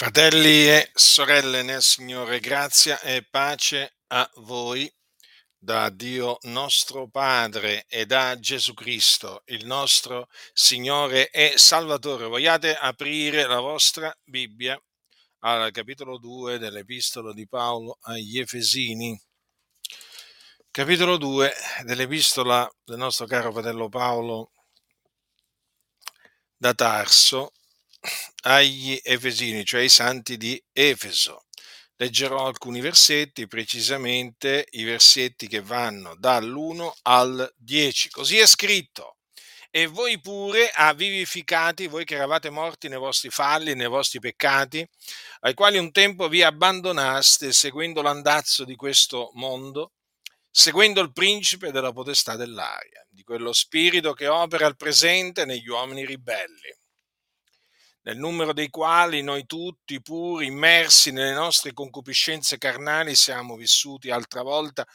Fratelli 0.00 0.68
e 0.68 0.92
sorelle 0.94 1.64
nel 1.64 1.82
Signore, 1.82 2.38
grazia 2.38 3.00
e 3.00 3.26
pace 3.28 3.96
a 4.06 4.30
voi 4.36 4.88
da 5.58 5.90
Dio 5.90 6.38
nostro 6.42 7.08
Padre 7.08 7.84
e 7.88 8.06
da 8.06 8.38
Gesù 8.38 8.74
Cristo, 8.74 9.42
il 9.46 9.66
nostro 9.66 10.28
Signore 10.52 11.30
e 11.30 11.54
Salvatore. 11.56 12.26
Vogliate 12.26 12.76
aprire 12.76 13.48
la 13.48 13.58
vostra 13.58 14.16
Bibbia 14.22 14.80
al 15.40 15.72
capitolo 15.72 16.18
2 16.18 16.58
dell'Epistolo 16.58 17.32
di 17.32 17.48
Paolo 17.48 17.98
agli 18.02 18.38
Efesini. 18.38 19.20
Capitolo 20.70 21.16
2 21.16 21.52
dell'Epistola 21.82 22.70
del 22.84 22.98
nostro 22.98 23.26
caro 23.26 23.50
fratello 23.50 23.88
Paolo 23.88 24.52
da 26.56 26.72
Tarso 26.72 27.50
agli 28.42 28.98
Efesini, 29.02 29.64
cioè 29.64 29.80
ai 29.80 29.88
santi 29.88 30.36
di 30.36 30.62
Efeso. 30.72 31.44
Leggerò 31.96 32.46
alcuni 32.46 32.80
versetti, 32.80 33.48
precisamente 33.48 34.66
i 34.70 34.84
versetti 34.84 35.48
che 35.48 35.60
vanno 35.60 36.14
dall'1 36.16 36.90
al 37.02 37.52
10. 37.56 38.10
Così 38.10 38.38
è 38.38 38.46
scritto. 38.46 39.16
E 39.70 39.86
voi 39.86 40.20
pure 40.20 40.70
ha 40.72 40.94
vivificati, 40.94 41.88
voi 41.88 42.04
che 42.04 42.14
eravate 42.14 42.50
morti 42.50 42.88
nei 42.88 42.98
vostri 42.98 43.30
falli, 43.30 43.74
nei 43.74 43.88
vostri 43.88 44.18
peccati, 44.20 44.88
ai 45.40 45.54
quali 45.54 45.76
un 45.76 45.90
tempo 45.92 46.28
vi 46.28 46.42
abbandonaste 46.42 47.52
seguendo 47.52 48.00
l'andazzo 48.00 48.64
di 48.64 48.76
questo 48.76 49.30
mondo, 49.34 49.92
seguendo 50.50 51.00
il 51.00 51.12
principe 51.12 51.70
della 51.70 51.92
potestà 51.92 52.36
dell'aria, 52.36 53.04
di 53.10 53.22
quello 53.24 53.52
spirito 53.52 54.14
che 54.14 54.28
opera 54.28 54.66
al 54.66 54.76
presente 54.76 55.44
negli 55.44 55.68
uomini 55.68 56.06
ribelli 56.06 56.74
nel 58.08 58.16
numero 58.16 58.54
dei 58.54 58.70
quali 58.70 59.20
noi 59.20 59.44
tutti, 59.44 60.00
pur 60.00 60.42
immersi 60.42 61.10
nelle 61.10 61.34
nostre 61.34 61.74
concupiscenze 61.74 62.56
carnali, 62.56 63.14
siamo 63.14 63.54
vissuti 63.54 64.10
altra 64.10 64.40
volta, 64.40 64.86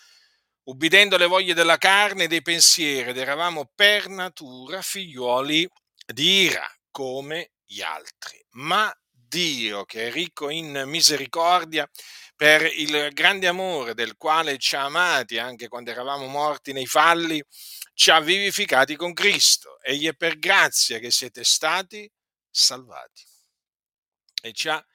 ubbidendo 0.63 1.15
le 1.17 1.27
voglie 1.27 1.53
della 1.53 1.77
carne 1.77 2.23
e 2.23 2.27
dei 2.27 2.41
pensieri, 2.41 3.11
ed 3.11 3.17
eravamo 3.17 3.69
per 3.75 4.07
natura 4.07 4.81
figliuoli 4.81 5.69
di 6.11 6.41
ira, 6.41 6.67
come 6.89 7.51
gli 7.63 7.81
altri. 7.81 8.43
Ma 8.53 8.91
Dio, 9.11 9.85
che 9.85 10.07
è 10.07 10.11
ricco 10.11 10.49
in 10.49 10.81
misericordia, 10.87 11.87
per 12.35 12.63
il 12.63 13.09
grande 13.13 13.45
amore 13.45 13.93
del 13.93 14.17
quale 14.17 14.57
ci 14.57 14.75
ha 14.75 14.85
amati 14.85 15.37
anche 15.37 15.67
quando 15.67 15.91
eravamo 15.91 16.25
morti 16.25 16.73
nei 16.73 16.87
falli, 16.87 17.43
ci 17.93 18.09
ha 18.09 18.19
vivificati 18.19 18.95
con 18.95 19.13
Cristo. 19.13 19.79
Egli 19.83 20.07
è 20.07 20.15
per 20.15 20.39
grazia 20.39 20.97
che 20.97 21.11
siete 21.11 21.43
stati 21.43 22.11
salvati. 22.53 23.23
E 24.41 24.53
ci 24.53 24.69
ha 24.69 24.85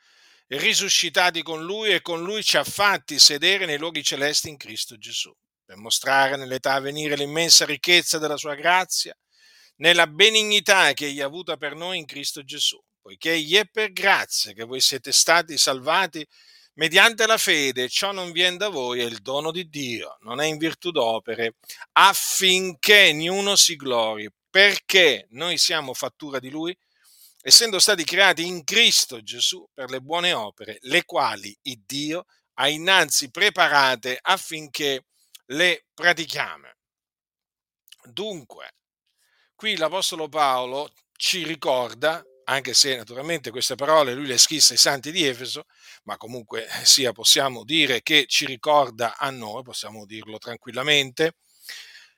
risuscitati 0.49 1.43
con 1.43 1.65
lui 1.65 1.91
e 1.91 2.01
con 2.01 2.23
lui 2.23 2.43
ci 2.43 2.57
ha 2.57 2.65
fatti 2.65 3.19
sedere 3.19 3.67
nei 3.67 3.79
luoghi 3.79 4.03
celesti 4.03 4.49
in 4.49 4.57
Cristo 4.57 4.97
Gesù, 4.97 5.35
per 5.65 5.77
mostrare 5.77 6.37
nell'età 6.37 6.75
a 6.75 6.81
venire 6.81 7.17
l'immensa 7.17 7.65
ricchezza 7.65 8.19
della 8.19 8.37
sua 8.37 8.55
grazia, 8.55 9.15
nella 9.77 10.07
benignità 10.07 10.93
che 10.93 11.07
egli 11.07 11.21
ha 11.21 11.27
avuta 11.27 11.57
per 11.57 11.75
noi 11.75 11.99
in 11.99 12.07
Cristo 12.07 12.43
Gesù, 12.45 12.81
poiché 13.01 13.33
egli 13.33 13.57
è 13.57 13.67
per 13.67 13.93
grazia 13.93 14.53
che 14.53 14.65
voi 14.65 14.81
siete 14.81 15.13
stati 15.13 15.59
salvati 15.59 16.27
mediante 16.75 17.27
la 17.27 17.39
fede, 17.39 17.89
ciò 17.89 18.13
non 18.13 18.33
viene 18.33 18.57
da 18.57 18.69
voi, 18.69 19.01
è 19.01 19.05
il 19.05 19.19
dono 19.19 19.51
di 19.51 19.69
Dio, 19.69 20.17
non 20.21 20.41
è 20.41 20.47
in 20.47 20.59
virtù 20.59 20.91
d'opere, 20.91 21.57
affinché 21.93 23.13
niuno 23.13 23.57
si 23.57 23.75
glori, 23.77 24.29
perché 24.49 25.27
noi 25.31 25.59
siamo 25.59 25.93
fattura 25.93 26.39
di 26.39 26.51
lui, 26.51 26.77
essendo 27.41 27.79
stati 27.79 28.05
creati 28.05 28.47
in 28.47 28.65
Cristo 28.65 29.23
Gesù 29.23 29.67
per 29.73 29.91
le 29.91 30.01
buone 30.01 30.33
opere, 30.33 30.79
le 30.83 31.05
quali 31.05 31.57
il 31.63 31.83
Dio 31.87 32.25
ha 32.55 32.69
innanzi 32.69 33.31
preparate 33.31 34.19
affinché 34.21 35.05
le 35.47 35.87
pratichiamo. 35.95 36.67
Dunque, 38.05 38.75
qui 39.55 39.77
l'Apostolo 39.77 40.29
Paolo 40.29 40.93
ci 41.17 41.45
ricorda, 41.45 42.25
anche 42.45 42.75
se 42.75 42.97
naturalmente 42.97 43.51
queste 43.51 43.75
parole 43.75 44.15
lui 44.15 44.27
le 44.27 44.39
scrisse 44.39 44.73
ai 44.73 44.79
santi 44.79 45.13
di 45.13 45.25
Efeso, 45.25 45.67
ma 46.05 46.17
comunque 46.17 46.67
sia 46.85 47.13
possiamo 47.13 47.65
dire 47.65 48.03
che 48.03 48.27
ci 48.27 48.47
ricorda 48.47 49.17
a 49.17 49.31
noi, 49.31 49.63
possiamo 49.63 50.07
dirlo 50.07 50.39
tranquillamente, 50.39 51.37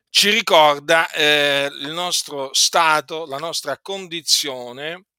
ci 0.09 0.31
ricorda 0.31 1.11
eh, 1.11 1.69
il 1.71 1.93
nostro 1.93 2.53
stato, 2.53 3.27
la 3.27 3.39
nostra 3.39 3.79
condizione 3.79 5.10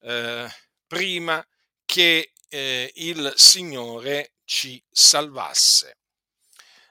eh, 0.00 0.48
prima 0.86 1.46
che 1.84 2.32
eh, 2.48 2.90
il 2.94 3.32
Signore 3.36 4.34
ci 4.44 4.82
salvasse. 4.90 5.98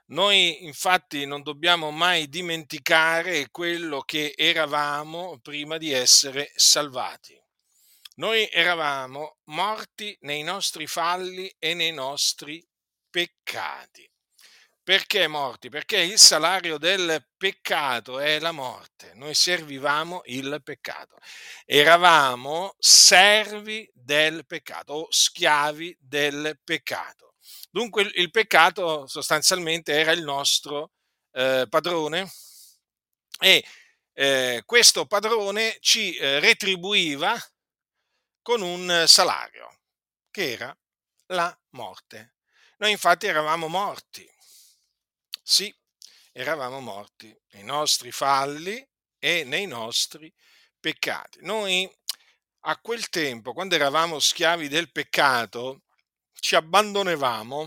Noi 0.10 0.64
infatti 0.64 1.26
non 1.26 1.42
dobbiamo 1.42 1.92
mai 1.92 2.30
dimenticare 2.30 3.50
quello 3.50 4.02
che 4.02 4.34
eravamo 4.38 5.40
prima 5.42 5.78
di 5.78 5.92
essere 5.92 6.52
salvati. 6.56 7.38
Noi 8.16 8.50
eravamo 8.50 9.38
morti 9.46 10.18
nei 10.22 10.44
nostri 10.44 10.88
falli 10.88 11.54
e 11.60 11.74
nei 11.74 11.92
nostri 11.92 12.66
peccati. 13.10 14.10
Perché 14.88 15.28
morti? 15.28 15.68
Perché 15.68 15.98
il 15.98 16.18
salario 16.18 16.78
del 16.78 17.28
peccato 17.36 18.22
è 18.22 18.40
la 18.40 18.54
morte. 18.54 19.12
Noi 19.16 19.34
servivamo 19.34 20.22
il 20.28 20.62
peccato. 20.64 21.18
Eravamo 21.66 22.74
servi 22.80 23.86
del 23.94 24.46
peccato 24.46 24.94
o 24.94 25.08
schiavi 25.10 25.98
del 26.00 26.58
peccato. 26.64 27.36
Dunque 27.70 28.04
il 28.14 28.32
peccato 28.32 29.06
sostanzialmente 29.08 29.92
era 29.92 30.14
il 30.14 30.24
nostro 30.24 30.94
eh, 31.34 31.66
padrone 31.68 32.32
e 33.42 33.66
eh, 34.14 34.64
questo 34.66 35.06
padrone 35.06 35.76
ci 35.82 36.16
eh, 36.16 36.40
retribuiva 36.40 37.38
con 38.42 38.62
un 38.62 39.04
salario 39.06 39.80
che 40.32 40.54
era 40.54 40.78
la 41.26 41.54
morte. 41.72 42.36
Noi 42.78 42.92
infatti 42.92 43.28
eravamo 43.28 43.68
morti 43.68 44.36
sì, 45.50 45.74
eravamo 46.34 46.82
morti 46.82 47.34
nei 47.52 47.64
nostri 47.64 48.12
falli 48.12 48.86
e 49.18 49.46
nei 49.46 49.66
nostri 49.66 50.32
peccati. 50.78 51.40
Noi 51.44 51.90
a 52.66 52.78
quel 52.80 53.08
tempo, 53.08 53.54
quando 53.54 53.76
eravamo 53.76 54.20
schiavi 54.20 54.68
del 54.68 54.92
peccato, 54.92 55.84
ci 56.34 56.56
abbandonavamo 56.56 57.66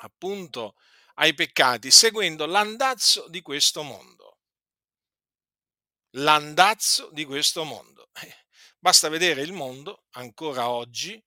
appunto 0.00 0.76
ai 1.14 1.32
peccati 1.32 1.90
seguendo 1.90 2.44
l'andazzo 2.44 3.26
di 3.28 3.40
questo 3.40 3.82
mondo. 3.82 4.40
L'andazzo 6.10 7.08
di 7.10 7.24
questo 7.24 7.64
mondo. 7.64 8.10
Eh, 8.20 8.44
basta 8.78 9.08
vedere 9.08 9.40
il 9.40 9.54
mondo 9.54 10.04
ancora 10.10 10.68
oggi 10.68 11.24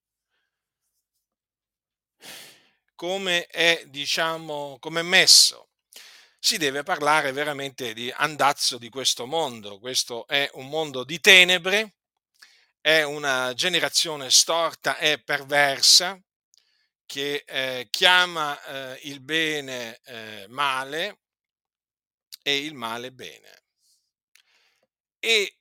come 2.99 3.47
è, 3.47 3.85
diciamo, 3.87 4.75
come 4.81 5.03
messo. 5.03 5.69
Si 6.37 6.57
deve 6.57 6.83
parlare 6.83 7.31
veramente 7.31 7.93
di 7.93 8.11
andazzo 8.13 8.77
di 8.77 8.89
questo 8.89 9.25
mondo. 9.25 9.79
Questo 9.79 10.27
è 10.27 10.49
un 10.55 10.67
mondo 10.67 11.05
di 11.05 11.21
tenebre, 11.21 11.93
è 12.81 13.03
una 13.03 13.53
generazione 13.53 14.29
storta 14.29 14.97
e 14.97 15.17
perversa 15.17 16.21
che 17.05 17.45
eh, 17.47 17.87
chiama 17.89 18.61
eh, 18.65 18.99
il 19.03 19.21
bene 19.21 20.01
eh, 20.03 20.45
male 20.49 21.19
e 22.41 22.57
il 22.57 22.73
male 22.73 23.13
bene. 23.13 23.63
E 25.19 25.55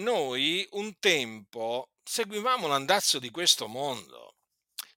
noi 0.00 0.66
un 0.72 0.98
tempo 0.98 1.90
seguivamo 2.02 2.66
l'andazzo 2.66 3.20
di 3.20 3.30
questo 3.30 3.68
mondo 3.68 4.34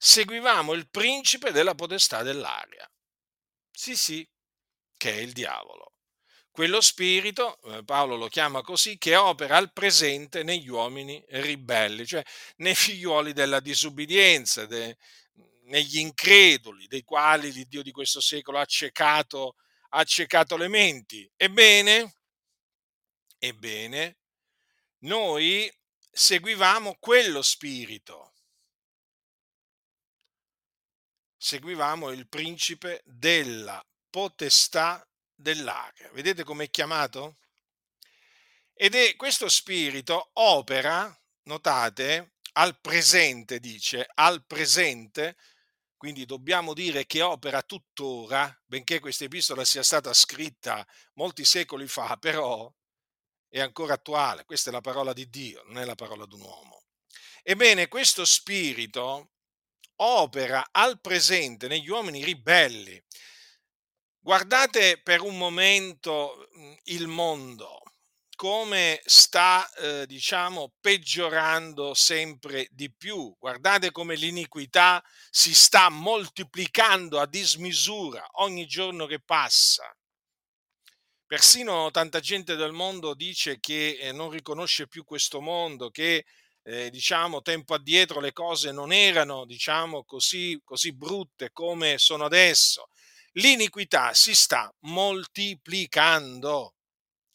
seguivamo 0.06 0.74
il 0.74 0.90
principe 0.90 1.52
della 1.54 1.76
potestà 1.76 2.24
dell'aria. 2.24 2.86
Sì, 3.72 3.96
sì, 3.96 4.28
che 4.98 5.14
è 5.14 5.22
il 5.22 5.32
diavolo. 5.32 5.94
Quello 6.52 6.82
spirito, 6.82 7.62
eh, 7.62 7.86
Paolo 7.86 8.18
lo 8.18 8.28
chiama 8.28 8.62
così, 8.62 8.98
che 8.98 9.16
opera 9.16 9.56
al 9.56 9.72
presente 9.72 10.44
negli 10.44 10.68
uomini 10.68 11.24
ribelli, 11.30 12.06
cioè 12.06 12.22
nei 12.58 12.76
figliuoli 12.76 13.32
della 13.32 13.62
disubbidienza, 13.62 14.66
de, 14.66 14.98
negli 15.68 16.00
increduli, 16.00 16.88
dei 16.88 17.04
quali 17.04 17.54
l'Iddio 17.54 17.82
di 17.82 17.92
questo 17.92 18.20
secolo 18.20 18.58
ha 18.58 18.62
accecato, 18.62 19.56
ha 19.92 20.00
accecato 20.00 20.58
le 20.58 20.68
menti. 20.68 21.32
Ebbene, 21.38 22.14
ebbene, 23.40 24.18
noi 25.00 25.74
seguivamo 26.12 26.98
quello 27.00 27.42
spirito 27.42 28.33
seguivamo 31.44 32.12
il 32.12 32.30
principe 32.30 33.02
della 33.04 33.86
potestà 34.10 35.06
dell'aria. 35.36 36.10
Vedete 36.14 36.46
com'è 36.46 36.70
chiamato? 36.70 37.40
Ed 38.74 38.96
è 38.96 39.18
questo 39.18 39.50
spirito 39.50 40.30
opera, 40.36 41.14
notate, 41.44 42.36
al 42.54 42.80
presente, 42.80 43.60
dice, 43.60 44.08
al 44.14 44.46
presente, 44.46 45.36
quindi 45.98 46.26
dobbiamo 46.26 46.74
dire 46.74 47.06
che 47.06 47.22
opera 47.22 47.62
tuttora, 47.62 48.58
benché 48.66 49.02
questa 49.02 49.26
epistola 49.26 49.66
sia 49.66 49.84
stata 49.84 50.14
scritta 50.14 50.88
molti 51.16 51.44
secoli 51.44 51.90
fa, 51.90 52.16
però 52.16 52.74
è 53.50 53.60
ancora 53.60 53.96
attuale, 53.96 54.46
questa 54.46 54.70
è 54.70 54.74
la 54.74 54.80
parola 54.80 55.12
di 55.12 55.30
Dio, 55.30 55.62
non 55.66 55.80
è 55.80 55.84
la 55.84 55.96
parola 55.96 56.26
di 56.26 56.36
un 56.36 56.42
uomo. 56.42 56.86
Ebbene, 57.42 57.90
questo 57.90 58.24
spirito 58.24 59.33
opera 59.98 60.70
al 60.72 61.00
presente 61.00 61.68
negli 61.68 61.90
uomini 61.90 62.24
ribelli. 62.24 63.02
Guardate 64.20 65.02
per 65.02 65.22
un 65.22 65.38
momento 65.38 66.50
il 66.86 67.08
mondo, 67.08 67.82
come 68.36 69.02
sta, 69.06 69.70
eh, 69.74 70.06
diciamo, 70.08 70.74
peggiorando 70.80 71.94
sempre 71.94 72.68
di 72.72 72.92
più. 72.92 73.36
Guardate 73.38 73.92
come 73.92 74.16
l'iniquità 74.16 75.04
si 75.30 75.54
sta 75.54 75.90
moltiplicando 75.90 77.20
a 77.20 77.28
dismisura 77.28 78.26
ogni 78.36 78.66
giorno 78.66 79.06
che 79.06 79.20
passa. 79.20 79.94
Persino 81.26 81.90
tanta 81.92 82.20
gente 82.20 82.56
del 82.56 82.74
mondo 82.74 83.14
dice 83.16 83.60
che 83.60 83.98
eh, 84.00 84.12
non 84.12 84.30
riconosce 84.30 84.88
più 84.88 85.04
questo 85.04 85.42
mondo, 85.42 85.90
che 85.90 86.26
eh, 86.64 86.90
diciamo 86.90 87.42
tempo 87.42 87.74
addietro 87.74 88.20
le 88.20 88.32
cose 88.32 88.72
non 88.72 88.92
erano 88.92 89.46
diciamo 89.46 90.04
così, 90.04 90.60
così 90.64 90.94
brutte 90.94 91.52
come 91.52 91.98
sono 91.98 92.26
adesso. 92.26 92.88
L'iniquità 93.34 94.14
si 94.14 94.34
sta 94.34 94.74
moltiplicando, 94.82 96.76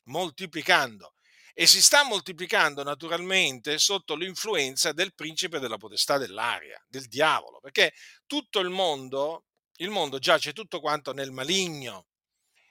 moltiplicando 0.04 1.14
e 1.52 1.66
si 1.66 1.82
sta 1.82 2.04
moltiplicando 2.04 2.84
naturalmente 2.84 3.78
sotto 3.78 4.14
l'influenza 4.14 4.92
del 4.92 5.12
principe 5.12 5.58
della 5.58 5.76
potestà 5.76 6.16
dell'aria, 6.16 6.80
del 6.88 7.06
diavolo, 7.08 7.58
perché 7.60 7.92
tutto 8.26 8.60
il 8.60 8.70
mondo, 8.70 9.46
il 9.78 9.90
mondo 9.90 10.20
giace 10.20 10.52
tutto 10.52 10.78
quanto 10.80 11.12
nel 11.12 11.32
maligno 11.32 12.06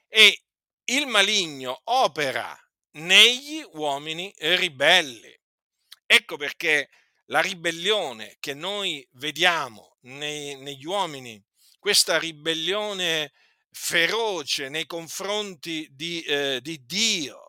e 0.08 0.44
il 0.86 1.06
maligno 1.06 1.82
opera 1.84 2.58
negli 2.92 3.62
uomini 3.74 4.34
ribelli. 4.38 5.37
Ecco 6.08 6.38
perché 6.38 6.90
la 7.26 7.42
ribellione 7.42 8.38
che 8.40 8.54
noi 8.54 9.06
vediamo 9.14 9.98
nei, 10.02 10.56
negli 10.56 10.86
uomini, 10.86 11.40
questa 11.78 12.18
ribellione 12.18 13.34
feroce 13.70 14.70
nei 14.70 14.86
confronti 14.86 15.88
di, 15.92 16.22
eh, 16.22 16.60
di 16.62 16.84
Dio, 16.86 17.48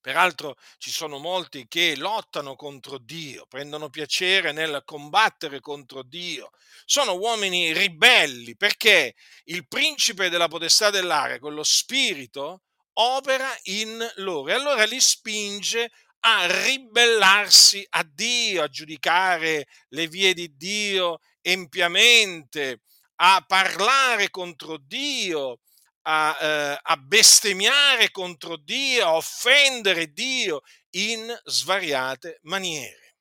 Peraltro 0.00 0.54
ci 0.78 0.90
sono 0.90 1.18
molti 1.18 1.66
che 1.68 1.94
lottano 1.96 2.54
contro 2.54 2.98
Dio, 2.98 3.44
prendono 3.46 3.90
piacere 3.90 4.52
nel 4.52 4.82
combattere 4.84 5.60
contro 5.60 6.02
Dio. 6.02 6.50
Sono 6.86 7.16
uomini 7.16 7.74
ribelli 7.74 8.56
perché 8.56 9.14
il 9.44 9.66
principe 9.66 10.30
della 10.30 10.48
potestà 10.48 10.88
dell'aria, 10.88 11.38
quello 11.38 11.62
spirito, 11.62 12.62
opera 12.94 13.54
in 13.64 13.98
loro 14.16 14.48
e 14.48 14.54
allora 14.54 14.84
li 14.84 14.98
spinge 14.98 15.90
a 16.20 16.64
ribellarsi 16.64 17.86
a 17.90 18.02
Dio, 18.02 18.62
a 18.62 18.68
giudicare 18.68 19.66
le 19.88 20.08
vie 20.08 20.34
di 20.34 20.56
Dio 20.56 21.20
empiamente, 21.40 22.82
a 23.16 23.44
parlare 23.46 24.30
contro 24.30 24.76
Dio, 24.78 25.60
a, 26.02 26.38
eh, 26.40 26.78
a 26.82 26.96
bestemmiare 26.96 28.10
contro 28.10 28.56
Dio, 28.56 29.04
a 29.06 29.14
offendere 29.14 30.12
Dio 30.12 30.62
in 30.90 31.34
svariate 31.44 32.38
maniere. 32.42 33.16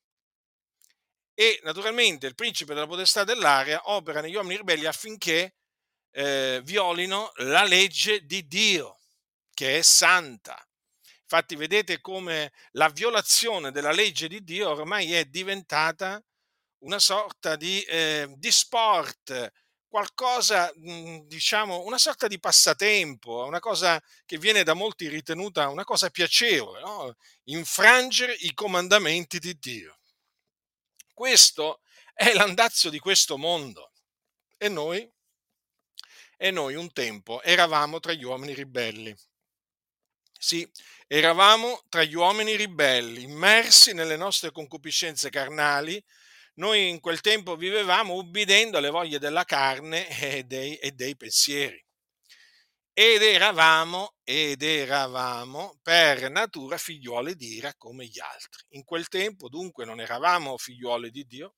E 1.34 1.60
naturalmente 1.64 2.26
il 2.26 2.36
principe 2.36 2.74
della 2.74 2.88
potestà 2.88 3.24
dell'aria 3.24 3.82
opera 3.92 4.22
negli 4.22 4.36
uomini 4.36 4.58
ribelli 4.58 4.86
affinché 4.86 5.56
eh, 6.12 6.62
violino 6.64 7.32
la 7.36 7.64
legge 7.64 8.26
di 8.26 8.48
Dio, 8.48 9.00
che 9.54 9.78
è 9.78 9.82
santa. 9.84 10.67
Infatti 11.30 11.58
vedete 11.58 12.00
come 12.00 12.54
la 12.72 12.88
violazione 12.88 13.72
della 13.72 13.92
legge 13.92 14.30
di 14.30 14.46
Dio 14.46 14.70
ormai 14.70 15.12
è 15.14 15.26
diventata 15.26 16.24
una 16.84 17.00
sorta 17.00 17.58
di, 17.58 17.82
eh, 17.82 18.34
di 18.38 18.50
sport, 18.50 19.52
qualcosa, 19.90 20.72
mhmm, 20.74 21.28
diciamo, 21.28 21.84
una 21.84 21.98
sorta 21.98 22.28
di 22.28 22.40
passatempo, 22.40 23.44
una 23.44 23.60
cosa 23.60 24.02
che 24.26 24.38
viene 24.38 24.64
da 24.64 24.74
molti 24.74 25.10
ritenuta 25.10 25.68
una 25.68 25.84
cosa 25.84 26.10
piacevole, 26.10 26.80
no? 26.80 27.16
infrangere 27.46 28.34
i 28.34 28.54
comandamenti 28.54 29.40
di 29.40 29.58
Dio. 29.60 30.00
Questo 31.14 31.82
è 32.14 32.32
l'andazzo 32.34 32.90
di 32.90 33.00
questo 33.00 33.38
mondo 33.38 33.92
e 34.58 34.70
noi, 34.70 35.12
e 36.38 36.52
noi 36.52 36.76
un 36.76 36.92
tempo 36.94 37.42
eravamo 37.42 38.00
tra 38.00 38.14
gli 38.14 38.24
uomini 38.24 38.54
ribelli. 38.54 39.14
Sì, 40.40 40.68
eravamo 41.08 41.84
tra 41.90 42.04
gli 42.04 42.16
uomini 42.16 42.56
ribelli, 42.56 43.24
immersi 43.24 43.94
nelle 43.94 44.16
nostre 44.18 44.52
concupiscenze 44.52 45.30
carnali, 45.30 46.02
noi 46.56 46.90
in 46.90 47.00
quel 47.00 47.22
tempo 47.22 47.56
vivevamo 47.56 48.16
ubbidendo 48.16 48.78
alle 48.78 48.90
voglie 48.90 49.20
della 49.20 49.44
carne 49.44 50.08
e 50.38 50.44
dei, 50.44 50.76
e 50.78 50.92
dei 50.92 51.16
pensieri. 51.16 51.84
Ed 52.94 53.22
eravamo, 53.22 54.16
ed 54.24 54.62
eravamo 54.64 55.80
per 55.84 56.30
natura 56.32 56.78
figliuoli 56.78 57.36
di 57.36 57.56
ira 57.56 57.74
come 57.78 58.06
gli 58.06 58.20
altri. 58.20 58.64
In 58.70 58.84
quel 58.84 59.08
tempo 59.08 59.50
dunque 59.50 59.86
non 59.86 60.00
eravamo 60.02 60.58
figliuoli 60.58 61.12
di 61.12 61.26
Dio, 61.26 61.56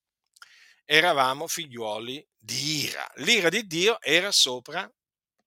eravamo 0.86 1.48
figliuoli 1.48 2.26
di 2.38 2.84
ira. 2.84 3.10
L'ira 3.18 3.50
di 3.50 3.66
Dio 3.68 4.02
era 4.02 4.32
sopra 4.32 4.92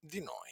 di 0.01 0.21
noi. 0.23 0.52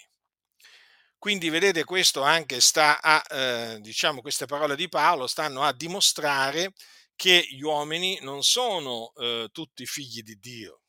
Quindi 1.20 1.50
vedete 1.50 1.84
questo 1.84 2.22
anche 2.22 2.62
sta 2.62 2.98
a, 3.02 3.22
eh, 3.28 3.78
diciamo, 3.82 4.22
queste 4.22 4.46
parole 4.46 4.74
di 4.74 4.88
Paolo 4.88 5.26
stanno 5.26 5.62
a 5.62 5.74
dimostrare 5.74 6.72
che 7.14 7.46
gli 7.50 7.60
uomini 7.60 8.18
non 8.22 8.42
sono 8.42 9.12
eh, 9.16 9.50
tutti 9.52 9.84
figli 9.84 10.22
di 10.22 10.38
Dio, 10.38 10.80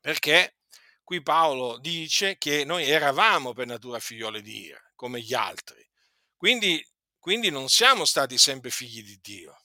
perché 0.00 0.56
qui 1.04 1.20
Paolo 1.22 1.76
dice 1.76 2.38
che 2.38 2.64
noi 2.64 2.88
eravamo 2.88 3.52
per 3.52 3.66
natura 3.66 3.98
figlioli 3.98 4.40
di 4.40 4.64
ira, 4.64 4.80
come 4.94 5.20
gli 5.20 5.34
altri, 5.34 5.86
quindi, 6.34 6.82
quindi 7.18 7.50
non 7.50 7.68
siamo 7.68 8.06
stati 8.06 8.38
sempre 8.38 8.70
figli 8.70 9.02
di 9.02 9.18
Dio. 9.20 9.64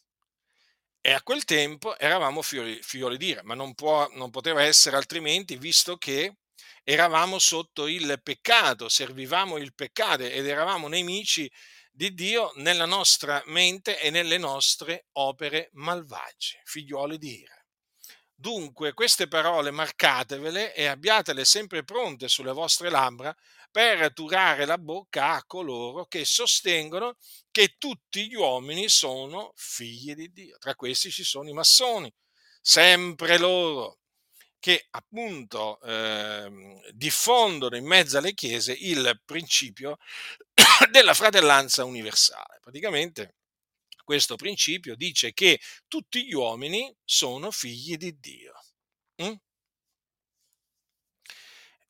E 0.99 1.13
a 1.13 1.23
quel 1.23 1.45
tempo 1.45 1.97
eravamo 1.97 2.41
figlioli, 2.41 2.81
figlioli 2.81 3.15
di 3.15 3.27
ira, 3.27 3.41
ma 3.45 3.53
non, 3.53 3.73
può, 3.73 4.09
non 4.15 4.31
poteva 4.31 4.63
essere 4.63 4.97
altrimenti, 4.97 5.55
visto 5.55 5.95
che 5.95 6.39
eravamo 6.87 7.39
sotto 7.39 7.87
il 7.87 8.21
peccato, 8.21 8.87
servivamo 8.87 9.57
il 9.57 9.73
peccato 9.73 10.23
ed 10.23 10.45
eravamo 10.45 10.87
nemici 10.87 11.51
di 11.91 12.13
Dio 12.13 12.51
nella 12.57 12.85
nostra 12.85 13.41
mente 13.47 13.99
e 13.99 14.11
nelle 14.11 14.37
nostre 14.37 15.07
opere 15.13 15.69
malvagie, 15.73 16.61
figliuoli 16.63 17.17
di 17.17 17.39
ira. 17.39 17.55
Dunque, 18.37 18.93
queste 18.93 19.27
parole 19.27 19.71
marcatevele 19.71 20.75
e 20.75 20.85
abbiatele 20.85 21.43
sempre 21.43 21.83
pronte 21.83 22.27
sulle 22.27 22.51
vostre 22.51 22.89
labbra 22.89 23.35
per 23.71 24.13
turare 24.13 24.65
la 24.65 24.77
bocca 24.77 25.31
a 25.33 25.43
coloro 25.45 26.05
che 26.05 26.23
sostengono 26.23 27.15
che 27.49 27.75
tutti 27.79 28.27
gli 28.27 28.35
uomini 28.35 28.89
sono 28.89 29.53
figli 29.55 30.13
di 30.13 30.31
Dio. 30.31 30.57
Tra 30.59 30.75
questi 30.75 31.09
ci 31.09 31.23
sono 31.23 31.49
i 31.49 31.53
massoni, 31.53 32.13
sempre 32.61 33.37
loro 33.39 33.99
che 34.65 34.87
appunto 34.89 35.79
eh, 35.81 36.81
diffondono 36.89 37.75
in 37.75 37.85
mezzo 37.85 38.17
alle 38.17 38.33
chiese 38.33 38.75
il 38.75 39.21
principio 39.23 39.99
della 40.89 41.13
fratellanza 41.13 41.83
universale. 41.83 42.57
Praticamente 42.61 43.35
questo 44.03 44.35
principio 44.35 44.95
dice 44.95 45.33
che 45.33 45.59
tutti 45.87 46.25
gli 46.25 46.33
uomini 46.33 46.91
sono 47.03 47.51
figli 47.51 47.95
di 47.95 48.17
Dio. 48.19 48.53
Mm? 49.21 49.33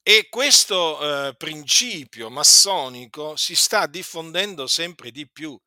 E 0.04 0.28
questo 0.28 1.30
eh, 1.30 1.36
principio 1.38 2.30
massonico 2.30 3.38
si 3.38 3.56
sta 3.56 3.88
diffondendo 3.88 4.68
sempre 4.68 5.12
di 5.12 5.26
più. 5.30 5.58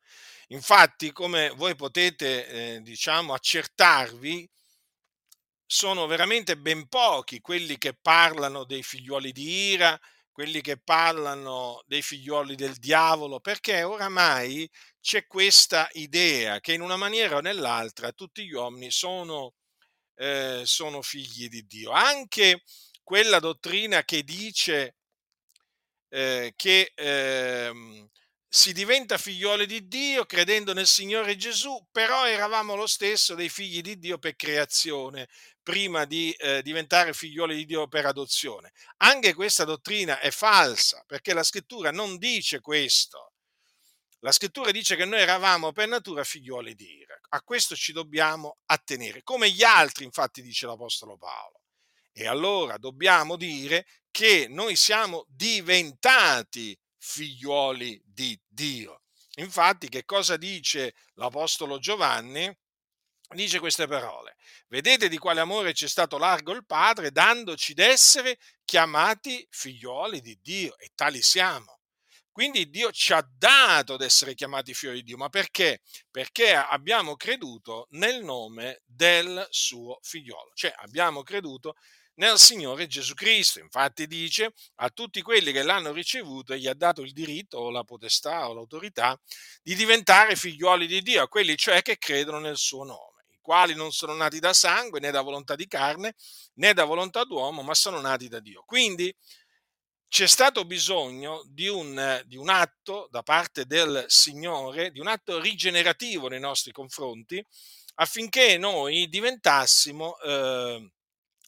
Infatti, 0.49 1.13
come 1.13 1.49
voi 1.57 1.75
potete, 1.75 2.49
eh, 2.49 2.83
diciamo, 2.83 3.33
accertarvi, 3.33 4.47
sono 5.71 6.07
veramente 6.07 6.57
ben 6.57 6.89
pochi 6.89 7.41
quelli 7.43 7.77
che 7.77 7.93
parlano 7.93 8.65
dei 8.65 8.83
figliuoli 8.83 9.33
di 9.33 9.71
ira, 9.73 10.01
quelli 10.33 10.63
che 10.63 10.79
parlano 10.79 11.83
dei 11.87 12.01
figliuoli 12.01 12.55
del 12.55 12.77
diavolo, 12.77 13.39
perché 13.39 13.83
oramai 13.83 14.69
c'è 14.99 15.27
questa 15.27 15.87
idea 15.93 16.59
che 16.61 16.73
in 16.73 16.81
una 16.81 16.97
maniera 16.97 17.37
o 17.37 17.41
nell'altra 17.41 18.13
tutti 18.13 18.47
gli 18.47 18.53
uomini 18.53 18.91
sono, 18.91 19.53
eh, 20.15 20.63
sono 20.65 21.03
figli 21.03 21.49
di 21.49 21.67
Dio. 21.67 21.91
Anche 21.91 22.63
quella 23.03 23.39
dottrina 23.39 24.05
che 24.05 24.23
dice 24.23 24.97
eh, 26.09 26.55
che 26.57 26.93
eh, 26.95 28.09
si 28.51 28.73
diventa 28.73 29.19
figlioli 29.19 29.67
di 29.67 29.87
Dio 29.89 30.25
credendo 30.25 30.73
nel 30.73 30.87
Signore 30.87 31.37
Gesù, 31.37 31.87
però 31.93 32.27
eravamo 32.27 32.75
lo 32.75 32.87
stesso 32.87 33.35
dei 33.35 33.51
figli 33.51 33.83
di 33.83 33.99
Dio 33.99 34.19
per 34.19 34.37
creazione, 34.37 35.29
prima 35.63 36.07
di 36.07 36.33
eh, 36.33 36.63
diventare 36.63 37.13
figlioli 37.13 37.55
di 37.55 37.67
Dio 37.67 37.89
per 37.89 38.07
adozione. 38.07 38.73
Anche 38.99 39.35
questa 39.35 39.65
dottrina 39.65 40.19
è 40.19 40.31
falsa, 40.31 41.05
perché 41.07 41.35
la 41.35 41.43
scrittura 41.43 41.91
non 41.91 42.17
dice 42.17 42.61
questo. 42.61 43.35
La 44.21 44.33
scrittura 44.33 44.71
dice 44.71 44.97
che 44.97 45.05
noi 45.05 45.21
eravamo 45.21 45.73
per 45.73 45.87
natura 45.87 46.25
figlioli 46.25 46.75
di 46.75 46.91
Ira. 47.01 47.21
A 47.29 47.43
questo 47.43 47.77
ci 47.77 47.93
dobbiamo 47.93 48.59
attenere, 48.65 49.23
come 49.23 49.51
gli 49.51 49.63
altri, 49.63 50.05
infatti, 50.05 50.41
dice 50.41 50.67
l'Apostolo 50.67 51.19
Paolo. 51.19 51.61
E 52.13 52.27
allora 52.27 52.79
dobbiamo 52.79 53.37
dire 53.37 53.87
che 54.11 54.47
noi 54.49 54.75
siamo 54.75 55.27
diventati 55.29 56.77
figliuoli 56.99 58.01
di 58.05 58.39
Dio. 58.47 59.03
Infatti, 59.37 59.89
che 59.89 60.05
cosa 60.05 60.37
dice 60.37 60.95
l'Apostolo 61.15 61.79
Giovanni? 61.79 62.53
Dice 63.31 63.59
queste 63.59 63.87
parole. 63.87 64.37
Vedete 64.69 65.09
di 65.09 65.19
quale 65.19 65.41
amore 65.41 65.75
ci 65.75 65.85
è 65.85 65.89
stato 65.89 66.19
largo 66.19 66.53
il 66.53 66.65
Padre, 66.65 67.13
dandoci 67.13 67.75
d'essere 67.75 68.39
chiamati 68.65 69.47
figliuoli 69.51 70.21
di 70.21 70.39
Dio, 70.41 70.79
e 70.79 70.91
tali 70.95 71.21
siamo. 71.23 71.79
Quindi 72.39 72.71
Dio 72.71 72.93
ci 72.93 73.13
ha 73.13 73.29
dato 73.37 73.97
d'essere 73.97 74.35
chiamati 74.35 74.73
figli 74.73 74.93
di 74.93 75.03
Dio, 75.03 75.17
ma 75.17 75.29
perché? 75.29 75.81
Perché 76.09 76.55
abbiamo 76.55 77.17
creduto 77.17 77.89
nel 77.91 78.23
nome 78.23 78.83
del 78.85 79.45
suo 79.51 79.99
figliolo, 80.03 80.53
cioè 80.55 80.73
abbiamo 80.77 81.25
creduto 81.25 81.75
nel 82.19 82.39
Signore 82.39 82.87
Gesù 82.87 83.15
Cristo. 83.15 83.59
Infatti 83.61 84.07
dice 84.07 84.53
a 84.77 84.91
tutti 84.91 85.23
quelli 85.23 85.53
che 85.53 85.63
l'hanno 85.63 85.93
ricevuto 85.93 86.55
gli 86.55 86.67
ha 86.67 86.75
dato 86.75 87.03
il 87.03 87.13
diritto 87.13 87.59
o 87.59 87.71
la 87.71 87.85
potestà 87.85 88.49
o 88.49 88.55
l'autorità 88.55 89.19
di 89.63 89.75
diventare 89.75 90.37
figlioli 90.37 90.87
di 90.87 91.03
Dio, 91.03 91.23
a 91.23 91.29
quelli 91.29 91.57
cioè 91.57 91.83
che 91.83 91.99
credono 91.99 92.39
nel 92.39 92.57
suo 92.57 92.85
nome, 92.85 93.25
i 93.29 93.39
quali 93.41 93.75
non 93.75 93.93
sono 93.93 94.15
nati 94.15 94.39
da 94.39 94.53
sangue 94.53 95.01
né 95.01 95.11
da 95.11 95.23
volontà 95.23 95.55
di 95.55 95.67
carne 95.67 96.15
né 96.55 96.73
da 96.75 96.85
volontà 96.85 97.25
d'uomo, 97.25 97.63
ma 97.63 97.75
sono 97.75 98.01
nati 98.01 98.29
da 98.29 98.41
Dio. 98.41 98.63
Quindi 98.65 99.15
c'è 100.09 100.27
stato 100.27 100.65
bisogno 100.65 101.45
di 101.47 101.69
un, 101.69 102.23
di 102.25 102.37
un, 102.37 102.49
atto 102.49 103.09
da 103.11 103.23
parte 103.23 103.67
del 103.67 104.07
Signore, 104.09 104.91
di 104.91 105.01
un 105.01 105.07
atto 105.07 105.39
rigenerativo 105.39 106.29
nei 106.29 106.41
nostri 106.41 106.73
confronti, 106.73 107.45
affinché 107.97 108.57
noi 108.57 109.07
diventassimo 109.09 110.19
eh, 110.21 110.91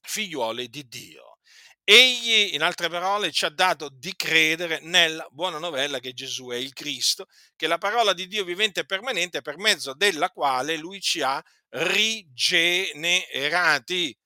figliuoli 0.01 0.69
di 0.69 0.89
Dio. 0.89 1.39
Egli, 1.85 2.55
in 2.55 2.63
altre 2.63 2.89
parole, 2.89 3.33
ci 3.33 3.45
ha 3.45 3.49
dato 3.49 3.89
di 3.89 4.15
credere 4.15 4.79
nella 4.81 5.27
buona 5.33 5.59
novella 5.59 5.99
che 5.99 6.13
Gesù 6.13 6.51
è 6.51 6.57
il 6.57 6.73
Cristo, 6.73 7.27
che 7.57 7.67
è 7.67 7.69
la 7.69 7.79
parola 7.79 8.13
di 8.13 8.29
Dio 8.29 8.45
vivente 8.45 8.81
e 8.81 8.85
permanente 8.85 9.43
per 9.43 9.59
mezzo 9.59 9.93
della 9.95 10.31
quale 10.31 10.77
lui 10.77 11.01
ci 11.01 11.21
ha 11.21 11.43
rigenerati. 11.71 14.17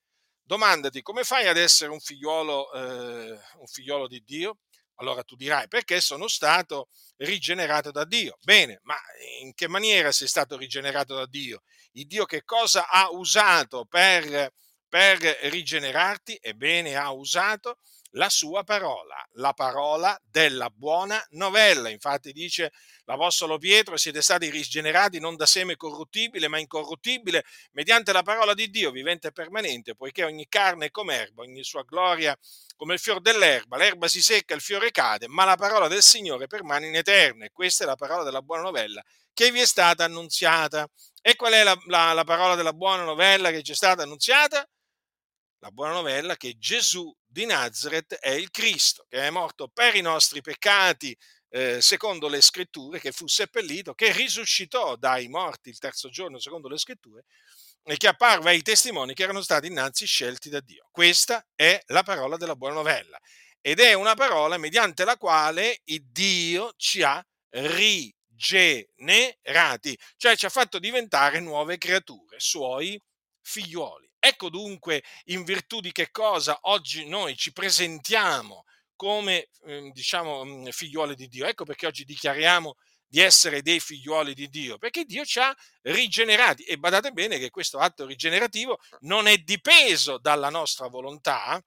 Domandati 0.43 1.01
come 1.01 1.25
fai 1.25 1.49
ad 1.49 1.57
essere 1.57 1.91
un 1.91 2.01
figliolo, 2.01 2.71
eh, 2.73 3.31
un 3.31 3.67
figliolo 3.67 4.07
di 4.09 4.23
Dio? 4.23 4.59
Allora 4.97 5.25
tu 5.25 5.35
dirai 5.35 5.67
perché 5.67 6.03
sono 6.03 6.29
stato 6.29 6.89
rigenerato 7.17 7.91
da 7.91 8.05
Dio. 8.05 8.37
Bene, 8.43 8.81
ma 8.83 8.97
in 9.41 9.55
che 9.55 9.69
maniera 9.69 10.13
sei 10.13 10.29
stato 10.29 10.59
rigenerato 10.59 11.15
da 11.15 11.27
Dio? 11.27 11.63
Il 11.93 12.07
Dio 12.07 12.27
che 12.27 12.45
cosa 12.45 12.89
ha 12.89 13.11
usato 13.11 13.87
per, 13.87 14.53
per 14.95 15.19
rigenerarti? 15.51 16.39
Ebbene, 16.41 16.95
ha 16.95 17.11
usato 17.11 17.79
la 18.11 18.29
sua 18.29 18.63
parola, 18.63 19.17
la 19.33 19.53
parola 19.53 20.17
della 20.23 20.71
buona 20.71 21.21
novella. 21.31 21.89
Infatti 21.89 22.31
dice 22.31 22.71
l'Apostolo 23.03 23.59
Pietro, 23.59 23.97
siete 23.97 24.23
stati 24.23 24.51
rigenerati 24.51 25.19
non 25.19 25.35
da 25.35 25.47
seme 25.47 25.75
corruttibile, 25.75 26.47
ma 26.47 26.61
incorruttibile, 26.61 27.45
mediante 27.73 28.13
la 28.13 28.23
parola 28.23 28.55
di 28.55 28.71
Dio, 28.71 28.93
vivente 28.93 29.27
e 29.27 29.33
permanente, 29.33 29.97
poiché 29.97 30.23
ogni 30.23 30.47
carne 30.49 30.87
è 30.87 30.91
come 30.93 31.17
erba, 31.17 31.43
ogni 31.43 31.65
sua 31.65 31.83
gloria 31.83 32.39
come 32.77 32.95
il 32.95 33.01
fior 33.01 33.21
dell'erba, 33.21 33.77
l'erba 33.77 34.07
si 34.07 34.23
secca, 34.23 34.55
il 34.55 34.61
fiore 34.61 34.93
cade, 34.93 35.27
ma 35.27 35.45
la 35.45 35.57
parola 35.57 35.89
del 35.89 36.03
Signore 36.03 36.47
permane 36.47 36.87
in 36.87 36.95
eterno. 36.95 37.43
E 37.43 37.51
questa 37.53 37.83
è 37.83 37.87
la 37.89 37.97
parola 37.97 38.23
della 38.23 38.43
buona 38.43 38.63
novella 38.63 39.03
che 39.33 39.51
vi 39.51 39.59
è 39.59 39.67
stata 39.67 40.05
annunziata. 40.05 40.89
E 41.21 41.35
qual 41.35 41.53
è 41.53 41.65
la, 41.65 41.77
la, 41.87 42.13
la 42.13 42.23
parola 42.23 42.55
della 42.55 42.73
buona 42.73 43.03
novella 43.03 43.51
che 43.51 43.65
ci 43.65 43.73
è 43.73 43.75
stata 43.75 44.05
annunziata? 44.05 44.65
La 45.65 45.71
buona 45.71 45.95
novella 45.95 46.37
che 46.37 46.59
Gesù 46.59 47.11
di 47.25 47.47
Nazareth 47.47 48.17
è 48.17 48.29
il 48.29 48.51
Cristo, 48.51 49.07
che 49.09 49.27
è 49.27 49.31
morto 49.31 49.69
per 49.69 49.95
i 49.95 50.03
nostri 50.03 50.43
peccati, 50.43 51.17
eh, 51.49 51.81
secondo 51.81 52.29
le 52.29 52.43
scritture, 52.43 53.01
che 53.01 53.13
fu 53.13 53.27
seppellito, 53.27 53.95
che 53.95 54.13
risuscitò 54.13 54.97
dai 54.97 55.27
morti 55.29 55.71
il 55.71 55.79
terzo 55.79 56.11
giorno, 56.11 56.39
secondo 56.39 56.69
le 56.69 56.77
scritture, 56.77 57.25
e 57.83 57.97
che 57.97 58.09
apparve 58.09 58.51
ai 58.51 58.61
testimoni 58.61 59.15
che 59.15 59.23
erano 59.23 59.41
stati 59.41 59.69
innanzi 59.69 60.05
scelti 60.05 60.51
da 60.51 60.61
Dio. 60.61 60.87
Questa 60.91 61.43
è 61.55 61.81
la 61.87 62.03
parola 62.03 62.37
della 62.37 62.57
buona 62.57 62.75
novella 62.75 63.19
ed 63.63 63.81
è 63.81 63.95
una 63.95 64.15
parola 64.15 64.59
mediante 64.59 65.07
la 65.07 65.17
quale 65.17 65.81
Dio 65.83 66.75
ci 66.77 67.03
ha 67.03 67.27
rigenerati, 67.53 69.99
cioè 70.19 70.37
ci 70.37 70.45
ha 70.45 70.51
fatto 70.51 70.79
diventare 70.79 71.41
nuove 71.41 71.79
creature, 71.79 72.39
suoi 72.39 73.01
figliuoli. 73.41 74.04
Ecco 74.27 74.49
dunque 74.49 75.05
in 75.25 75.45
virtù 75.45 75.81
di 75.81 75.93
che 75.93 76.11
cosa 76.11 76.59
oggi 76.63 77.07
noi 77.07 77.37
ci 77.37 77.53
presentiamo 77.53 78.65
come 78.97 79.51
ehm, 79.67 79.93
diciamo 79.93 80.43
mm, 80.47 80.69
figliuoli 80.69 81.15
di 81.15 81.29
Dio. 81.29 81.45
Ecco 81.45 81.65
perché 81.65 81.87
oggi 81.87 82.05
dichiariamo 82.05 82.75
di 83.07 83.21
essere 83.21 83.61
dei 83.61 83.81
figliuoli 83.81 84.33
di 84.33 84.49
Dio, 84.49 84.79
perché 84.79 85.05
Dio 85.05 85.27
ci 85.27 85.41
ha 85.41 85.55
rigenerati 85.83 86.63
e 86.63 86.79
badate 86.79 87.13
bene 87.13 87.39
che 87.39 87.51
questo 87.51 87.79
atto 87.79 88.07
rigenerativo 88.07 88.79
non 89.01 89.27
è 89.27 89.37
dipeso 89.37 90.17
dalla 90.17 90.49
nostra 90.49 90.89
volontà, 90.89 91.63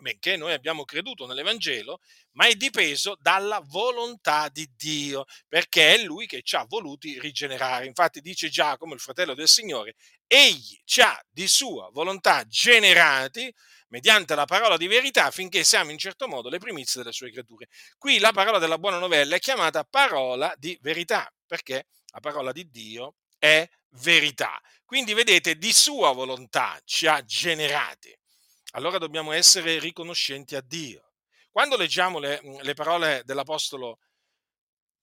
benché 0.00 0.36
noi 0.36 0.52
abbiamo 0.52 0.84
creduto 0.84 1.26
nell'Evangelo, 1.26 2.00
ma 2.32 2.46
è 2.46 2.54
dipeso 2.54 3.16
dalla 3.20 3.60
volontà 3.64 4.48
di 4.48 4.68
Dio, 4.76 5.24
perché 5.48 5.94
è 5.94 6.02
Lui 6.02 6.26
che 6.26 6.42
ci 6.42 6.56
ha 6.56 6.64
voluti 6.68 7.18
rigenerare. 7.20 7.86
Infatti 7.86 8.20
dice 8.20 8.48
Giacomo, 8.48 8.94
il 8.94 9.00
fratello 9.00 9.34
del 9.34 9.48
Signore, 9.48 9.94
egli 10.26 10.80
ci 10.84 11.00
ha 11.00 11.20
di 11.30 11.46
sua 11.46 11.88
volontà 11.92 12.44
generati 12.46 13.52
mediante 13.88 14.34
la 14.34 14.44
parola 14.44 14.76
di 14.76 14.86
verità 14.86 15.26
affinché 15.26 15.64
siamo 15.64 15.90
in 15.90 15.98
certo 15.98 16.28
modo 16.28 16.48
le 16.48 16.58
primizie 16.58 17.00
delle 17.02 17.12
sue 17.12 17.30
creature. 17.30 17.68
Qui 17.98 18.18
la 18.18 18.32
parola 18.32 18.58
della 18.58 18.78
buona 18.78 18.98
novella 18.98 19.36
è 19.36 19.40
chiamata 19.40 19.84
parola 19.84 20.54
di 20.56 20.78
verità, 20.80 21.32
perché 21.46 21.86
la 22.12 22.20
parola 22.20 22.52
di 22.52 22.68
Dio 22.70 23.16
è 23.38 23.68
verità. 23.90 24.60
Quindi 24.84 25.14
vedete, 25.14 25.56
di 25.56 25.72
sua 25.72 26.12
volontà 26.12 26.80
ci 26.84 27.06
ha 27.06 27.24
generati. 27.24 28.16
Allora 28.72 28.98
dobbiamo 28.98 29.32
essere 29.32 29.78
riconoscenti 29.78 30.54
a 30.54 30.60
Dio. 30.60 31.12
Quando 31.50 31.76
leggiamo 31.76 32.18
le, 32.18 32.40
le 32.62 32.74
parole 32.74 33.22
dell'Apostolo 33.24 33.98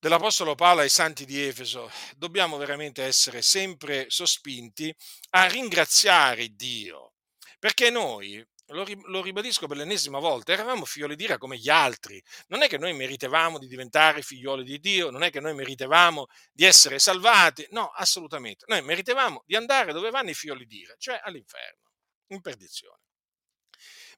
dell'Apostolo 0.00 0.54
Paolo 0.54 0.80
ai 0.80 0.88
santi 0.88 1.24
di 1.24 1.42
Efeso, 1.42 1.90
dobbiamo 2.16 2.56
veramente 2.56 3.02
essere 3.02 3.42
sempre 3.42 4.06
sospinti 4.08 4.94
a 5.30 5.46
ringraziare 5.46 6.54
Dio, 6.54 7.14
perché 7.58 7.90
noi, 7.90 8.44
lo, 8.66 9.22
ribadisco 9.22 9.66
per 9.66 9.76
l'ennesima 9.76 10.20
volta, 10.20 10.52
eravamo 10.52 10.84
figlioli 10.84 11.16
di 11.16 11.26
Dio 11.26 11.36
come 11.36 11.58
gli 11.58 11.68
altri. 11.68 12.22
Non 12.46 12.62
è 12.62 12.68
che 12.68 12.78
noi 12.78 12.92
meritevamo 12.92 13.58
di 13.58 13.66
diventare 13.66 14.22
figlioli 14.22 14.62
di 14.62 14.78
Dio, 14.78 15.10
non 15.10 15.24
è 15.24 15.30
che 15.30 15.40
noi 15.40 15.54
meritevamo 15.54 16.26
di 16.52 16.64
essere 16.64 17.00
salvati, 17.00 17.66
no, 17.70 17.88
assolutamente. 17.88 18.66
Noi 18.68 18.82
meritevamo 18.82 19.42
di 19.46 19.56
andare 19.56 19.92
dove 19.92 20.10
vanno 20.10 20.30
i 20.30 20.34
figlioli 20.34 20.64
di 20.64 20.78
Dio, 20.78 20.94
cioè 20.98 21.20
all'inferno, 21.24 21.90
in 22.28 22.40
perdizione. 22.40 23.00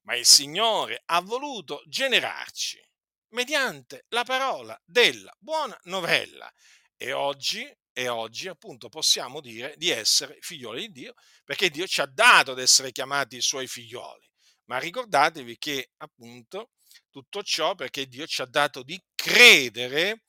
Ma 0.02 0.16
il 0.16 0.26
Signore 0.26 1.02
ha 1.06 1.20
voluto 1.20 1.82
generarci 1.86 2.82
mediante 3.30 4.06
la 4.08 4.24
parola 4.24 4.80
della 4.84 5.34
buona 5.38 5.78
novella. 5.84 6.52
E 6.96 7.12
oggi, 7.12 7.68
e 7.92 8.08
oggi 8.08 8.48
appunto 8.48 8.88
possiamo 8.88 9.40
dire 9.40 9.74
di 9.76 9.90
essere 9.90 10.36
figlioli 10.40 10.86
di 10.86 10.92
Dio, 11.00 11.14
perché 11.44 11.70
Dio 11.70 11.86
ci 11.86 12.00
ha 12.00 12.06
dato 12.06 12.52
ad 12.52 12.58
essere 12.58 12.92
chiamati 12.92 13.36
i 13.36 13.42
suoi 13.42 13.66
figlioli. 13.66 14.28
Ma 14.64 14.78
ricordatevi 14.78 15.58
che 15.58 15.90
appunto 15.98 16.70
tutto 17.10 17.42
ciò 17.42 17.74
perché 17.74 18.06
Dio 18.06 18.26
ci 18.26 18.42
ha 18.42 18.46
dato 18.46 18.82
di 18.82 19.02
credere 19.14 20.24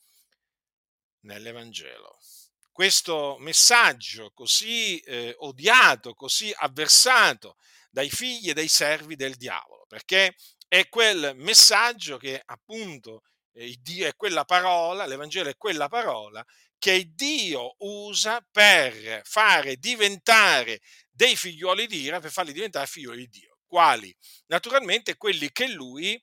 nell'Evangelo. 1.22 2.18
Questo 2.81 3.38
messaggio 3.38 4.31
così 4.33 4.97
eh, 5.01 5.35
odiato, 5.38 6.15
così 6.15 6.51
avversato 6.51 7.57
dai 7.91 8.09
figli 8.09 8.50
e 8.50 8.55
dai 8.55 8.67
servi 8.67 9.15
del 9.15 9.35
diavolo, 9.35 9.85
perché 9.88 10.33
è 10.67 10.89
quel 10.89 11.33
messaggio 11.35 12.17
che 12.17 12.41
appunto 12.43 13.21
eh, 13.53 13.77
Dio 13.81 14.07
è 14.07 14.15
quella 14.15 14.45
parola, 14.45 15.05
l'Evangelo 15.05 15.50
è 15.50 15.57
quella 15.57 15.89
parola 15.89 16.43
che 16.79 17.11
Dio 17.13 17.75
usa 17.81 18.43
per 18.50 19.21
fare 19.25 19.75
diventare 19.75 20.81
dei 21.11 21.35
figlioli 21.35 21.85
di 21.85 22.01
ira, 22.01 22.19
per 22.19 22.31
farli 22.31 22.51
diventare 22.51 22.88
figlioli 22.88 23.27
di 23.27 23.41
Dio. 23.41 23.59
Quali? 23.67 24.11
Naturalmente 24.47 25.17
quelli 25.17 25.51
che 25.51 25.67
lui 25.67 26.19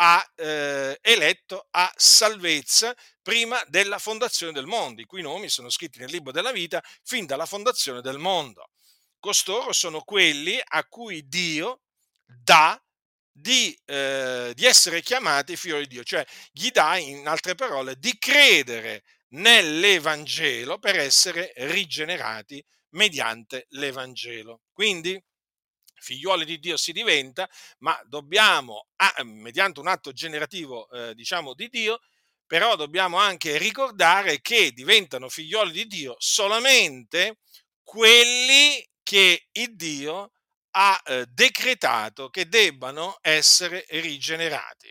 ha 0.00 0.32
eh, 0.36 0.98
eletto 1.02 1.66
a 1.70 1.92
salvezza 1.96 2.94
prima 3.20 3.60
della 3.66 3.98
fondazione 3.98 4.52
del 4.52 4.66
mondo, 4.66 5.00
i 5.00 5.06
cui 5.06 5.22
nomi 5.22 5.48
sono 5.48 5.70
scritti 5.70 5.98
nel 5.98 6.10
libro 6.10 6.30
della 6.30 6.52
vita 6.52 6.82
fin 7.02 7.26
dalla 7.26 7.46
fondazione 7.46 8.00
del 8.00 8.18
mondo. 8.18 8.70
Costoro 9.18 9.72
sono 9.72 10.02
quelli 10.02 10.60
a 10.62 10.84
cui 10.84 11.26
Dio 11.26 11.80
dà 12.24 12.80
di, 13.30 13.76
eh, 13.86 14.52
di 14.54 14.64
essere 14.64 15.02
chiamati 15.02 15.56
figlio 15.56 15.78
di 15.78 15.88
Dio, 15.88 16.04
cioè 16.04 16.24
gli 16.52 16.70
dà, 16.70 16.96
in 16.96 17.26
altre 17.26 17.54
parole, 17.54 17.96
di 17.96 18.16
credere 18.18 19.02
nell'Evangelo 19.30 20.78
per 20.78 20.98
essere 20.98 21.52
rigenerati 21.56 22.64
mediante 22.90 23.66
l'Evangelo. 23.70 24.62
Quindi 24.72 25.20
figliuoli 26.00 26.44
di 26.44 26.58
Dio 26.58 26.76
si 26.76 26.92
diventa, 26.92 27.48
ma 27.78 28.00
dobbiamo, 28.06 28.88
ah, 28.96 29.22
mediante 29.24 29.80
un 29.80 29.88
atto 29.88 30.12
generativo, 30.12 30.88
eh, 30.90 31.14
diciamo, 31.14 31.54
di 31.54 31.68
Dio, 31.68 32.00
però 32.46 32.76
dobbiamo 32.76 33.18
anche 33.18 33.58
ricordare 33.58 34.40
che 34.40 34.72
diventano 34.72 35.28
figlioli 35.28 35.70
di 35.70 35.86
Dio 35.86 36.16
solamente 36.18 37.38
quelli 37.82 38.86
che 39.02 39.48
il 39.52 39.76
Dio 39.76 40.32
ha 40.70 41.00
eh, 41.04 41.26
decretato 41.28 42.30
che 42.30 42.48
debbano 42.48 43.18
essere 43.20 43.84
rigenerati 43.88 44.88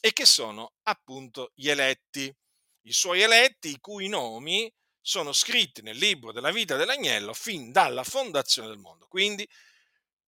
e 0.00 0.12
che 0.12 0.26
sono 0.26 0.74
appunto 0.82 1.52
gli 1.54 1.68
eletti, 1.68 2.32
i 2.82 2.92
suoi 2.92 3.22
eletti, 3.22 3.70
i 3.70 3.80
cui 3.80 4.08
nomi 4.08 4.72
sono 5.00 5.32
scritti 5.32 5.82
nel 5.82 5.96
libro 5.96 6.32
della 6.32 6.52
vita 6.52 6.76
dell'agnello 6.76 7.32
fin 7.34 7.72
dalla 7.72 8.04
fondazione 8.04 8.68
del 8.68 8.78
mondo. 8.78 9.06
Quindi 9.06 9.48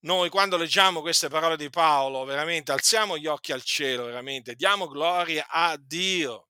noi 0.05 0.29
quando 0.29 0.57
leggiamo 0.57 1.01
queste 1.01 1.29
parole 1.29 1.57
di 1.57 1.71
Paolo, 1.71 2.25
veramente 2.25 2.73
alziamo 2.73 3.17
gli 3.17 3.27
occhi 3.27 3.53
al 3.53 3.63
cielo, 3.63 4.05
veramente 4.05 4.55
diamo 4.55 4.87
gloria 4.87 5.47
a 5.49 5.77
Dio 5.79 6.49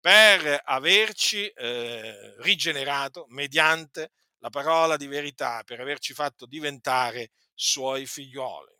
per 0.00 0.60
averci 0.64 1.46
eh, 1.48 2.34
rigenerato 2.38 3.26
mediante 3.28 4.12
la 4.38 4.50
parola 4.50 4.96
di 4.96 5.06
verità, 5.06 5.62
per 5.64 5.80
averci 5.80 6.12
fatto 6.12 6.46
diventare 6.46 7.30
suoi 7.54 8.06
figlioli, 8.06 8.74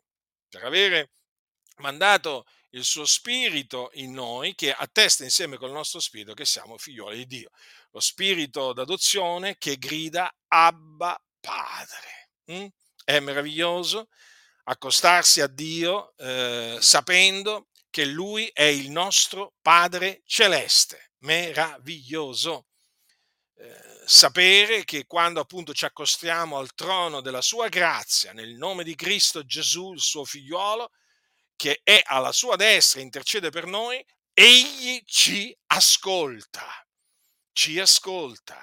per 0.49 0.63
avere 0.63 1.11
mandato 1.77 2.45
il 2.71 2.83
suo 2.83 3.05
spirito 3.05 3.89
in 3.93 4.11
noi 4.11 4.53
che 4.55 4.73
attesta 4.73 5.23
insieme 5.23 5.57
col 5.57 5.71
nostro 5.71 5.99
spirito 5.99 6.33
che 6.33 6.45
siamo 6.45 6.77
figlioli 6.77 7.17
di 7.17 7.25
Dio. 7.25 7.49
Lo 7.91 7.99
spirito 7.99 8.73
d'adozione 8.73 9.57
che 9.57 9.77
grida 9.77 10.31
Abba 10.47 11.19
Padre. 11.39 12.29
Mm? 12.51 12.67
È 13.05 13.19
meraviglioso 13.19 14.09
accostarsi 14.63 15.41
a 15.41 15.47
Dio 15.47 16.15
eh, 16.17 16.77
sapendo 16.81 17.67
che 17.91 18.03
Lui 18.03 18.49
è 18.51 18.63
il 18.63 18.89
nostro 18.89 19.53
Padre 19.61 20.21
celeste. 20.25 21.11
Meraviglioso. 21.19 22.65
Eh, 23.57 24.01
sapere 24.05 24.83
che 24.83 25.05
quando 25.05 25.39
appunto 25.39 25.73
ci 25.73 25.85
accostiamo 25.85 26.57
al 26.57 26.73
trono 26.73 27.21
della 27.21 27.41
sua 27.41 27.69
grazia, 27.69 28.33
nel 28.33 28.55
nome 28.55 28.83
di 28.83 28.95
Cristo 28.95 29.45
Gesù, 29.45 29.93
il 29.93 30.01
suo 30.01 30.25
figliuolo, 30.25 30.91
che 31.55 31.81
è 31.83 32.01
alla 32.05 32.31
sua 32.31 32.55
destra 32.55 32.99
e 32.99 33.03
intercede 33.03 33.49
per 33.49 33.65
noi, 33.65 34.03
egli 34.33 35.01
ci 35.05 35.55
ascolta, 35.67 36.67
ci 37.53 37.79
ascolta, 37.79 38.59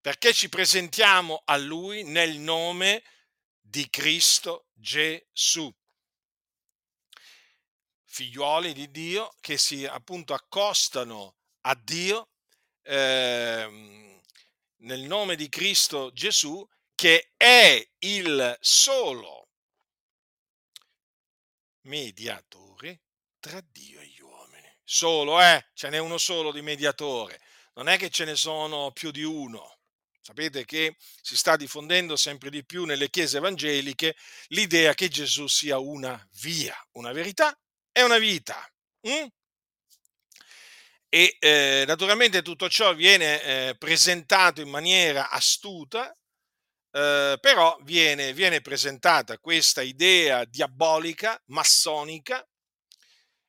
perché 0.00 0.32
ci 0.32 0.48
presentiamo 0.48 1.42
a 1.44 1.56
lui 1.56 2.04
nel 2.04 2.38
nome 2.38 3.02
di 3.72 3.88
Cristo 3.88 4.66
Gesù. 4.74 5.74
Figliuoli 8.04 8.74
di 8.74 8.90
Dio 8.90 9.34
che 9.40 9.56
si 9.56 9.86
appunto 9.86 10.34
accostano 10.34 11.36
a 11.62 11.74
Dio 11.74 12.32
eh, 12.82 14.20
nel 14.76 15.00
nome 15.00 15.36
di 15.36 15.48
Cristo 15.48 16.12
Gesù, 16.12 16.68
che 16.94 17.32
è 17.38 17.82
il 18.00 18.58
solo 18.60 19.48
mediatore 21.84 23.04
tra 23.40 23.62
Dio 23.62 24.00
e 24.00 24.06
gli 24.06 24.20
uomini. 24.20 24.70
Solo, 24.84 25.40
eh? 25.40 25.70
Ce 25.72 25.88
n'è 25.88 25.96
uno 25.96 26.18
solo 26.18 26.52
di 26.52 26.60
mediatore. 26.60 27.40
Non 27.72 27.88
è 27.88 27.96
che 27.96 28.10
ce 28.10 28.26
ne 28.26 28.36
sono 28.36 28.92
più 28.92 29.10
di 29.10 29.22
uno. 29.22 29.71
Sapete 30.24 30.64
che 30.64 30.94
si 31.20 31.36
sta 31.36 31.56
diffondendo 31.56 32.14
sempre 32.16 32.48
di 32.48 32.64
più 32.64 32.84
nelle 32.84 33.10
chiese 33.10 33.38
evangeliche 33.38 34.14
l'idea 34.48 34.94
che 34.94 35.08
Gesù 35.08 35.48
sia 35.48 35.78
una 35.78 36.16
via, 36.40 36.76
una 36.92 37.10
verità 37.10 37.52
e 37.90 38.02
una 38.04 38.18
vita. 38.18 38.64
Mm? 39.08 39.26
E 41.08 41.36
eh, 41.40 41.84
naturalmente 41.88 42.40
tutto 42.40 42.68
ciò 42.68 42.94
viene 42.94 43.42
eh, 43.42 43.76
presentato 43.76 44.60
in 44.60 44.68
maniera 44.68 45.28
astuta, 45.28 46.16
eh, 46.92 47.36
però 47.40 47.76
viene, 47.82 48.32
viene 48.32 48.60
presentata 48.60 49.38
questa 49.38 49.82
idea 49.82 50.44
diabolica, 50.44 51.42
massonica, 51.46 52.46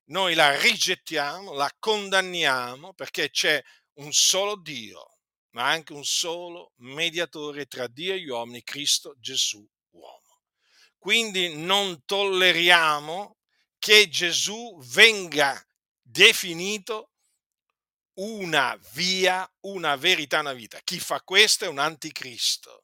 noi 0.05 0.33
la 0.33 0.59
rigettiamo, 0.59 1.53
la 1.53 1.71
condanniamo 1.77 2.93
perché 2.95 3.29
c'è 3.29 3.63
un 3.99 4.11
solo 4.11 4.55
Dio, 4.57 5.12
ma 5.53 5.69
anche 5.69 5.93
un 5.93 6.05
solo 6.05 6.73
mediatore 6.77 7.65
tra 7.65 7.87
Dio 7.87 8.13
e 8.13 8.19
gli 8.21 8.29
uomini, 8.29 8.63
Cristo 8.63 9.15
Gesù 9.17 9.67
uomo. 9.91 10.41
Quindi 10.97 11.55
non 11.55 12.03
tolleriamo 12.05 13.37
che 13.79 14.07
Gesù 14.09 14.77
venga 14.83 15.61
definito 16.01 17.11
una 18.15 18.79
via, 18.93 19.49
una 19.61 19.95
verità, 19.95 20.39
una 20.39 20.53
vita. 20.53 20.79
Chi 20.83 20.99
fa 20.99 21.21
questo 21.21 21.65
è 21.65 21.67
un 21.67 21.79
anticristo 21.79 22.83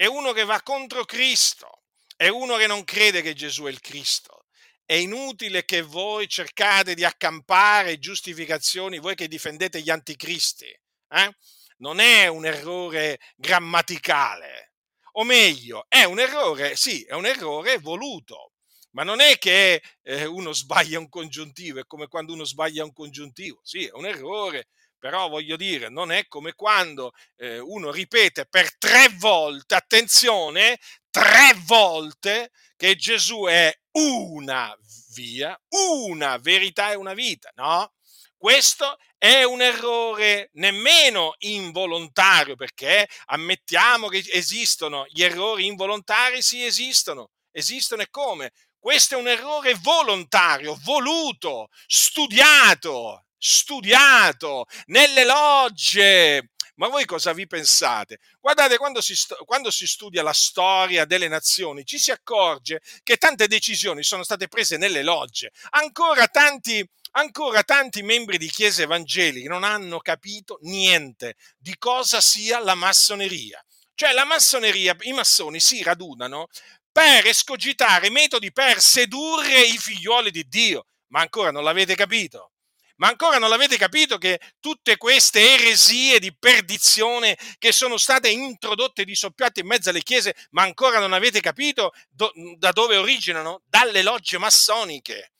è 0.00 0.06
uno 0.06 0.32
che 0.32 0.44
va 0.44 0.62
contro 0.62 1.04
Cristo, 1.04 1.82
è 2.16 2.28
uno 2.28 2.56
che 2.56 2.66
non 2.66 2.84
crede 2.84 3.20
che 3.20 3.34
Gesù 3.34 3.64
è 3.64 3.70
il 3.70 3.80
Cristo. 3.80 4.46
È 4.82 4.94
inutile 4.94 5.66
che 5.66 5.82
voi 5.82 6.26
cercate 6.26 6.94
di 6.94 7.04
accampare 7.04 7.98
giustificazioni, 7.98 8.98
voi 8.98 9.14
che 9.14 9.28
difendete 9.28 9.82
gli 9.82 9.90
anticristi. 9.90 10.64
Eh? 10.64 11.36
Non 11.80 11.98
è 11.98 12.26
un 12.26 12.44
errore 12.44 13.18
grammaticale, 13.36 14.72
o 15.12 15.24
meglio, 15.24 15.86
è 15.88 16.04
un 16.04 16.18
errore, 16.18 16.76
sì, 16.76 17.02
è 17.04 17.14
un 17.14 17.26
errore 17.26 17.78
voluto, 17.78 18.52
ma 18.92 19.02
non 19.02 19.20
è 19.20 19.38
che 19.38 19.82
eh, 20.02 20.24
uno 20.26 20.52
sbaglia 20.52 20.98
un 20.98 21.08
congiuntivo, 21.08 21.80
è 21.80 21.86
come 21.86 22.06
quando 22.06 22.32
uno 22.34 22.44
sbaglia 22.44 22.84
un 22.84 22.92
congiuntivo, 22.92 23.60
sì, 23.62 23.86
è 23.86 23.92
un 23.94 24.06
errore 24.06 24.68
però 25.00 25.28
voglio 25.30 25.56
dire, 25.56 25.88
non 25.88 26.12
è 26.12 26.26
come 26.28 26.52
quando 26.52 27.12
eh, 27.36 27.58
uno 27.58 27.90
ripete 27.90 28.44
per 28.44 28.76
tre 28.76 29.08
volte, 29.16 29.74
attenzione, 29.74 30.78
tre 31.10 31.54
volte 31.64 32.50
che 32.76 32.96
Gesù 32.96 33.44
è 33.44 33.74
una 33.92 34.76
via, 35.14 35.58
una 35.70 36.36
verità 36.36 36.92
e 36.92 36.96
una 36.96 37.14
vita, 37.14 37.50
no? 37.54 37.92
Questo 38.40 38.96
è 39.18 39.42
un 39.42 39.60
errore 39.60 40.48
nemmeno 40.54 41.34
involontario, 41.40 42.56
perché 42.56 43.06
ammettiamo 43.26 44.08
che 44.08 44.24
esistono 44.32 45.04
gli 45.10 45.22
errori 45.22 45.66
involontari, 45.66 46.40
sì 46.40 46.64
esistono, 46.64 47.32
esistono 47.50 48.00
e 48.00 48.08
come? 48.08 48.52
Questo 48.78 49.14
è 49.14 49.18
un 49.18 49.28
errore 49.28 49.74
volontario, 49.82 50.74
voluto, 50.84 51.68
studiato, 51.86 53.26
studiato 53.36 54.64
nelle 54.86 55.26
logge. 55.26 56.52
Ma 56.76 56.88
voi 56.88 57.04
cosa 57.04 57.34
vi 57.34 57.46
pensate? 57.46 58.20
Guardate, 58.40 58.78
quando 58.78 59.02
si, 59.02 59.14
quando 59.44 59.70
si, 59.70 59.86
studia 59.86 60.22
la 60.22 60.32
storia 60.32 61.04
delle 61.04 61.28
nazioni, 61.28 61.84
ci 61.84 61.98
si 61.98 62.10
accorge 62.10 62.80
che 63.02 63.18
tante 63.18 63.48
decisioni 63.48 64.02
sono 64.02 64.22
state 64.22 64.48
prese 64.48 64.78
nelle 64.78 65.02
logge. 65.02 65.50
Ancora 65.72 66.26
tanti, 66.26 66.82
ancora 67.12 67.62
tanti 67.62 68.02
membri 68.02 68.38
di 68.38 68.48
chiese 68.48 68.82
evangeliche 68.82 69.48
non 69.48 69.64
hanno 69.64 69.98
capito 69.98 70.58
niente 70.62 71.36
di 71.58 71.76
cosa 71.78 72.20
sia 72.20 72.58
la 72.60 72.74
massoneria. 72.74 73.64
Cioè 73.94 74.12
la 74.12 74.24
massoneria, 74.24 74.96
i 75.00 75.12
massoni 75.12 75.60
si 75.60 75.82
radunano 75.82 76.48
per 76.90 77.26
escogitare 77.26 78.10
metodi 78.10 78.52
per 78.52 78.80
sedurre 78.80 79.60
i 79.62 79.78
figlioli 79.78 80.30
di 80.30 80.48
Dio. 80.48 80.86
Ma 81.08 81.20
ancora 81.20 81.50
non 81.50 81.64
l'avete 81.64 81.94
capito? 81.94 82.52
Ma 82.96 83.08
ancora 83.08 83.38
non 83.38 83.48
l'avete 83.48 83.78
capito 83.78 84.18
che 84.18 84.38
tutte 84.60 84.98
queste 84.98 85.54
eresie 85.54 86.18
di 86.18 86.36
perdizione 86.36 87.36
che 87.58 87.72
sono 87.72 87.96
state 87.96 88.28
introdotte 88.28 89.04
di 89.04 89.14
soppiatto 89.14 89.60
in 89.60 89.66
mezzo 89.66 89.88
alle 89.88 90.02
chiese, 90.02 90.34
ma 90.50 90.62
ancora 90.62 90.98
non 90.98 91.14
avete 91.14 91.40
capito 91.40 91.92
do, 92.10 92.30
da 92.58 92.72
dove 92.72 92.96
originano? 92.96 93.62
Dalle 93.64 94.02
logge 94.02 94.36
massoniche. 94.36 95.32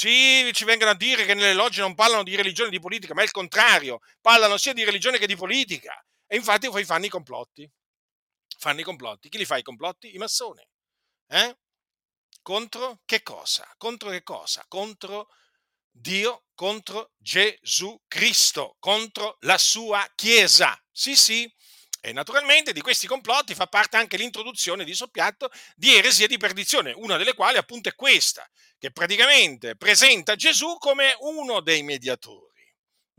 Sì, 0.00 0.48
ci 0.52 0.64
vengono 0.64 0.92
a 0.92 0.94
dire 0.94 1.24
che 1.24 1.34
nelle 1.34 1.54
logge 1.54 1.80
non 1.80 1.96
parlano 1.96 2.22
di 2.22 2.36
religione 2.36 2.68
e 2.68 2.70
di 2.70 2.78
politica, 2.78 3.14
ma 3.14 3.22
è 3.22 3.24
il 3.24 3.32
contrario, 3.32 3.98
parlano 4.20 4.56
sia 4.56 4.72
di 4.72 4.84
religione 4.84 5.18
che 5.18 5.26
di 5.26 5.34
politica. 5.34 5.92
E 6.24 6.36
infatti 6.36 6.68
poi 6.70 6.84
fanno 6.84 7.06
i 7.06 7.08
complotti. 7.08 7.68
Fanno 8.58 8.78
i 8.78 8.84
complotti. 8.84 9.28
Chi 9.28 9.38
li 9.38 9.44
fa 9.44 9.56
i 9.56 9.64
complotti? 9.64 10.14
I 10.14 10.18
massoni. 10.18 10.64
Eh? 11.26 11.56
Contro 12.42 13.00
che 13.04 13.24
cosa? 13.24 13.68
Contro 13.76 14.10
che 14.10 14.22
cosa? 14.22 14.64
Contro 14.68 15.30
Dio 15.90 16.44
contro 16.54 17.10
Gesù 17.16 18.00
Cristo, 18.06 18.76
contro 18.78 19.38
la 19.40 19.58
sua 19.58 20.08
Chiesa. 20.14 20.80
Sì, 20.92 21.16
sì. 21.16 21.52
E 22.08 22.12
naturalmente 22.14 22.72
di 22.72 22.80
questi 22.80 23.06
complotti 23.06 23.54
fa 23.54 23.66
parte 23.66 23.98
anche 23.98 24.16
l'introduzione 24.16 24.82
di 24.82 24.94
soppiatto 24.94 25.50
di 25.76 25.94
eresie 25.94 26.26
di 26.26 26.38
perdizione, 26.38 26.92
una 26.92 27.18
delle 27.18 27.34
quali 27.34 27.58
appunto 27.58 27.90
è 27.90 27.94
questa, 27.94 28.48
che 28.78 28.90
praticamente 28.90 29.76
presenta 29.76 30.34
Gesù 30.34 30.78
come 30.78 31.14
uno 31.20 31.60
dei 31.60 31.82
mediatori. 31.82 32.64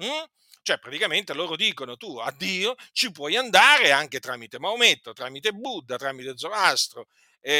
Mm? 0.04 0.24
Cioè 0.64 0.80
praticamente 0.80 1.36
loro 1.36 1.56
dicono 1.56 1.98
tu 1.98 2.18
a 2.18 2.32
Dio 2.32 2.74
ci 2.92 3.12
puoi 3.12 3.36
andare 3.36 3.92
anche 3.92 4.20
tramite 4.20 4.58
Maometto, 4.58 5.14
tramite 5.14 5.52
Buddha, 5.52 5.96
tramite 5.96 6.36
Zoroastro, 6.36 7.10
e, 7.40 7.52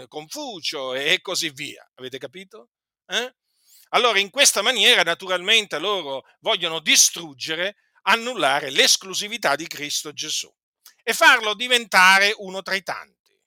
e 0.00 0.04
Confucio 0.06 0.94
e 0.94 1.20
così 1.20 1.50
via. 1.50 1.84
Avete 1.96 2.18
capito? 2.18 2.68
Eh? 3.04 3.34
Allora 3.90 4.20
in 4.20 4.30
questa 4.30 4.62
maniera 4.62 5.02
naturalmente 5.02 5.78
loro 5.78 6.24
vogliono 6.38 6.78
distruggere, 6.78 7.76
annullare 8.02 8.70
l'esclusività 8.70 9.56
di 9.56 9.66
Cristo 9.66 10.12
Gesù 10.12 10.52
e 11.02 11.12
farlo 11.12 11.54
diventare 11.54 12.34
uno 12.38 12.62
tra 12.62 12.74
i 12.74 12.82
tanti. 12.82 13.40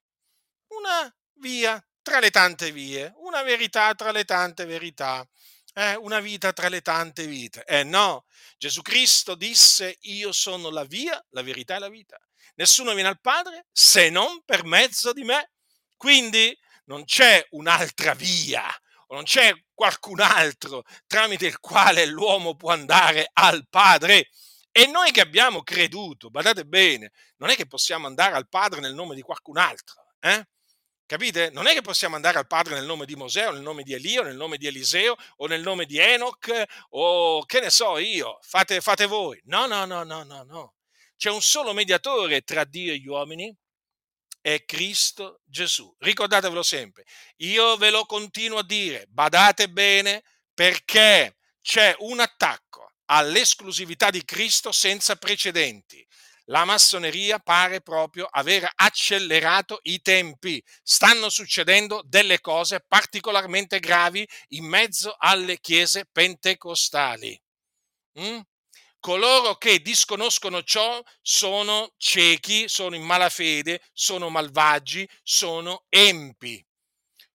Una 0.68 1.14
via 1.34 1.84
tra 2.02 2.20
le 2.20 2.32
tante 2.32 2.72
vie, 2.72 3.14
una 3.18 3.44
verità 3.44 3.94
tra 3.94 4.12
le 4.12 4.26
tante 4.26 4.66
verità 4.66 5.28
eh, 5.74 5.96
una 5.96 6.20
vita 6.20 6.54
tra 6.54 6.70
le 6.70 6.82
tante 6.82 7.26
vite. 7.26 7.64
Eh 7.66 7.84
no, 7.84 8.26
Gesù 8.58 8.82
Cristo 8.82 9.36
disse 9.36 9.98
io 10.02 10.32
sono 10.32 10.70
la 10.70 10.84
via, 10.84 11.24
la 11.30 11.42
verità 11.42 11.76
e 11.76 11.80
la 11.80 11.90
vita. 11.90 12.18
Nessuno 12.56 12.94
viene 12.94 13.10
al 13.10 13.22
Padre 13.22 13.68
se 13.72 14.10
non 14.10 14.44
per 14.44 14.66
mezzo 14.66 15.14
di 15.14 15.24
me. 15.24 15.52
Quindi 15.96 16.58
non 16.86 17.06
c'è 17.06 17.46
un'altra 17.52 18.14
via 18.14 18.66
o 19.12 19.16
non 19.16 19.24
c'è 19.24 19.54
qualcun 19.74 20.22
altro 20.22 20.84
tramite 21.06 21.46
il 21.46 21.60
quale 21.60 22.06
l'uomo 22.06 22.56
può 22.56 22.72
andare 22.72 23.30
al 23.34 23.68
Padre. 23.70 24.30
E 24.72 24.88
noi 24.88 25.12
che 25.12 25.20
abbiamo 25.20 25.64
creduto, 25.64 26.30
badate 26.30 26.64
bene, 26.66 27.12
non 27.38 27.50
è 27.50 27.56
che 27.56 27.68
possiamo 27.68 28.08
andare 28.08 28.36
al 28.36 28.48
Padre 28.48 28.80
nel 28.80 28.94
nome 28.94 29.16
di 29.16 29.22
qualcun 29.22 29.58
altro. 29.58 29.96
Eh? 30.20 30.48
Capite? 31.06 31.50
Non 31.50 31.68
è 31.68 31.74
che 31.74 31.82
possiamo 31.82 32.16
andare 32.16 32.38
al 32.38 32.48
Padre 32.48 32.76
nel 32.76 32.86
nome 32.86 33.06
di 33.06 33.16
Mosè 33.16 33.50
o 33.50 33.52
nel 33.52 33.62
nome 33.62 33.84
di 33.84 33.94
Elia 33.94 34.22
o 34.22 34.24
nel 34.24 34.38
nome 34.38 34.56
di 34.56 34.68
Eliseo 34.68 35.16
o 35.38 35.46
nel 35.48 35.62
nome 35.62 35.86
di 35.86 35.98
Enoch 35.98 36.50
o 36.92 37.44
che 37.44 37.60
ne 37.60 37.70
so 37.70 37.98
io, 37.98 38.38
fate, 38.42 38.80
fate 38.80 39.08
voi. 39.08 39.42
No, 39.44 39.66
no, 39.66 39.84
no, 39.84 40.04
no, 40.04 40.24
no, 40.24 40.44
no. 40.44 40.76
C'è 41.18 41.30
un 41.30 41.42
solo 41.42 41.74
mediatore 41.74 42.42
tra 42.44 42.64
Dio 42.64 42.94
e 42.94 42.98
gli 42.98 43.08
uomini, 43.08 43.54
è 44.42 44.66
Cristo 44.66 45.42
Gesù. 45.46 45.94
Ricordatevelo 46.00 46.64
sempre. 46.64 47.06
Io 47.38 47.78
ve 47.78 47.90
lo 47.90 48.06
continuo 48.06 48.60
a 48.60 48.64
dire, 48.64 49.06
badate 49.08 49.70
bene 49.70 50.24
perché 50.54 51.38
c'è 51.62 51.96
un 52.00 52.20
attacco 52.20 52.92
all'esclusività 53.06 54.10
di 54.10 54.26
Cristo 54.26 54.72
senza 54.72 55.16
precedenti 55.16 56.06
la 56.52 56.66
massoneria 56.66 57.40
pare 57.40 57.82
proprio 57.82 58.28
aver 58.30 58.70
accelerato 58.76 59.80
i 59.84 60.02
tempi. 60.02 60.64
Stanno 60.84 61.30
succedendo 61.30 62.04
delle 62.06 62.42
cose 62.42 62.84
particolarmente 62.86 63.80
gravi 63.80 64.28
in 64.50 64.66
mezzo 64.66 65.16
alle 65.18 65.60
chiese 65.60 66.06
pentecostali. 66.12 67.40
Mm? 68.20 68.40
Coloro 69.02 69.56
che 69.56 69.82
disconoscono 69.82 70.62
ciò 70.62 71.02
sono 71.24 71.92
ciechi, 71.98 72.70
sono 72.70 72.96
in 72.96 73.02
malafede, 73.02 73.82
sono 73.94 74.30
malvagi, 74.30 75.10
sono 75.24 75.86
empi. 75.90 76.64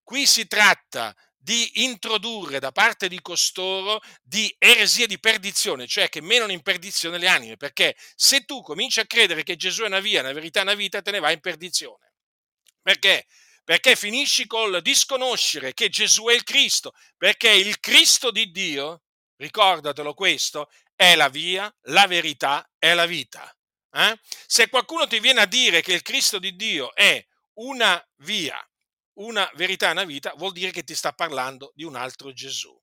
Qui 0.01 0.27
si 0.29 0.47
tratta 0.47 1.13
di 1.37 1.83
introdurre 1.83 2.61
da 2.61 2.71
parte 2.71 3.09
di 3.09 3.21
costoro 3.21 4.01
di 4.23 4.55
eresie 4.61 5.09
di 5.09 5.19
perdizione, 5.19 5.89
cioè 5.89 6.09
che 6.09 6.21
menano 6.21 6.53
in 6.53 6.63
perdizione 6.63 7.19
le 7.19 7.27
anime, 7.27 7.57
perché 7.57 7.97
se 8.15 8.45
tu 8.45 8.63
cominci 8.63 9.01
a 9.01 9.07
credere 9.07 9.43
che 9.43 9.57
Gesù 9.57 9.83
è 9.83 9.87
una 9.87 9.99
via, 9.99 10.21
una 10.21 10.33
verità, 10.33 10.63
una 10.63 10.75
vita, 10.75 11.03
te 11.03 11.11
ne 11.11 11.19
vai 11.19 11.35
in 11.35 11.41
perdizione. 11.41 12.13
Perché? 12.81 13.27
Perché 13.65 13.97
finisci 13.97 14.47
col 14.47 14.81
disconoscere 14.83 15.75
che 15.75 15.89
Gesù 15.89 16.27
è 16.27 16.33
il 16.33 16.45
Cristo, 16.45 16.93
perché 17.17 17.51
il 17.51 17.81
Cristo 17.81 18.31
di 18.31 18.53
Dio, 18.53 19.03
ricordatelo 19.37 20.15
questo, 20.15 20.71
è 20.95 21.15
la 21.15 21.29
via, 21.29 21.73
la 21.83 22.07
verità 22.07 22.69
e 22.79 22.95
la 22.95 23.07
vita. 23.07 23.51
Eh? 23.93 24.19
Se 24.47 24.69
qualcuno 24.69 25.07
ti 25.07 25.21
viene 25.21 25.41
a 25.41 25.47
dire 25.47 25.81
che 25.81 25.93
il 25.93 26.03
Cristo 26.03 26.39
di 26.39 26.55
Dio 26.57 26.95
è 26.95 27.25
una 27.55 28.03
via, 28.17 28.59
una 29.15 29.51
verità 29.55 29.91
una 29.91 30.05
vita, 30.05 30.35
vuol 30.37 30.53
dire 30.53 30.71
che 30.71 30.85
ti 30.85 30.95
sta 30.95 31.13
parlando 31.13 31.73
di 31.75 31.85
un 31.85 31.97
altro 31.97 32.33
Gesù. 32.33 32.79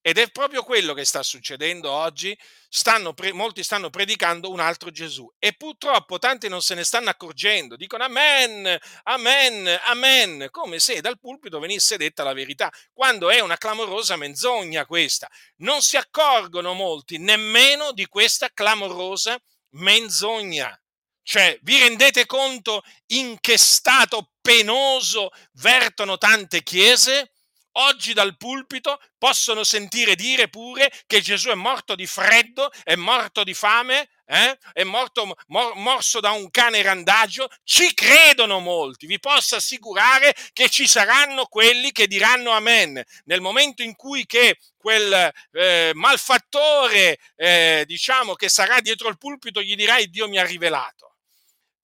Ed 0.00 0.16
è 0.16 0.30
proprio 0.30 0.62
quello 0.62 0.94
che 0.94 1.04
sta 1.04 1.22
succedendo 1.22 1.90
oggi. 1.90 2.38
Stanno 2.70 3.14
molti 3.32 3.62
stanno 3.62 3.90
predicando 3.90 4.50
un 4.50 4.60
altro 4.60 4.90
Gesù 4.90 5.30
e 5.38 5.54
purtroppo 5.54 6.18
tanti 6.18 6.48
non 6.48 6.62
se 6.62 6.74
ne 6.74 6.84
stanno 6.84 7.10
accorgendo. 7.10 7.76
Dicono 7.76 8.04
amen, 8.04 8.78
amen, 9.04 9.80
amen, 9.86 10.48
come 10.50 10.78
se 10.78 11.00
dal 11.00 11.18
pulpito 11.18 11.58
venisse 11.58 11.96
detta 11.96 12.22
la 12.22 12.32
verità, 12.34 12.70
quando 12.92 13.30
è 13.30 13.40
una 13.40 13.56
clamorosa 13.56 14.16
menzogna 14.16 14.86
questa. 14.86 15.28
Non 15.56 15.82
si 15.82 15.96
accorgono 15.96 16.74
molti 16.74 17.18
nemmeno 17.18 17.92
di 17.92 18.06
questa 18.06 18.50
clamorosa 18.52 19.38
menzogna. 19.70 20.78
Cioè, 21.22 21.58
vi 21.62 21.78
rendete 21.78 22.24
conto 22.24 22.82
in 23.08 23.36
che 23.40 23.58
stato 23.58 24.30
penoso 24.40 25.30
vertono 25.52 26.16
tante 26.16 26.62
chiese? 26.62 27.32
Oggi 27.80 28.12
dal 28.12 28.36
pulpito 28.36 29.00
possono 29.18 29.62
sentire 29.62 30.16
dire 30.16 30.48
pure 30.48 30.90
che 31.06 31.20
Gesù 31.20 31.50
è 31.50 31.54
morto 31.54 31.94
di 31.94 32.08
freddo, 32.08 32.72
è 32.82 32.96
morto 32.96 33.44
di 33.44 33.54
fame, 33.54 34.08
eh? 34.26 34.58
è 34.72 34.82
morto 34.82 35.36
mor- 35.46 35.76
morso 35.76 36.18
da 36.18 36.32
un 36.32 36.50
cane 36.50 36.82
randagio. 36.82 37.48
Ci 37.62 37.94
credono 37.94 38.58
molti, 38.58 39.06
vi 39.06 39.20
posso 39.20 39.54
assicurare 39.54 40.34
che 40.52 40.68
ci 40.68 40.88
saranno 40.88 41.46
quelli 41.46 41.92
che 41.92 42.08
diranno 42.08 42.50
amen. 42.50 43.00
Nel 43.26 43.40
momento 43.40 43.84
in 43.84 43.94
cui 43.94 44.26
che 44.26 44.58
quel 44.76 45.32
eh, 45.52 45.92
malfattore, 45.94 47.18
eh, 47.36 47.84
diciamo, 47.86 48.34
che 48.34 48.48
sarà 48.48 48.80
dietro 48.80 49.08
il 49.08 49.18
pulpito, 49.18 49.62
gli 49.62 49.76
dirà 49.76 50.02
Dio 50.06 50.28
mi 50.28 50.38
ha 50.38 50.44
rivelato. 50.44 51.07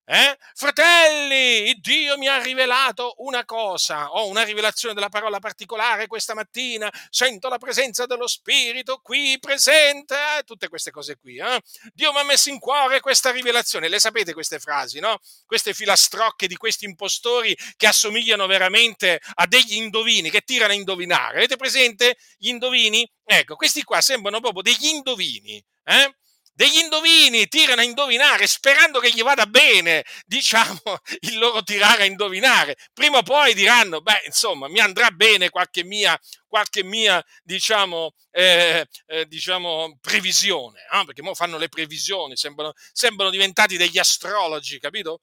Eh? 0.06 0.36
Fratelli, 0.52 1.74
Dio 1.80 2.18
mi 2.18 2.28
ha 2.28 2.36
rivelato 2.42 3.14
una 3.18 3.46
cosa, 3.46 4.10
ho 4.10 4.26
una 4.28 4.42
rivelazione 4.42 4.92
della 4.92 5.08
parola 5.08 5.38
particolare 5.38 6.06
questa 6.08 6.34
mattina, 6.34 6.92
sento 7.08 7.48
la 7.48 7.56
presenza 7.56 8.04
dello 8.04 8.26
Spirito 8.26 9.00
qui 9.02 9.38
presente, 9.40 10.14
eh? 10.14 10.42
tutte 10.42 10.68
queste 10.68 10.90
cose 10.90 11.16
qui. 11.16 11.38
Eh? 11.38 11.58
Dio 11.94 12.12
mi 12.12 12.18
ha 12.18 12.24
messo 12.24 12.50
in 12.50 12.58
cuore 12.58 13.00
questa 13.00 13.30
rivelazione, 13.30 13.88
le 13.88 13.98
sapete 13.98 14.34
queste 14.34 14.58
frasi, 14.58 15.00
no? 15.00 15.18
Queste 15.46 15.72
filastrocche 15.72 16.48
di 16.48 16.56
questi 16.56 16.84
impostori 16.84 17.56
che 17.74 17.86
assomigliano 17.86 18.46
veramente 18.46 19.18
a 19.36 19.46
degli 19.46 19.76
indovini, 19.76 20.28
che 20.28 20.42
tirano 20.42 20.74
a 20.74 20.76
indovinare. 20.76 21.38
Avete 21.38 21.56
presente 21.56 22.18
gli 22.36 22.48
indovini? 22.48 23.10
Ecco, 23.24 23.56
questi 23.56 23.82
qua 23.84 24.02
sembrano 24.02 24.40
proprio 24.40 24.60
degli 24.60 24.88
indovini. 24.88 25.64
Eh? 25.84 26.14
Degli 26.54 26.78
indovini, 26.78 27.48
tirano 27.48 27.80
a 27.80 27.84
indovinare 27.84 28.46
sperando 28.46 29.00
che 29.00 29.10
gli 29.10 29.22
vada 29.22 29.46
bene, 29.46 30.04
diciamo, 30.24 30.80
il 31.20 31.38
loro 31.38 31.62
tirare 31.62 32.02
a 32.02 32.06
indovinare. 32.06 32.76
Prima 32.92 33.18
o 33.18 33.22
poi 33.22 33.54
diranno, 33.54 34.00
beh, 34.00 34.22
insomma, 34.26 34.68
mi 34.68 34.80
andrà 34.80 35.10
bene 35.10 35.50
qualche 35.50 35.84
mia, 35.84 36.18
qualche 36.46 36.84
mia 36.84 37.22
diciamo, 37.42 38.12
eh, 38.30 38.86
eh, 39.06 39.26
diciamo 39.26 39.98
previsione, 40.00 40.80
eh? 40.92 41.04
perché 41.04 41.22
ora 41.22 41.34
fanno 41.34 41.58
le 41.58 41.68
previsioni, 41.68 42.36
sembrano, 42.36 42.72
sembrano 42.92 43.30
diventati 43.30 43.76
degli 43.76 43.98
astrologi, 43.98 44.78
capito? 44.78 45.20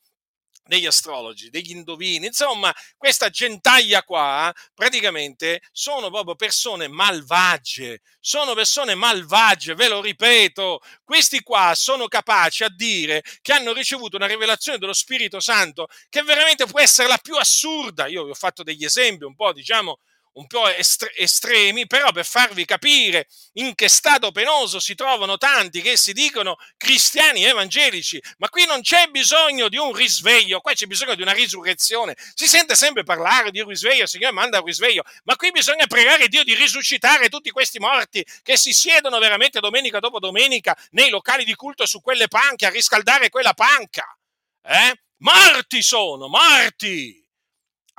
Degli 0.63 0.85
astrologi, 0.85 1.49
degli 1.49 1.71
indovini, 1.71 2.27
insomma, 2.27 2.73
questa 2.97 3.29
gentaglia 3.29 4.03
qua 4.03 4.53
praticamente 4.73 5.61
sono 5.71 6.09
proprio 6.09 6.35
persone 6.35 6.87
malvagie, 6.87 8.01
sono 8.19 8.53
persone 8.53 8.95
malvagie, 8.95 9.75
ve 9.75 9.87
lo 9.87 10.01
ripeto, 10.01 10.79
questi 11.03 11.41
qua 11.41 11.73
sono 11.75 12.07
capaci 12.07 12.63
a 12.63 12.69
dire 12.69 13.21
che 13.41 13.53
hanno 13.53 13.73
ricevuto 13.73 14.15
una 14.17 14.27
rivelazione 14.27 14.77
dello 14.77 14.93
Spirito 14.93 15.39
Santo 15.39 15.87
che 16.09 16.21
veramente 16.23 16.65
può 16.65 16.79
essere 16.79 17.07
la 17.07 17.17
più 17.17 17.35
assurda. 17.35 18.07
Io 18.07 18.23
vi 18.23 18.31
ho 18.31 18.35
fatto 18.35 18.63
degli 18.63 18.83
esempi 18.83 19.23
un 19.25 19.35
po', 19.35 19.53
diciamo, 19.53 19.99
un 20.33 20.47
po' 20.47 20.67
estre- 20.67 21.13
estremi, 21.15 21.87
però 21.87 22.11
per 22.11 22.25
farvi 22.25 22.65
capire 22.65 23.27
in 23.53 23.75
che 23.75 23.89
stato 23.89 24.31
penoso 24.31 24.79
si 24.79 24.95
trovano 24.95 25.37
tanti 25.37 25.81
che 25.81 25.97
si 25.97 26.13
dicono 26.13 26.57
cristiani 26.77 27.43
evangelici, 27.43 28.21
ma 28.37 28.49
qui 28.49 28.65
non 28.65 28.81
c'è 28.81 29.07
bisogno 29.07 29.67
di 29.67 29.77
un 29.77 29.93
risveglio, 29.93 30.61
qua 30.61 30.73
c'è 30.73 30.85
bisogno 30.85 31.15
di 31.15 31.21
una 31.21 31.33
risurrezione. 31.33 32.15
Si 32.33 32.47
sente 32.47 32.75
sempre 32.75 33.03
parlare 33.03 33.51
di 33.51 33.63
risveglio, 33.63 34.03
il 34.03 34.09
Signore 34.09 34.33
manda 34.33 34.59
un 34.59 34.65
risveglio, 34.65 35.03
ma 35.23 35.35
qui 35.35 35.51
bisogna 35.51 35.85
pregare 35.87 36.27
Dio 36.27 36.43
di 36.43 36.55
risuscitare 36.55 37.29
tutti 37.29 37.49
questi 37.49 37.79
morti 37.79 38.25
che 38.41 38.57
si 38.57 38.73
siedono 38.73 39.19
veramente 39.19 39.59
domenica 39.59 39.99
dopo 39.99 40.19
domenica 40.19 40.77
nei 40.91 41.09
locali 41.09 41.43
di 41.43 41.55
culto 41.55 41.85
su 41.85 42.01
quelle 42.01 42.27
panche 42.27 42.65
a 42.65 42.69
riscaldare 42.69 43.29
quella 43.29 43.53
panca. 43.53 44.17
Eh? 44.63 45.01
Morti 45.17 45.81
sono, 45.81 46.27
morti! 46.27 47.20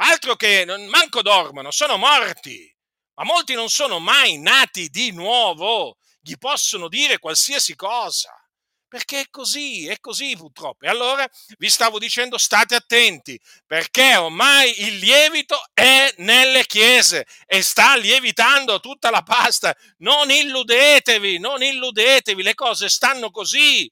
Altro 0.03 0.37
che 0.37 0.65
manco 0.88 1.23
dormono, 1.23 1.71
sono 1.71 1.97
morti. 1.97 2.71
ma 3.15 3.25
molti 3.25 3.55
non 3.55 3.69
sono 3.69 3.99
mai 3.99 4.38
nati 4.38 4.88
di 4.88 5.11
nuovo, 5.12 5.97
gli 6.21 6.37
possono 6.38 6.88
dire 6.88 7.19
qualsiasi 7.19 7.75
cosa. 7.75 8.31
Perché 8.88 9.21
è 9.21 9.27
così, 9.31 9.87
è 9.87 9.99
così 10.01 10.37
purtroppo. 10.37 10.85
E 10.85 10.88
allora 10.88 11.27
vi 11.57 11.71
stavo 11.71 11.99
dicendo 11.99 12.37
state 12.37 12.75
attenti, 12.75 13.41
perché 13.67 14.17
ormai 14.17 14.83
il 14.83 14.99
lievito 14.99 15.59
è 15.73 16.12
nelle 16.19 16.67
chiese 16.67 17.27
e 17.47 17.62
sta 17.62 17.97
lievitando 17.97 18.81
tutta 18.81 19.09
la 19.11 19.23
pasta. 19.23 19.75
Non 19.99 20.31
illudetevi, 20.31 21.38
non 21.38 21.62
illudetevi, 21.62 22.43
le 22.43 22.55
cose 22.55 22.91
stanno 22.91 23.31
così. 23.31 23.91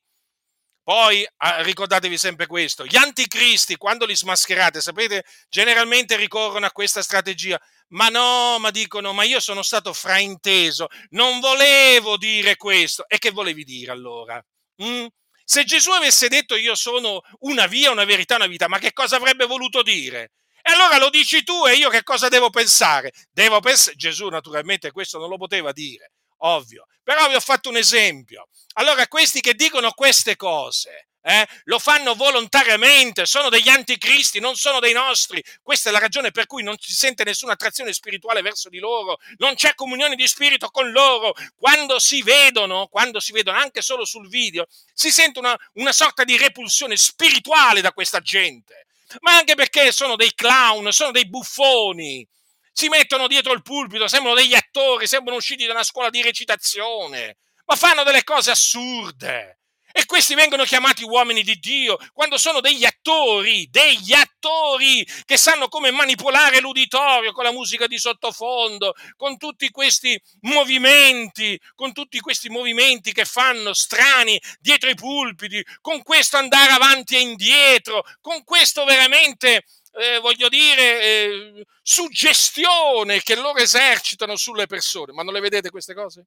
Poi 0.90 1.24
ricordatevi 1.36 2.18
sempre 2.18 2.48
questo, 2.48 2.84
gli 2.84 2.96
anticristi 2.96 3.76
quando 3.76 4.06
li 4.06 4.16
smascherate, 4.16 4.80
sapete, 4.80 5.24
generalmente 5.48 6.16
ricorrono 6.16 6.66
a 6.66 6.72
questa 6.72 7.00
strategia. 7.00 7.56
Ma 7.90 8.08
no, 8.08 8.58
ma 8.58 8.72
dicono, 8.72 9.12
ma 9.12 9.22
io 9.22 9.38
sono 9.38 9.62
stato 9.62 9.92
frainteso, 9.92 10.88
non 11.10 11.38
volevo 11.38 12.16
dire 12.16 12.56
questo. 12.56 13.06
E 13.06 13.18
che 13.18 13.30
volevi 13.30 13.62
dire 13.62 13.92
allora? 13.92 14.44
Mm? 14.82 15.06
Se 15.44 15.62
Gesù 15.62 15.92
avesse 15.92 16.26
detto 16.26 16.56
io 16.56 16.74
sono 16.74 17.20
una 17.42 17.68
via, 17.68 17.92
una 17.92 18.04
verità, 18.04 18.34
una 18.34 18.48
vita, 18.48 18.66
ma 18.66 18.80
che 18.80 18.92
cosa 18.92 19.14
avrebbe 19.14 19.46
voluto 19.46 19.82
dire? 19.82 20.32
E 20.60 20.72
allora 20.72 20.98
lo 20.98 21.08
dici 21.08 21.44
tu 21.44 21.68
e 21.68 21.74
io 21.74 21.88
che 21.88 22.02
cosa 22.02 22.26
devo 22.26 22.50
pensare? 22.50 23.12
Devo 23.30 23.60
pensare, 23.60 23.94
Gesù 23.96 24.26
naturalmente 24.26 24.90
questo 24.90 25.18
non 25.18 25.28
lo 25.28 25.36
poteva 25.36 25.70
dire, 25.70 26.09
ovvio, 26.40 26.86
però 27.02 27.28
vi 27.28 27.34
ho 27.34 27.40
fatto 27.40 27.68
un 27.68 27.76
esempio. 27.76 28.48
Allora 28.74 29.06
questi 29.08 29.40
che 29.40 29.54
dicono 29.54 29.92
queste 29.92 30.36
cose, 30.36 31.08
eh, 31.22 31.46
lo 31.64 31.78
fanno 31.78 32.14
volontariamente, 32.14 33.26
sono 33.26 33.50
degli 33.50 33.68
anticristi, 33.68 34.40
non 34.40 34.56
sono 34.56 34.80
dei 34.80 34.92
nostri. 34.92 35.42
Questa 35.62 35.90
è 35.90 35.92
la 35.92 35.98
ragione 35.98 36.30
per 36.30 36.46
cui 36.46 36.62
non 36.62 36.76
si 36.78 36.92
sente 36.92 37.24
nessuna 37.24 37.52
attrazione 37.52 37.92
spirituale 37.92 38.40
verso 38.40 38.68
di 38.68 38.78
loro, 38.78 39.18
non 39.36 39.54
c'è 39.54 39.74
comunione 39.74 40.16
di 40.16 40.26
spirito 40.26 40.68
con 40.70 40.90
loro. 40.90 41.34
Quando 41.56 41.98
si 41.98 42.22
vedono, 42.22 42.86
quando 42.86 43.20
si 43.20 43.32
vedono 43.32 43.58
anche 43.58 43.82
solo 43.82 44.04
sul 44.04 44.28
video, 44.28 44.66
si 44.94 45.10
sente 45.10 45.38
una, 45.38 45.56
una 45.74 45.92
sorta 45.92 46.24
di 46.24 46.36
repulsione 46.36 46.96
spirituale 46.96 47.80
da 47.80 47.92
questa 47.92 48.20
gente, 48.20 48.86
ma 49.20 49.36
anche 49.36 49.54
perché 49.54 49.92
sono 49.92 50.16
dei 50.16 50.34
clown, 50.34 50.90
sono 50.92 51.10
dei 51.10 51.28
buffoni. 51.28 52.26
Si 52.72 52.88
mettono 52.88 53.26
dietro 53.26 53.52
il 53.52 53.62
pulpito, 53.62 54.08
sembrano 54.08 54.36
degli 54.36 54.54
attori, 54.54 55.06
sembrano 55.06 55.38
usciti 55.38 55.66
da 55.66 55.72
una 55.72 55.82
scuola 55.82 56.10
di 56.10 56.22
recitazione, 56.22 57.38
ma 57.66 57.76
fanno 57.76 58.02
delle 58.04 58.24
cose 58.24 58.50
assurde. 58.50 59.60
E 59.92 60.04
questi 60.06 60.34
vengono 60.34 60.62
chiamati 60.62 61.02
uomini 61.02 61.42
di 61.42 61.58
Dio 61.58 61.98
quando 62.12 62.38
sono 62.38 62.60
degli 62.60 62.84
attori, 62.84 63.68
degli 63.70 64.12
attori 64.12 65.04
che 65.24 65.36
sanno 65.36 65.66
come 65.66 65.90
manipolare 65.90 66.60
l'uditorio 66.60 67.32
con 67.32 67.42
la 67.42 67.50
musica 67.50 67.88
di 67.88 67.98
sottofondo, 67.98 68.94
con 69.16 69.36
tutti 69.36 69.68
questi 69.70 70.20
movimenti, 70.42 71.60
con 71.74 71.92
tutti 71.92 72.20
questi 72.20 72.48
movimenti 72.48 73.12
che 73.12 73.24
fanno 73.24 73.74
strani 73.74 74.40
dietro 74.60 74.90
i 74.90 74.94
pulpiti, 74.94 75.64
con 75.80 76.02
questo 76.04 76.36
andare 76.36 76.70
avanti 76.70 77.16
e 77.16 77.20
indietro, 77.20 78.04
con 78.20 78.44
questo 78.44 78.84
veramente 78.84 79.64
eh, 79.92 80.18
voglio 80.18 80.48
dire, 80.48 81.02
eh, 81.02 81.66
suggestione 81.82 83.20
che 83.22 83.36
loro 83.36 83.58
esercitano 83.58 84.36
sulle 84.36 84.66
persone. 84.66 85.12
Ma 85.12 85.22
non 85.22 85.32
le 85.34 85.40
vedete 85.40 85.70
queste 85.70 85.94
cose? 85.94 86.26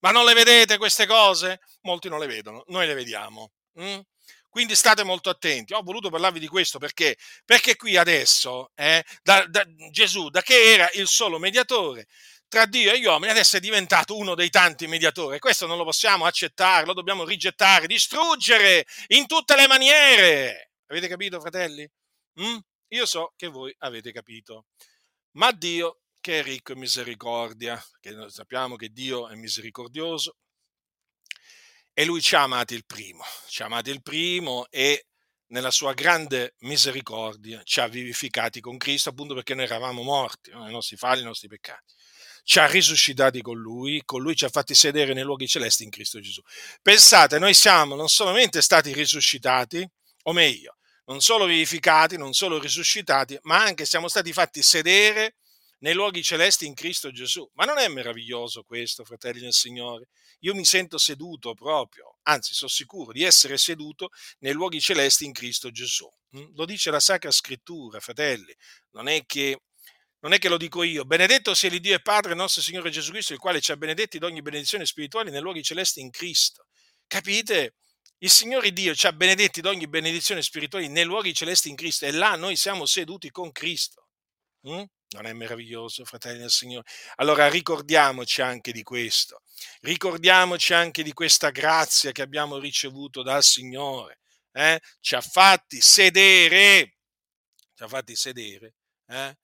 Ma 0.00 0.10
non 0.10 0.24
le 0.24 0.34
vedete 0.34 0.76
queste 0.78 1.06
cose? 1.06 1.60
Molti 1.82 2.08
non 2.08 2.20
le 2.20 2.26
vedono, 2.26 2.64
noi 2.68 2.86
le 2.86 2.94
vediamo. 2.94 3.52
Mm? 3.80 3.98
Quindi 4.48 4.74
state 4.74 5.04
molto 5.04 5.30
attenti. 5.30 5.74
Ho 5.74 5.82
voluto 5.82 6.10
parlarvi 6.10 6.40
di 6.40 6.48
questo 6.48 6.78
perché, 6.78 7.16
perché 7.44 7.76
qui 7.76 7.96
adesso 7.96 8.70
eh, 8.74 9.04
da, 9.22 9.44
da, 9.46 9.64
Gesù, 9.90 10.30
da 10.30 10.42
che 10.42 10.72
era 10.72 10.88
il 10.94 11.06
solo 11.06 11.38
mediatore 11.38 12.06
tra 12.48 12.64
Dio 12.64 12.92
e 12.92 12.98
gli 12.98 13.04
uomini, 13.04 13.30
adesso 13.30 13.58
è 13.58 13.60
diventato 13.60 14.16
uno 14.16 14.34
dei 14.34 14.48
tanti 14.50 14.86
mediatori. 14.86 15.38
Questo 15.38 15.66
non 15.66 15.76
lo 15.76 15.84
possiamo 15.84 16.24
accettare, 16.24 16.86
lo 16.86 16.94
dobbiamo 16.94 17.24
rigettare, 17.24 17.86
distruggere 17.86 18.86
in 19.08 19.26
tutte 19.26 19.54
le 19.54 19.66
maniere. 19.66 20.70
Avete 20.86 21.08
capito, 21.08 21.40
fratelli? 21.40 21.88
Mm? 22.40 22.58
Io 22.88 23.06
so 23.06 23.32
che 23.36 23.48
voi 23.48 23.74
avete 23.78 24.12
capito. 24.12 24.66
Ma 25.32 25.52
Dio 25.52 26.00
che 26.20 26.40
è 26.40 26.42
ricco 26.42 26.72
in 26.72 26.78
misericordia, 26.78 27.82
che 28.00 28.10
noi 28.10 28.30
sappiamo 28.30 28.76
che 28.76 28.90
Dio 28.90 29.28
è 29.28 29.34
misericordioso 29.34 30.36
e 31.92 32.04
lui 32.04 32.20
ci 32.20 32.34
ha 32.34 32.42
amati 32.42 32.74
il 32.74 32.84
primo, 32.84 33.24
ci 33.48 33.62
ha 33.62 33.66
amati 33.66 33.90
il 33.90 34.02
primo 34.02 34.66
e 34.70 35.06
nella 35.48 35.70
sua 35.70 35.94
grande 35.94 36.54
misericordia 36.60 37.62
ci 37.62 37.80
ha 37.80 37.88
vivificati 37.88 38.60
con 38.60 38.76
Cristo 38.76 39.08
appunto 39.08 39.34
perché 39.34 39.54
noi 39.54 39.64
eravamo 39.64 40.02
morti, 40.02 40.50
no? 40.50 40.68
i 40.68 40.72
nostri 40.72 40.96
falli, 40.96 41.22
i 41.22 41.24
nostri 41.24 41.48
peccati. 41.48 41.94
Ci 42.42 42.58
ha 42.58 42.66
risuscitati 42.66 43.42
con 43.42 43.58
lui, 43.58 44.02
con 44.04 44.22
lui 44.22 44.34
ci 44.34 44.44
ha 44.44 44.48
fatti 44.48 44.74
sedere 44.74 45.12
nei 45.12 45.22
luoghi 45.22 45.46
celesti 45.46 45.84
in 45.84 45.90
Cristo 45.90 46.20
Gesù. 46.20 46.40
Pensate, 46.80 47.38
noi 47.38 47.52
siamo 47.52 47.94
non 47.94 48.08
solamente 48.08 48.62
stati 48.62 48.92
risuscitati, 48.92 49.86
o 50.24 50.32
meglio, 50.32 50.77
non 51.08 51.20
solo 51.20 51.46
vivificati, 51.46 52.16
non 52.16 52.32
solo 52.32 52.58
risuscitati, 52.58 53.38
ma 53.42 53.62
anche 53.62 53.86
siamo 53.86 54.08
stati 54.08 54.32
fatti 54.32 54.62
sedere 54.62 55.36
nei 55.80 55.94
luoghi 55.94 56.22
celesti 56.22 56.66
in 56.66 56.74
Cristo 56.74 57.10
Gesù. 57.10 57.48
Ma 57.54 57.64
non 57.64 57.78
è 57.78 57.88
meraviglioso 57.88 58.62
questo, 58.62 59.04
fratelli 59.04 59.40
del 59.40 59.52
Signore? 59.52 60.08
Io 60.40 60.54
mi 60.54 60.64
sento 60.64 60.98
seduto 60.98 61.54
proprio, 61.54 62.18
anzi 62.22 62.52
sono 62.52 62.70
sicuro 62.70 63.12
di 63.12 63.22
essere 63.22 63.56
seduto 63.56 64.10
nei 64.40 64.52
luoghi 64.52 64.80
celesti 64.80 65.24
in 65.24 65.32
Cristo 65.32 65.70
Gesù. 65.70 66.08
Mm? 66.36 66.54
Lo 66.54 66.66
dice 66.66 66.90
la 66.90 67.00
Sacra 67.00 67.30
Scrittura, 67.30 68.00
fratelli, 68.00 68.54
non 68.90 69.08
è 69.08 69.24
che 69.26 69.62
non 70.20 70.32
è 70.32 70.38
che 70.38 70.48
lo 70.48 70.56
dico 70.56 70.82
io, 70.82 71.04
benedetto 71.04 71.54
sia 71.54 71.70
l'Iddio 71.70 71.94
e 71.94 72.02
Padre 72.02 72.34
nostro 72.34 72.60
Signore 72.60 72.90
Gesù 72.90 73.12
Cristo, 73.12 73.34
il 73.34 73.38
quale 73.38 73.60
ci 73.60 73.70
ha 73.70 73.76
benedetti 73.76 74.18
di 74.18 74.24
ogni 74.24 74.42
benedizione 74.42 74.84
spirituale 74.84 75.30
nei 75.30 75.40
luoghi 75.40 75.62
celesti 75.62 76.00
in 76.00 76.10
Cristo. 76.10 76.66
Capite? 77.06 77.74
Il 78.20 78.30
Signore 78.30 78.72
Dio 78.72 78.96
ci 78.96 79.06
ha 79.06 79.12
benedetti 79.12 79.60
di 79.60 79.68
ogni 79.68 79.86
benedizione 79.86 80.42
spirituale 80.42 80.88
nei 80.88 81.04
luoghi 81.04 81.32
celesti 81.32 81.68
in 81.68 81.76
Cristo 81.76 82.04
e 82.04 82.10
là 82.10 82.34
noi 82.34 82.56
siamo 82.56 82.84
seduti 82.84 83.30
con 83.30 83.52
Cristo. 83.52 84.08
Mm? 84.68 84.82
Non 85.10 85.26
è 85.26 85.32
meraviglioso, 85.32 86.04
fratelli 86.04 86.38
del 86.40 86.50
Signore? 86.50 86.84
Allora 87.16 87.48
ricordiamoci 87.48 88.42
anche 88.42 88.72
di 88.72 88.82
questo, 88.82 89.42
ricordiamoci 89.82 90.74
anche 90.74 91.04
di 91.04 91.12
questa 91.12 91.50
grazia 91.50 92.10
che 92.10 92.22
abbiamo 92.22 92.58
ricevuto 92.58 93.22
dal 93.22 93.44
Signore. 93.44 94.18
Eh? 94.50 94.80
Ci 95.00 95.14
ha 95.14 95.20
fatti 95.20 95.80
sedere, 95.80 96.96
ci 97.72 97.82
ha 97.84 97.88
fatti 97.88 98.16
sedere, 98.16 98.74
eh? 99.06 99.38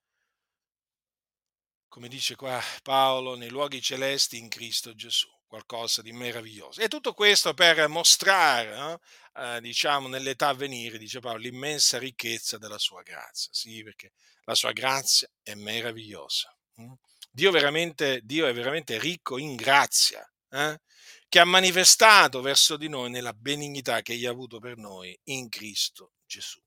come 1.87 2.09
dice 2.09 2.35
qua 2.35 2.61
Paolo, 2.83 3.37
nei 3.37 3.51
luoghi 3.51 3.81
celesti 3.81 4.37
in 4.37 4.49
Cristo 4.49 4.95
Gesù 4.95 5.34
qualcosa 5.55 6.03
di 6.03 6.13
meraviglioso. 6.13 6.81
E 6.81 6.89
tutto 6.89 7.15
questo 7.15 7.55
per 7.55 7.87
mostrare, 7.87 8.99
eh, 9.37 9.61
diciamo, 9.61 10.09
nell'età 10.09 10.49
a 10.49 10.55
venire, 10.55 10.99
dice 10.99 11.21
Paolo, 11.21 11.39
l'immensa 11.39 11.99
ricchezza 11.99 12.59
della 12.59 12.79
sua 12.79 13.03
grazia. 13.03 13.53
Sì, 13.53 13.85
perché 13.85 14.13
la 14.45 14.57
sua 14.57 14.73
grazia 14.73 15.29
è 15.43 15.55
meravigliosa. 15.55 16.53
Mm? 16.81 16.93
Dio, 17.31 17.53
veramente, 17.53 18.21
Dio 18.25 18.47
è 18.47 18.53
veramente 18.53 18.99
ricco 18.99 19.39
in 19.39 19.55
grazia, 19.55 20.29
eh? 20.51 20.81
che 21.29 21.39
ha 21.39 21.45
manifestato 21.45 22.41
verso 22.41 22.77
di 22.77 22.89
noi 22.89 23.11
nella 23.11 23.33
benignità 23.33 24.03
che 24.03 24.15
egli 24.15 24.27
ha 24.27 24.31
avuto 24.31 24.59
per 24.59 24.77
noi 24.77 25.17
in 25.25 25.49
Cristo 25.49 26.15
Gesù. 26.27 26.61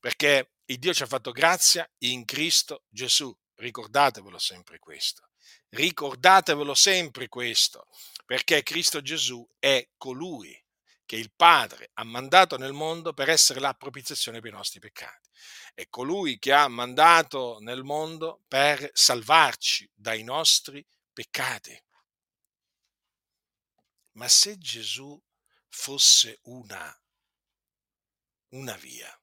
Perché 0.00 0.50
il 0.66 0.78
Dio 0.78 0.92
ci 0.92 1.04
ha 1.04 1.06
fatto 1.06 1.30
grazia 1.30 1.88
in 1.98 2.24
Cristo 2.24 2.82
Gesù. 2.88 3.32
Ricordatevelo 3.54 4.38
sempre 4.38 4.78
questo. 4.80 5.28
Ricordatevelo 5.70 6.74
sempre 6.74 7.28
questo, 7.28 7.86
perché 8.26 8.62
Cristo 8.64 9.00
Gesù 9.00 9.48
è 9.58 9.88
colui 9.96 10.60
che 11.06 11.16
il 11.16 11.32
Padre 11.34 11.90
ha 11.94 12.04
mandato 12.04 12.58
nel 12.58 12.72
mondo 12.72 13.14
per 13.14 13.30
essere 13.30 13.60
la 13.60 13.72
propiziazione 13.72 14.40
per 14.40 14.50
i 14.50 14.54
nostri 14.54 14.80
peccati. 14.80 15.30
È 15.72 15.88
colui 15.88 16.38
che 16.38 16.52
ha 16.52 16.66
mandato 16.66 17.58
nel 17.60 17.84
mondo 17.84 18.42
per 18.48 18.90
salvarci 18.92 19.88
dai 19.94 20.24
nostri 20.24 20.84
peccati. 21.12 21.80
Ma 24.12 24.26
se 24.26 24.58
Gesù 24.58 25.22
fosse 25.68 26.40
una, 26.44 27.00
una 28.48 28.74
via, 28.76 29.16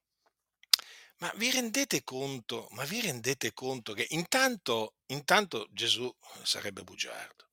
ma 1.18 1.30
vi 1.36 1.50
rendete 1.50 2.02
conto, 2.02 2.68
ma 2.70 2.84
vi 2.84 3.00
rendete 3.00 3.52
conto 3.52 3.92
che 3.92 4.06
intanto, 4.10 4.96
intanto 5.06 5.68
Gesù 5.70 6.12
sarebbe 6.42 6.82
bugiardo? 6.82 7.50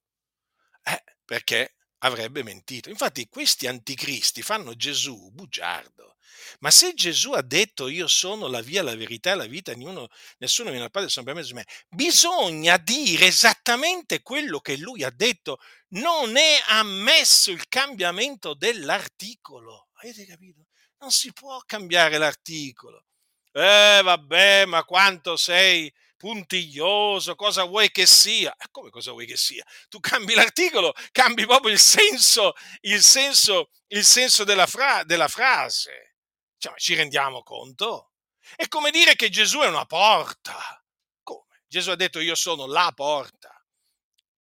Eh, 0.84 1.04
perché 1.32 1.76
avrebbe 2.00 2.44
mentito. 2.44 2.90
Infatti 2.90 3.30
questi 3.30 3.66
anticristi 3.66 4.42
fanno 4.42 4.76
Gesù 4.76 5.32
bugiardo. 5.32 6.18
Ma 6.60 6.70
se 6.72 6.94
Gesù 6.94 7.32
ha 7.32 7.42
detto 7.42 7.88
io 7.88 8.06
sono 8.08 8.48
la 8.48 8.60
via, 8.60 8.84
la 8.84 8.98
verità 8.98 9.32
e 9.32 9.36
la 9.36 9.46
vita, 9.46 9.72
ognuno, 9.72 10.10
nessuno 10.40 10.72
viene 10.72 10.84
al 10.84 10.92
Padre 10.92 11.08
se 11.08 11.22
non 11.22 11.34
per 11.34 11.54
me, 11.54 11.66
bisogna 11.88 12.76
dire 12.76 13.28
esattamente 13.28 14.22
quello 14.22 14.60
che 14.60 14.76
lui 14.76 15.06
ha 15.06 15.10
detto. 15.10 15.60
Non 15.92 16.36
è 16.36 16.62
ammesso 16.68 17.52
il 17.52 17.66
cambiamento 17.70 18.54
dell'articolo. 18.54 19.88
Avete 20.02 20.26
capito? 20.26 20.66
Non 21.00 21.12
si 21.12 21.32
può 21.32 21.62
cambiare 21.66 22.18
l'articolo. 22.18 23.06
Eh 23.54 24.02
vabbè, 24.04 24.66
ma 24.66 24.84
quanto 24.84 25.38
sei 25.38 25.90
puntiglioso, 26.22 27.34
cosa 27.34 27.64
vuoi 27.64 27.90
che 27.90 28.06
sia? 28.06 28.56
Eh, 28.56 28.68
come 28.70 28.92
cosa 28.92 29.10
vuoi 29.10 29.26
che 29.26 29.36
sia? 29.36 29.66
Tu 29.90 30.00
cambi 30.00 30.36
l'articolo, 30.36 30.94
cambi 31.12 31.48
proprio 31.48 31.74
il 31.74 31.80
senso, 31.80 32.54
il 32.82 33.02
senso, 33.02 33.72
il 33.88 34.06
senso 34.06 34.44
della, 34.44 34.68
fra- 34.68 35.04
della 35.04 35.28
frase. 35.28 36.18
Cioè, 36.60 36.76
ci 36.78 36.94
rendiamo 36.94 37.42
conto? 37.42 38.12
È 38.56 38.68
come 38.68 38.92
dire 38.92 39.16
che 39.16 39.30
Gesù 39.30 39.62
è 39.62 39.68
una 39.68 39.86
porta. 39.86 40.80
Come? 41.24 41.64
Gesù 41.66 41.90
ha 41.90 41.96
detto 41.96 42.20
io 42.20 42.36
sono 42.36 42.68
la 42.68 42.92
porta. 42.94 43.60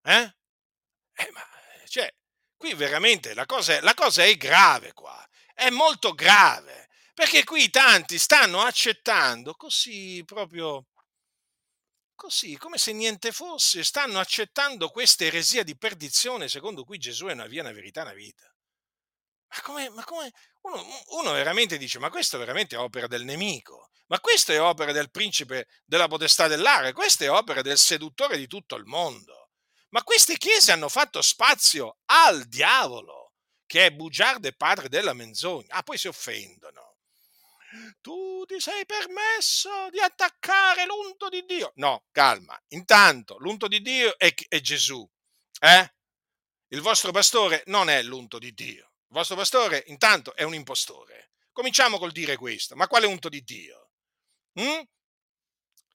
Eh? 0.03 0.35
Eh, 1.15 1.31
ma, 1.33 1.49
cioè, 1.89 2.15
qui 2.59 2.75
veramente 2.75 3.33
la 3.33 3.47
cosa, 3.47 3.77
è, 3.77 3.81
la 3.81 3.95
cosa 3.95 4.23
è 4.23 4.37
grave 4.37 4.93
qua, 4.93 5.27
è 5.55 5.71
molto 5.71 6.13
grave, 6.13 6.91
perché 7.15 7.43
qui 7.43 7.71
tanti 7.71 8.19
stanno 8.19 8.61
accettando 8.61 9.55
così 9.55 10.23
proprio 10.27 10.89
così, 12.21 12.59
come 12.59 12.77
se 12.77 12.93
niente 12.93 13.33
fosse, 13.33 13.83
stanno 13.83 14.19
accettando 14.19 14.91
questa 14.91 15.25
eresia 15.25 15.63
di 15.63 15.75
perdizione 15.75 16.51
secondo 16.51 16.85
cui 16.85 16.99
Gesù 16.99 17.25
è 17.25 17.33
una 17.33 17.47
via, 17.47 17.63
una 17.63 17.73
verità, 17.73 18.03
una 18.03 18.13
vita. 18.13 18.45
Ma 19.49 19.63
come, 19.63 19.89
ma 19.89 20.05
come 20.05 20.31
uno, 20.61 20.85
uno, 21.13 21.33
veramente 21.33 21.79
dice, 21.79 21.99
ma 21.99 22.11
questo 22.11 22.37
è 22.37 22.39
veramente 22.39 22.77
opera 22.77 23.07
del 23.07 23.25
nemico, 23.25 23.89
ma 24.09 24.21
questo 24.21 24.53
è 24.53 24.61
opera 24.61 24.93
del 24.93 25.11
principe 25.11 25.67
della 25.87 26.09
potestà 26.09 26.47
dell'aria, 26.47 26.93
questa 26.93 27.25
è 27.25 27.31
opera 27.31 27.63
del 27.63 27.79
seduttore 27.79 28.37
di 28.37 28.47
tutto 28.47 28.77
il 28.77 28.85
mondo. 28.85 29.53
Ma 29.89 30.03
queste 30.03 30.37
chiese 30.37 30.73
hanno 30.73 30.91
fatto 30.91 31.23
spazio 31.23 32.01
al 32.05 32.45
diavolo, 32.45 33.33
che 33.65 33.87
è 33.87 33.93
bugiardo 33.93 34.47
e 34.47 34.55
padre 34.55 34.91
della 34.91 35.15
menzogna. 35.15 35.75
Ah, 35.75 35.83
poi 35.83 35.97
si 35.97 36.07
offendono 36.07 36.90
tu 38.01 38.45
ti 38.47 38.59
sei 38.61 38.85
permesso 38.87 39.89
di 39.91 40.01
attaccare 40.01 40.85
l'unto 40.87 41.29
di 41.29 41.45
Dio. 41.45 41.73
No, 41.77 42.05
calma. 42.11 42.61
Intanto, 42.69 43.37
l'unto 43.39 43.69
di 43.69 43.81
Dio 43.81 44.19
è, 44.19 44.33
è 44.49 44.61
Gesù. 44.61 45.09
Eh? 45.61 45.95
Il 46.69 46.81
vostro 46.81 47.13
pastore 47.13 47.63
non 47.67 47.89
è 47.89 48.03
l'unto 48.03 48.39
di 48.39 48.53
Dio. 48.55 48.85
Il 48.85 49.17
vostro 49.17 49.37
pastore, 49.37 49.85
intanto, 49.89 50.35
è 50.35 50.43
un 50.43 50.55
impostore. 50.55 51.31
Cominciamo 51.53 51.99
col 51.99 52.13
dire 52.13 52.37
questo. 52.37 52.77
Ma 52.77 52.87
quale 52.87 53.07
unto 53.07 53.29
di 53.29 53.43
Dio? 53.43 53.91
Mm? 54.61 54.81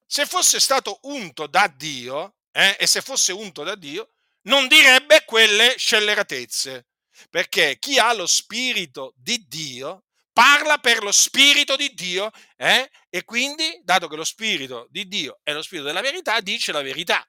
Se 0.05 0.25
fosse 0.25 0.59
stato 0.59 0.99
unto 1.03 1.47
da 1.47 1.67
Dio, 1.67 2.35
eh, 2.51 2.77
e 2.79 2.87
se 2.87 3.01
fosse 3.01 3.31
unto 3.31 3.63
da 3.63 3.75
Dio, 3.75 4.11
non 4.43 4.67
direbbe 4.67 5.23
quelle 5.25 5.75
scelleratezze. 5.77 6.87
Perché 7.29 7.77
chi 7.79 7.97
ha 7.97 8.13
lo 8.13 8.27
spirito 8.27 9.13
di 9.15 9.45
Dio 9.47 10.04
parla 10.35 10.79
per 10.79 11.01
lo 11.01 11.13
Spirito 11.13 11.77
di 11.77 11.93
Dio 11.93 12.29
eh? 12.57 12.91
e 13.09 13.23
quindi, 13.23 13.79
dato 13.85 14.09
che 14.09 14.17
lo 14.17 14.25
Spirito 14.25 14.85
di 14.89 15.07
Dio 15.07 15.39
è 15.43 15.53
lo 15.53 15.61
Spirito 15.61 15.87
della 15.87 16.01
verità, 16.01 16.41
dice 16.41 16.73
la 16.73 16.81
verità. 16.81 17.25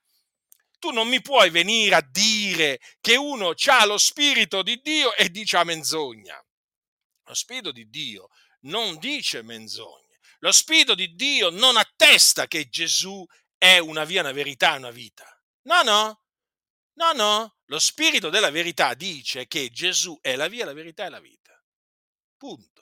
Tu 0.77 0.91
non 0.91 1.07
mi 1.07 1.21
puoi 1.21 1.49
venire 1.49 1.95
a 1.95 2.01
dire 2.01 2.81
che 2.99 3.15
uno 3.15 3.53
ha 3.55 3.85
lo 3.85 3.97
Spirito 3.97 4.61
di 4.61 4.81
Dio 4.81 5.15
e 5.15 5.29
dice 5.29 5.55
a 5.55 5.63
menzogna. 5.63 6.37
Lo 7.23 7.33
Spirito 7.33 7.71
di 7.71 7.89
Dio 7.89 8.27
non 8.63 8.97
dice 8.97 9.41
menzogne. 9.41 10.19
Lo 10.39 10.51
Spirito 10.51 10.93
di 10.93 11.15
Dio 11.15 11.49
non 11.49 11.77
attesta 11.77 12.45
che 12.47 12.67
Gesù 12.67 13.25
è 13.57 13.77
una 13.77 14.03
via, 14.03 14.19
una 14.19 14.33
verità, 14.33 14.73
una 14.73 14.91
vita. 14.91 15.25
No, 15.63 15.81
no, 15.81 16.23
no, 16.95 17.11
no. 17.13 17.55
Lo 17.67 17.79
Spirito 17.79 18.29
della 18.29 18.51
verità 18.51 18.93
dice 18.95 19.47
che 19.47 19.69
Gesù 19.69 20.19
è 20.21 20.35
la 20.35 20.49
via, 20.49 20.65
la 20.65 20.73
verità 20.73 21.05
e 21.05 21.09
la 21.09 21.21
vita. 21.21 21.37
Punto. 22.35 22.76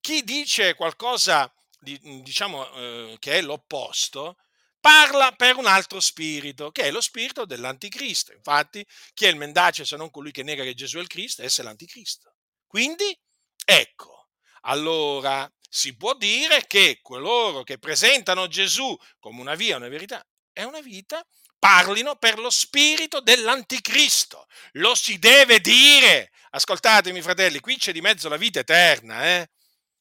Chi 0.00 0.22
dice 0.22 0.74
qualcosa 0.74 1.52
di, 1.80 1.98
mhmm, 2.02 2.22
diciamo, 2.22 2.70
eh, 2.72 3.16
che 3.18 3.38
è 3.38 3.42
l'opposto, 3.42 4.36
parla 4.80 5.32
per 5.32 5.56
un 5.56 5.66
altro 5.66 6.00
spirito, 6.00 6.70
che 6.70 6.82
è 6.84 6.90
lo 6.90 7.00
spirito 7.00 7.44
dell'anticristo. 7.44 8.32
Infatti, 8.32 8.84
chi 9.14 9.26
è 9.26 9.28
il 9.28 9.36
mendace 9.36 9.84
se 9.84 9.96
non 9.96 10.10
colui 10.10 10.30
che 10.32 10.42
nega 10.42 10.64
che 10.64 10.74
Gesù 10.74 10.98
è 10.98 11.00
il 11.00 11.08
Cristo, 11.08 11.42
esse 11.42 11.62
è 11.62 11.64
l'anticristo. 11.64 12.34
Quindi, 12.66 13.16
ecco, 13.64 14.28
allora 14.62 15.50
si 15.68 15.96
può 15.96 16.14
dire 16.14 16.66
che 16.66 17.00
coloro 17.02 17.62
che 17.62 17.78
presentano 17.78 18.48
Gesù 18.48 18.96
come 19.18 19.40
una 19.40 19.54
via, 19.54 19.76
una 19.76 19.88
verità, 19.88 20.24
è 20.52 20.62
una 20.62 20.80
vita, 20.80 21.24
parlino 21.58 22.16
per 22.16 22.38
lo 22.38 22.50
spirito 22.50 23.20
dell'anticristo. 23.20 24.46
Lo 24.72 24.94
si 24.94 25.18
deve 25.18 25.60
dire. 25.60 26.30
Ascoltatemi, 26.50 27.20
fratelli, 27.20 27.60
qui 27.60 27.76
c'è 27.76 27.92
di 27.92 28.00
mezzo 28.00 28.28
la 28.28 28.36
vita 28.36 28.60
eterna, 28.60 29.24
eh? 29.24 29.50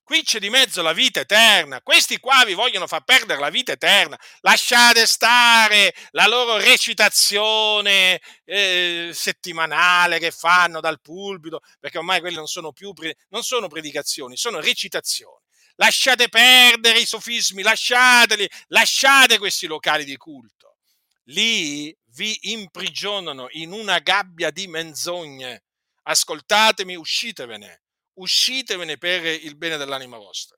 Qui 0.08 0.24
c'è 0.24 0.40
di 0.40 0.50
mezzo 0.50 0.82
la 0.82 0.94
vita 0.94 1.20
eterna. 1.20 1.82
Questi 1.82 2.18
qua 2.18 2.46
vi 2.46 2.54
vogliono 2.54 2.88
far 2.88 3.04
perdere 3.04 3.42
la 3.42 3.50
vita 3.50 3.74
eterna. 3.74 4.18
Lasciate 4.40 5.06
stare 5.06 5.94
la 6.12 6.28
loro 6.28 6.56
recitazione 6.56 8.22
eh, 8.46 9.10
settimanale 9.14 10.18
che 10.20 10.32
fanno 10.32 10.80
dal 10.80 11.02
pulpito, 11.02 11.60
perché 11.78 11.98
ormai 11.98 12.22
quelle 12.22 12.38
non 12.38 12.48
sono 12.48 12.72
più 12.72 12.94
non 13.28 13.44
sono 13.44 13.68
predicazioni, 13.68 14.38
sono 14.38 14.62
recitazioni. 14.62 15.44
Lasciate 15.76 16.30
perdere 16.30 17.00
i 17.00 17.06
sofismi, 17.06 17.62
lasciateli, 17.62 18.50
lasciate 18.68 19.38
questi 19.38 19.68
locali 19.68 20.06
di 20.06 20.16
culto. 20.16 20.78
Lì 21.26 21.94
vi 22.16 22.54
imprigionano 22.54 23.48
in 23.52 23.74
una 23.74 24.00
gabbia 24.00 24.52
di 24.52 24.68
menzogne. 24.68 25.66
Ascoltatemi, 26.04 26.96
uscitevene 26.96 27.82
uscitevene 28.18 28.98
per 28.98 29.26
il 29.26 29.56
bene 29.56 29.78
dell'anima 29.78 30.18
vostra. 30.18 30.58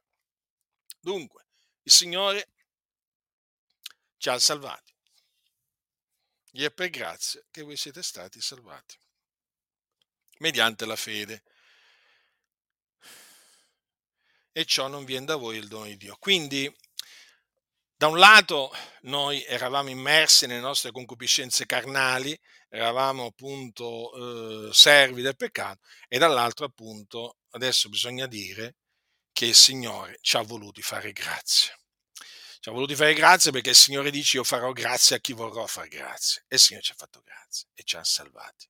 Dunque, 1.00 1.46
il 1.84 1.92
Signore 1.92 2.50
ci 4.18 4.30
ha 4.30 4.38
salvati. 4.38 4.94
Gli 6.52 6.64
è 6.64 6.72
per 6.72 6.90
grazia 6.90 7.42
che 7.50 7.62
voi 7.62 7.78
siete 7.78 8.02
stati 8.02 8.42
salvati, 8.42 8.98
mediante 10.40 10.86
la 10.86 10.96
fede. 10.96 11.44
E 14.52 14.66
ciò 14.66 14.88
non 14.88 15.06
viene 15.06 15.26
da 15.26 15.36
voi 15.36 15.58
il 15.58 15.68
dono 15.68 15.86
di 15.86 15.96
Dio. 15.96 16.18
Quindi, 16.18 16.74
da 18.00 18.08
un 18.08 18.18
lato, 18.18 18.72
noi 19.02 19.44
eravamo 19.44 19.90
immersi 19.90 20.48
nelle 20.48 20.62
nostre 20.62 20.90
concupiscenze 20.90 21.66
carnali, 21.66 22.40
eravamo 22.70 23.26
appunto 23.26 24.70
eh, 24.70 24.74
servi 24.74 25.22
del 25.22 25.36
peccato, 25.36 25.82
e 26.08 26.18
dall'altro, 26.18 26.64
appunto, 26.64 27.40
adesso 27.50 27.90
bisogna 27.90 28.26
dire 28.26 28.78
che 29.34 29.48
il 29.48 29.56
Signore 29.56 30.18
ci 30.22 30.38
ha 30.38 30.42
voluti 30.44 30.82
fare 30.82 31.12
grazia. 31.12 31.78
Ci 32.62 32.70
ha 32.70 32.72
voluti 32.72 32.96
fare 32.96 33.14
grazia 33.14 33.52
perché 33.52 33.72
il 33.72 33.76
Signore 33.76 34.12
dice 34.12 34.38
io 34.38 34.46
farò 34.46 34.72
grazia 34.72 35.18
a 35.18 35.20
chi 35.20 35.34
vorrò 35.34 35.68
fare 35.68 35.90
grazia. 35.90 36.42
E 36.48 36.56
il 36.56 36.62
Signore 36.62 36.86
ci 36.86 36.94
ha 36.94 36.96
fatto 36.98 37.22
grazia 37.22 37.68
e 37.74 37.84
ci 37.84 37.98
ha 37.98 38.04
salvati. 38.06 38.66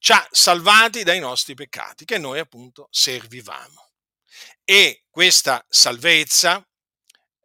Ci 0.00 0.10
ha 0.10 0.26
salvati 0.28 1.04
dai 1.04 1.20
nostri 1.20 1.54
peccati 1.54 2.04
che 2.04 2.18
noi 2.18 2.40
appunto 2.40 2.88
servivamo. 2.90 3.90
E 4.64 5.04
questa 5.08 5.64
salvezza 5.68 6.66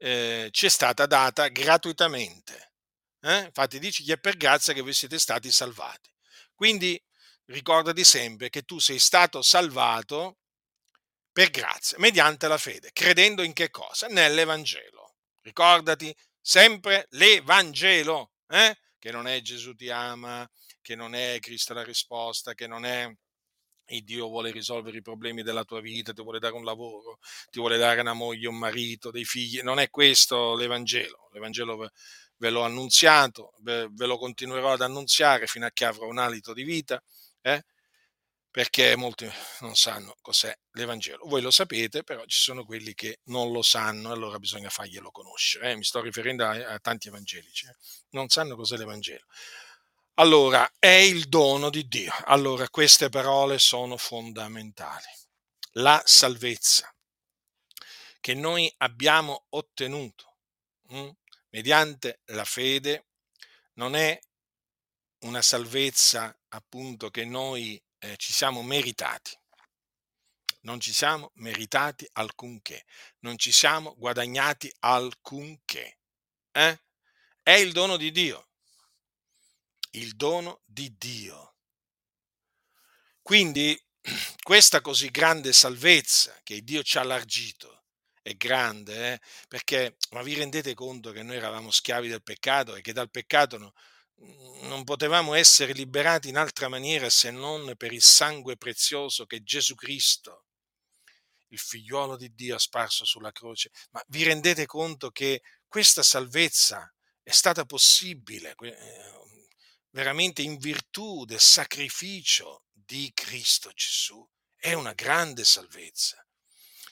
eh, 0.03 0.49
ci 0.51 0.65
è 0.65 0.69
stata 0.69 1.05
data 1.05 1.47
gratuitamente. 1.49 2.73
Eh? 3.21 3.43
Infatti 3.45 3.77
dice 3.77 4.03
che 4.03 4.13
è 4.13 4.17
per 4.17 4.35
grazia 4.35 4.73
che 4.73 4.81
voi 4.81 4.93
siete 4.93 5.19
stati 5.19 5.51
salvati. 5.51 6.11
Quindi 6.55 6.99
ricordati 7.45 8.03
sempre 8.03 8.49
che 8.49 8.63
tu 8.63 8.79
sei 8.79 8.97
stato 8.97 9.43
salvato 9.43 10.39
per 11.31 11.51
grazia, 11.51 11.99
mediante 11.99 12.47
la 12.47 12.57
fede, 12.57 12.89
credendo 12.93 13.43
in 13.43 13.53
che 13.53 13.69
cosa? 13.69 14.07
Nell'Evangelo. 14.07 15.17
Ricordati 15.41 16.15
sempre 16.39 17.05
l'Evangelo, 17.11 18.33
eh? 18.47 18.75
che 18.97 19.11
non 19.11 19.27
è 19.27 19.39
Gesù 19.41 19.75
ti 19.75 19.89
ama, 19.89 20.49
che 20.81 20.95
non 20.95 21.13
è 21.13 21.37
Cristo 21.39 21.75
la 21.75 21.83
risposta, 21.83 22.55
che 22.55 22.65
non 22.65 22.85
è 22.85 23.07
il 23.87 24.03
Dio 24.03 24.27
vuole 24.27 24.51
risolvere 24.51 24.97
i 24.97 25.01
problemi 25.01 25.43
della 25.43 25.63
tua 25.63 25.81
vita, 25.81 26.13
ti 26.13 26.21
vuole 26.21 26.39
dare 26.39 26.53
un 26.55 26.63
lavoro, 26.63 27.19
ti 27.49 27.59
vuole 27.59 27.77
dare 27.77 28.01
una 28.01 28.13
moglie, 28.13 28.47
un 28.47 28.57
marito, 28.57 29.11
dei 29.11 29.25
figli. 29.25 29.61
Non 29.61 29.79
è 29.79 29.89
questo 29.89 30.55
l'Evangelo. 30.55 31.29
L'Evangelo 31.33 31.89
ve 32.37 32.49
l'ho 32.49 32.63
annunziato, 32.63 33.53
ve 33.61 33.87
lo 34.05 34.17
continuerò 34.17 34.73
ad 34.73 34.81
annunziare 34.81 35.47
fino 35.47 35.65
a 35.65 35.71
che 35.71 35.85
avrò 35.85 36.07
un 36.07 36.17
alito 36.17 36.53
di 36.53 36.63
vita. 36.63 37.01
Eh? 37.41 37.63
perché 38.51 38.97
molti 38.97 39.31
non 39.61 39.75
sanno 39.75 40.17
cos'è 40.21 40.53
l'Evangelo. 40.71 41.25
Voi 41.25 41.41
lo 41.41 41.51
sapete, 41.51 42.03
però 42.03 42.25
ci 42.25 42.37
sono 42.37 42.65
quelli 42.65 42.93
che 42.93 43.21
non 43.25 43.51
lo 43.51 43.61
sanno, 43.61 44.11
allora 44.11 44.37
bisogna 44.39 44.69
farglielo 44.69 45.09
conoscere. 45.09 45.71
Eh? 45.71 45.75
Mi 45.77 45.85
sto 45.85 46.01
riferendo 46.01 46.45
a, 46.45 46.73
a 46.73 46.79
tanti 46.79 47.07
evangelici, 47.07 47.65
eh? 47.67 47.75
non 48.09 48.27
sanno 48.27 48.57
cos'è 48.57 48.75
l'Evangelo. 48.75 49.23
Allora, 50.21 50.71
è 50.77 50.85
il 50.85 51.29
dono 51.29 51.71
di 51.71 51.87
Dio. 51.87 52.13
Allora, 52.25 52.69
queste 52.69 53.09
parole 53.09 53.57
sono 53.57 53.97
fondamentali. 53.97 55.07
La 55.71 55.99
salvezza 56.05 56.93
che 58.19 58.35
noi 58.35 58.71
abbiamo 58.77 59.47
ottenuto 59.49 60.37
hm, 60.89 61.09
mediante 61.49 62.21
la 62.25 62.45
fede 62.45 63.07
non 63.73 63.95
è 63.95 64.19
una 65.21 65.41
salvezza 65.41 66.39
appunto 66.49 67.09
che 67.09 67.25
noi 67.25 67.83
eh, 67.97 68.15
ci 68.17 68.31
siamo 68.31 68.61
meritati. 68.61 69.35
Non 70.61 70.79
ci 70.79 70.93
siamo 70.93 71.31
meritati 71.37 72.07
alcunché, 72.13 72.85
non 73.21 73.39
ci 73.39 73.51
siamo 73.51 73.95
guadagnati 73.97 74.71
alcunché. 74.81 75.97
Eh? 76.51 76.79
È 77.41 77.53
il 77.53 77.71
dono 77.71 77.97
di 77.97 78.11
Dio. 78.11 78.50
Il 79.91 80.15
dono 80.15 80.61
di 80.65 80.95
Dio. 80.97 81.55
Quindi 83.21 83.79
questa 84.41 84.81
così 84.81 85.09
grande 85.09 85.53
salvezza 85.53 86.39
che 86.43 86.61
Dio 86.61 86.83
ci 86.83 86.97
ha 86.97 87.01
allargito 87.01 87.83
è 88.21 88.35
grande, 88.35 89.13
eh? 89.13 89.21
perché 89.47 89.97
ma 90.11 90.21
vi 90.21 90.35
rendete 90.35 90.73
conto 90.73 91.11
che 91.11 91.23
noi 91.23 91.37
eravamo 91.37 91.71
schiavi 91.71 92.07
del 92.07 92.21
peccato 92.21 92.75
e 92.75 92.81
che 92.81 92.93
dal 92.93 93.09
peccato 93.09 93.57
no, 93.57 93.73
non 94.63 94.83
potevamo 94.83 95.33
essere 95.33 95.73
liberati 95.73 96.29
in 96.29 96.37
altra 96.37 96.67
maniera 96.67 97.09
se 97.09 97.31
non 97.31 97.75
per 97.75 97.91
il 97.91 98.01
sangue 98.01 98.57
prezioso 98.57 99.25
che 99.25 99.41
Gesù 99.41 99.73
Cristo, 99.73 100.45
il 101.47 101.59
figliuolo 101.59 102.15
di 102.15 102.33
Dio, 102.33 102.55
ha 102.55 102.59
sparso 102.59 103.05
sulla 103.05 103.31
croce. 103.31 103.71
Ma 103.91 104.03
vi 104.07 104.23
rendete 104.23 104.65
conto 104.67 105.09
che 105.09 105.41
questa 105.67 106.03
salvezza 106.03 106.93
è 107.23 107.31
stata 107.31 107.65
possibile 107.65 108.55
eh, 108.61 109.20
veramente 109.91 110.41
in 110.41 110.57
virtù 110.57 111.25
del 111.25 111.39
sacrificio 111.39 112.65
di 112.71 113.11
Cristo 113.13 113.71
Gesù? 113.73 114.27
È 114.55 114.73
una 114.73 114.93
grande 114.93 115.43
salvezza. 115.43 116.25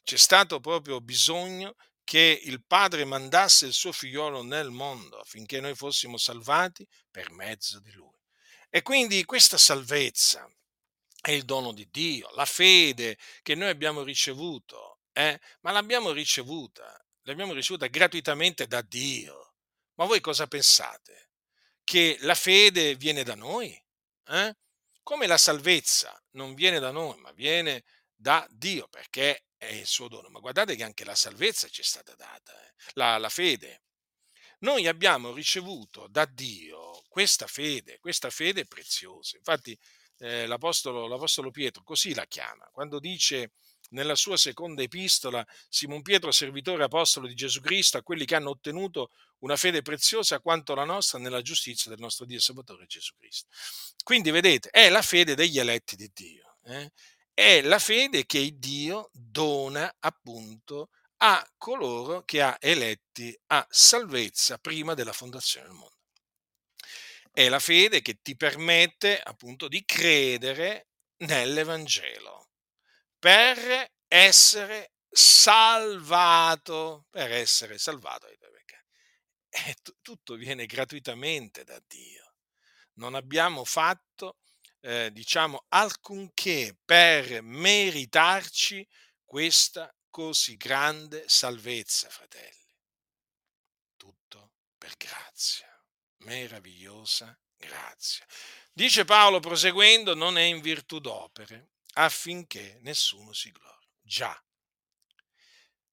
C'è 0.03 0.17
stato 0.17 0.59
proprio 0.59 1.01
bisogno 1.01 1.75
che 2.03 2.41
il 2.43 2.63
Padre 2.65 3.05
mandasse 3.05 3.67
il 3.67 3.73
suo 3.73 3.91
figliolo 3.91 4.41
nel 4.41 4.71
mondo 4.71 5.19
affinché 5.19 5.59
noi 5.59 5.75
fossimo 5.75 6.17
salvati 6.17 6.87
per 7.11 7.31
mezzo 7.31 7.79
di 7.79 7.91
lui. 7.91 8.17
E 8.69 8.81
quindi 8.81 9.23
questa 9.25 9.59
salvezza 9.59 10.51
è 11.21 11.31
il 11.31 11.43
dono 11.43 11.71
di 11.71 11.87
Dio, 11.91 12.29
la 12.33 12.45
fede 12.45 13.17
che 13.43 13.53
noi 13.53 13.69
abbiamo 13.69 14.01
ricevuto, 14.01 15.01
eh? 15.13 15.39
ma 15.61 15.71
l'abbiamo 15.71 16.11
ricevuta, 16.11 16.99
l'abbiamo 17.23 17.53
ricevuta 17.53 17.87
gratuitamente 17.87 18.65
da 18.65 18.81
Dio. 18.81 19.53
Ma 19.95 20.05
voi 20.05 20.21
cosa 20.21 20.47
pensate? 20.47 21.28
Che 21.89 22.17
la 22.19 22.35
fede 22.35 22.93
viene 22.93 23.23
da 23.23 23.33
noi? 23.33 23.75
Eh? 24.27 24.55
Come 25.01 25.25
la 25.25 25.39
salvezza 25.39 26.23
non 26.33 26.53
viene 26.53 26.77
da 26.77 26.91
noi, 26.91 27.17
ma 27.17 27.31
viene 27.31 27.83
da 28.13 28.45
Dio, 28.51 28.87
perché 28.89 29.45
è 29.57 29.65
il 29.65 29.87
suo 29.87 30.07
dono. 30.07 30.29
Ma 30.29 30.37
guardate 30.37 30.75
che 30.75 30.83
anche 30.83 31.03
la 31.03 31.15
salvezza 31.15 31.67
ci 31.67 31.81
è 31.81 31.83
stata 31.83 32.13
data, 32.13 32.53
eh? 32.63 32.73
la, 32.93 33.17
la 33.17 33.29
fede. 33.29 33.81
Noi 34.59 34.85
abbiamo 34.85 35.33
ricevuto 35.33 36.05
da 36.07 36.25
Dio 36.25 37.01
questa 37.09 37.47
fede, 37.47 37.97
questa 37.97 38.29
fede 38.29 38.67
preziosa. 38.67 39.37
Infatti 39.37 39.75
eh, 40.19 40.45
l'apostolo, 40.45 41.07
l'apostolo 41.07 41.49
Pietro 41.49 41.81
così 41.81 42.13
la 42.13 42.27
chiama, 42.27 42.69
quando 42.71 42.99
dice 42.99 43.53
nella 43.89 44.13
sua 44.13 44.37
seconda 44.37 44.83
epistola, 44.83 45.43
Simon 45.67 46.03
Pietro, 46.03 46.31
servitore 46.31 46.83
apostolo 46.83 47.25
di 47.25 47.33
Gesù 47.33 47.61
Cristo, 47.61 47.97
a 47.97 48.03
quelli 48.03 48.25
che 48.25 48.35
hanno 48.35 48.51
ottenuto 48.51 49.09
una 49.39 49.55
fede 49.55 49.81
preziosa 49.81 50.39
quanto 50.39 50.75
la 50.75 50.83
nostra 50.85 51.19
nella 51.19 51.41
giustizia 51.41 51.89
del 51.89 51.99
nostro 51.99 52.25
Dio 52.25 52.37
e 52.37 52.41
Salvatore 52.41 52.85
Gesù 52.85 53.13
Cristo. 53.15 53.47
Quindi 54.03 54.31
vedete, 54.31 54.69
è 54.69 54.89
la 54.89 55.01
fede 55.01 55.35
degli 55.35 55.59
eletti 55.59 55.95
di 55.95 56.09
Dio. 56.13 56.57
Eh? 56.65 56.91
è 57.39 57.61
la 57.61 57.79
fede 57.79 58.25
che 58.25 58.57
Dio 58.57 59.09
dona 59.13 59.95
appunto 59.99 60.89
a 61.19 61.49
coloro 61.57 62.23
che 62.25 62.41
ha 62.41 62.57
eletti 62.59 63.33
a 63.47 63.65
salvezza 63.69 64.57
prima 64.57 64.93
della 64.93 65.13
fondazione 65.13 65.67
del 65.67 65.75
mondo. 65.75 65.95
È 67.31 67.47
la 67.47 67.59
fede 67.59 68.01
che 68.01 68.19
ti 68.21 68.35
permette 68.35 69.21
appunto 69.21 69.69
di 69.69 69.85
credere 69.85 70.87
nell'Evangelo 71.19 72.49
per 73.17 73.89
essere 74.05 74.91
salvato, 75.09 77.05
per 77.09 77.31
essere 77.31 77.77
salvato 77.77 78.27
dai 79.49 79.61
tuoi 79.61 79.61
peccati. 79.61 79.69
E 79.69 79.75
t- 79.81 79.95
tutto 80.01 80.35
viene 80.35 80.65
gratuitamente 80.65 81.63
da 81.63 81.81
Dio. 81.87 82.35
Non 82.93 83.15
abbiamo 83.15 83.63
fatto 83.65 84.37
eh, 84.81 85.11
diciamo, 85.11 85.65
alcunché 85.69 86.77
per 86.85 87.41
meritarci 87.41 88.87
questa 89.25 89.93
così 90.09 90.57
grande 90.57 91.27
salvezza, 91.27 92.09
fratelli. 92.09 92.75
Tutto 93.95 94.53
per 94.77 94.95
grazia, 94.97 95.67
meravigliosa 96.19 97.37
grazia. 97.55 98.25
Dice 98.71 99.05
Paolo 99.05 99.39
proseguendo, 99.39 100.15
non 100.15 100.37
è 100.37 100.43
in 100.43 100.61
virtù 100.61 100.99
d'opere, 100.99 101.71
affinché 101.93 102.79
nessuno 102.81 103.33
si 103.33 103.51
glori. 103.51 103.87
Già, 104.01 104.41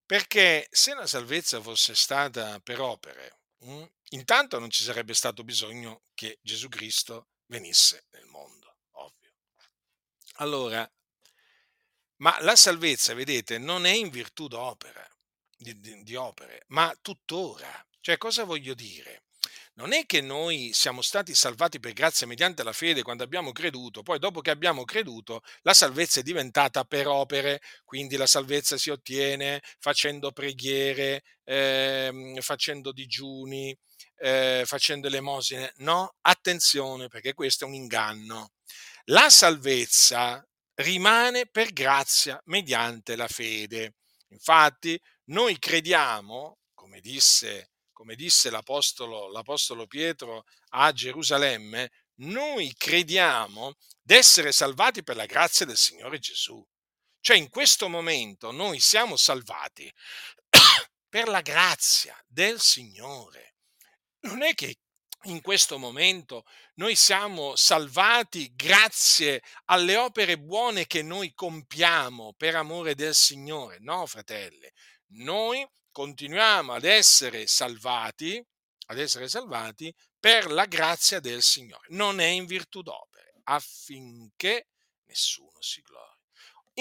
perché 0.07 0.69
se 0.71 0.95
la 0.95 1.07
salvezza 1.07 1.61
fosse 1.61 1.95
stata 1.95 2.61
per 2.61 2.81
opere, 2.81 3.41
mm, 3.65 3.85
intanto 4.11 4.59
non 4.59 4.71
ci 4.71 4.83
sarebbe 4.83 5.15
stato 5.15 5.45
bisogno 5.45 6.03
che 6.15 6.39
Gesù 6.43 6.69
Cristo 6.69 7.29
venisse 7.47 8.07
nel 8.11 8.25
mondo. 8.27 8.67
Allora, 10.39 10.91
ma 12.17 12.41
la 12.41 12.57
salvezza, 12.57 13.15
vedete, 13.15 13.59
non 13.59 13.87
è 13.87 13.93
in 13.93 14.11
virtù 14.11 14.49
d'opera, 14.49 15.07
di, 15.57 15.79
di, 15.81 16.03
di 16.03 16.15
opere, 16.15 16.65
ma 16.69 16.95
tuttora. 17.01 17.87
Cioè, 18.01 18.19
cosa 18.19 18.45
voglio 18.45 18.75
dire? 18.75 19.25
Non 19.79 19.93
è 19.93 20.07
che 20.07 20.21
noi 20.23 20.71
siamo 20.73 21.03
stati 21.03 21.35
salvati 21.35 21.81
per 21.81 21.93
grazia 21.93 22.27
mediante 22.27 22.63
la 22.63 22.73
fede 22.73 23.03
quando 23.03 23.23
abbiamo 23.25 23.53
creduto, 23.53 24.03
poi 24.03 24.19
dopo 24.19 24.41
che 24.41 24.51
abbiamo 24.51 24.85
creduto 24.85 25.43
la 25.63 25.75
salvezza 25.75 26.21
è 26.21 26.23
diventata 26.23 26.85
per 26.85 27.07
opere, 27.07 27.61
quindi 27.85 28.17
la 28.17 28.27
salvezza 28.27 28.79
si 28.79 28.89
ottiene 28.91 29.63
facendo 29.79 30.33
preghiere, 30.33 31.23
eh, 31.45 32.39
facendo 32.41 32.91
digiuni, 32.93 33.77
eh, 34.17 34.63
facendo 34.65 35.09
elemosine. 35.09 35.73
No, 35.77 36.15
attenzione 36.23 37.09
perché 37.09 37.35
questo 37.35 37.65
è 37.65 37.69
un 37.69 37.75
inganno 37.75 38.53
la 39.11 39.31
salvezza 39.31 40.45
rimane 40.75 41.47
per 41.47 41.73
grazia 41.73 42.41
mediante 42.47 43.15
la 43.17 43.29
fede. 43.29 43.95
Infatti, 44.31 45.01
noi 45.27 45.59
crediamo, 45.59 46.59
come 46.75 47.01
disse, 47.01 47.71
come 47.97 48.15
disse 48.15 48.51
l'apostolo, 48.51 49.31
l'apostolo 49.31 49.87
Pietro 49.87 50.45
a 50.73 50.93
Gerusalemme, 50.93 51.91
noi 52.17 52.75
crediamo 52.77 53.77
d'essere 54.03 54.53
salvati 54.53 55.03
per 55.03 55.17
la 55.17 55.25
grazia 55.25 55.65
del 55.65 55.79
Signore 55.79 56.19
Gesù. 56.19 56.63
Cioè 57.21 57.39
in 57.39 57.49
questo 57.49 57.89
momento 57.89 58.51
noi 58.51 58.81
siamo 58.81 59.17
salvati 59.17 59.91
per 61.09 61.29
la 61.29 61.41
grazia 61.41 62.23
del 62.27 62.61
Signore. 62.61 63.55
Non 64.27 64.43
è 64.43 64.53
che 64.53 64.77
in 65.23 65.41
questo 65.41 65.79
momento 65.79 66.45
noi 66.75 66.97
siamo 66.97 67.57
salvati 67.57 68.55
grazie 68.55 69.43
alle 69.65 69.97
opere 69.97 70.39
buone 70.39 70.87
che 70.87 71.01
noi 71.01 71.33
compiamo 71.33 72.35
per 72.37 72.57
amore 72.57 72.95
del 72.95 73.15
Signore. 73.15 73.79
No, 73.81 74.05
fratelli, 74.05 74.71
noi 75.13 75.67
continuiamo 75.97 76.75
ad 76.75 76.85
essere 76.85 77.47
salvati, 77.47 78.47
ad 78.89 78.99
essere 78.99 79.31
salvati 79.31 79.91
per 80.21 80.51
la 80.51 80.67
grazia 80.67 81.21
del 81.21 81.41
Signore. 81.41 81.87
Non 81.89 82.21
è 82.21 82.27
in 82.27 82.45
virtù 82.45 82.83
d'opere, 82.83 83.41
affinché 83.45 84.69
nessuno 85.07 85.57
si 85.59 85.81
glori. 85.81 86.21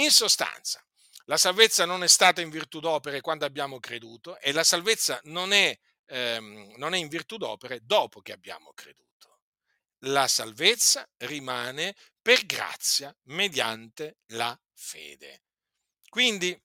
In 0.04 0.12
sostanza, 0.12 0.86
la 1.28 1.38
salvezza 1.38 1.86
non 1.86 2.04
è 2.04 2.10
stata 2.10 2.42
in 2.42 2.50
virtù 2.50 2.82
d'opere 2.82 3.22
quando 3.22 3.46
abbiamo 3.46 3.80
creduto 3.80 4.38
e 4.40 4.52
la 4.52 4.66
salvezza 4.66 5.18
non 5.24 5.54
è 5.54 5.74
ehm, 6.08 6.74
non 6.76 6.94
è 6.94 6.98
in 6.98 7.08
virtù 7.08 7.38
d'opere 7.38 7.86
dopo 7.86 8.20
che 8.20 8.34
abbiamo 8.34 8.74
creduto. 8.74 9.40
La 10.00 10.28
salvezza 10.28 11.10
rimane 11.20 11.96
per 12.22 12.46
grazia 12.46 13.16
mediante 13.28 14.18
la 14.34 14.60
fede. 14.74 15.44
Quindi 16.10 16.62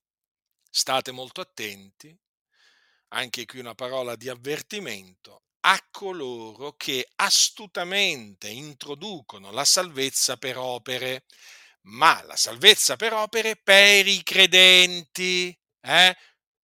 state 0.68 1.12
molto 1.12 1.40
attenti, 1.40 2.18
anche 3.10 3.44
qui 3.46 3.60
una 3.60 3.74
parola 3.74 4.16
di 4.16 4.28
avvertimento, 4.28 5.42
a 5.62 5.78
coloro 5.90 6.74
che 6.76 7.06
astutamente 7.16 8.48
introducono 8.48 9.50
la 9.50 9.64
salvezza 9.64 10.36
per 10.36 10.56
opere, 10.56 11.24
ma 11.82 12.22
la 12.24 12.36
salvezza 12.36 12.96
per 12.96 13.12
opere 13.12 13.56
per 13.56 14.06
i 14.06 14.22
credenti, 14.22 15.56
eh? 15.82 16.16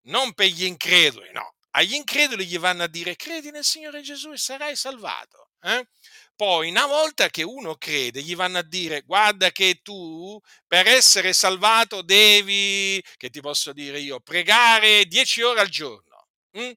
non 0.02 0.34
per 0.34 0.46
gli 0.48 0.64
increduli, 0.64 1.30
no, 1.32 1.54
agli 1.72 1.94
increduli 1.94 2.46
gli 2.46 2.58
vanno 2.58 2.84
a 2.84 2.88
dire 2.88 3.16
credi 3.16 3.50
nel 3.50 3.64
Signore 3.64 4.00
Gesù 4.00 4.32
e 4.32 4.38
sarai 4.38 4.76
salvato. 4.76 5.50
Eh? 5.62 5.86
Poi, 6.34 6.68
una 6.70 6.86
volta 6.86 7.28
che 7.30 7.42
uno 7.42 7.76
crede, 7.76 8.22
gli 8.22 8.36
vanno 8.36 8.58
a 8.58 8.62
dire 8.62 9.02
guarda 9.02 9.50
che 9.50 9.80
tu 9.82 10.38
per 10.66 10.86
essere 10.86 11.32
salvato 11.32 12.02
devi, 12.02 13.02
che 13.16 13.30
ti 13.30 13.40
posso 13.40 13.72
dire 13.72 13.98
io, 14.00 14.20
pregare 14.20 15.06
10 15.06 15.42
ore 15.42 15.60
al 15.60 15.68
giorno, 15.68 16.05
hm? 16.56 16.72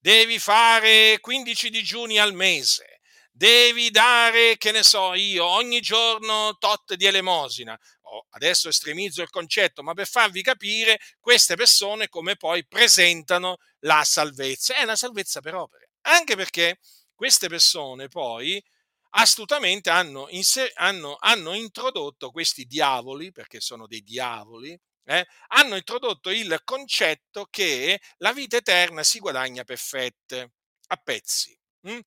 devi 0.00 0.38
fare 0.38 1.18
15 1.20 1.70
digiuni 1.70 2.18
al 2.18 2.34
mese, 2.34 3.00
devi 3.30 3.90
dare, 3.90 4.56
che 4.56 4.72
ne 4.72 4.82
so 4.82 5.14
io, 5.14 5.44
ogni 5.44 5.80
giorno 5.80 6.56
tot 6.58 6.94
di 6.94 7.06
elemosina. 7.06 7.78
Oh, 8.12 8.26
adesso 8.30 8.68
estremizzo 8.68 9.22
il 9.22 9.30
concetto, 9.30 9.82
ma 9.82 9.94
per 9.94 10.08
farvi 10.08 10.42
capire 10.42 10.98
queste 11.20 11.54
persone 11.54 12.08
come 12.08 12.36
poi 12.36 12.66
presentano 12.66 13.58
la 13.80 14.02
salvezza. 14.04 14.74
È 14.74 14.82
una 14.82 14.96
salvezza 14.96 15.40
per 15.40 15.54
opere, 15.54 15.90
anche 16.02 16.34
perché 16.34 16.80
queste 17.14 17.48
persone 17.48 18.08
poi 18.08 18.62
astutamente 19.10 19.90
hanno, 19.90 20.28
hanno, 20.74 21.16
hanno 21.18 21.54
introdotto 21.54 22.30
questi 22.30 22.64
diavoli, 22.64 23.32
perché 23.32 23.60
sono 23.60 23.86
dei 23.86 24.02
diavoli, 24.02 24.78
eh, 25.10 25.26
hanno 25.48 25.76
introdotto 25.76 26.30
il 26.30 26.60
concetto 26.64 27.46
che 27.50 28.00
la 28.18 28.32
vita 28.32 28.56
eterna 28.58 29.02
si 29.02 29.18
guadagna 29.18 29.64
per 29.64 29.78
fette, 29.78 30.52
a 30.88 30.96
pezzi. 30.96 31.56
Hm? 31.88 31.98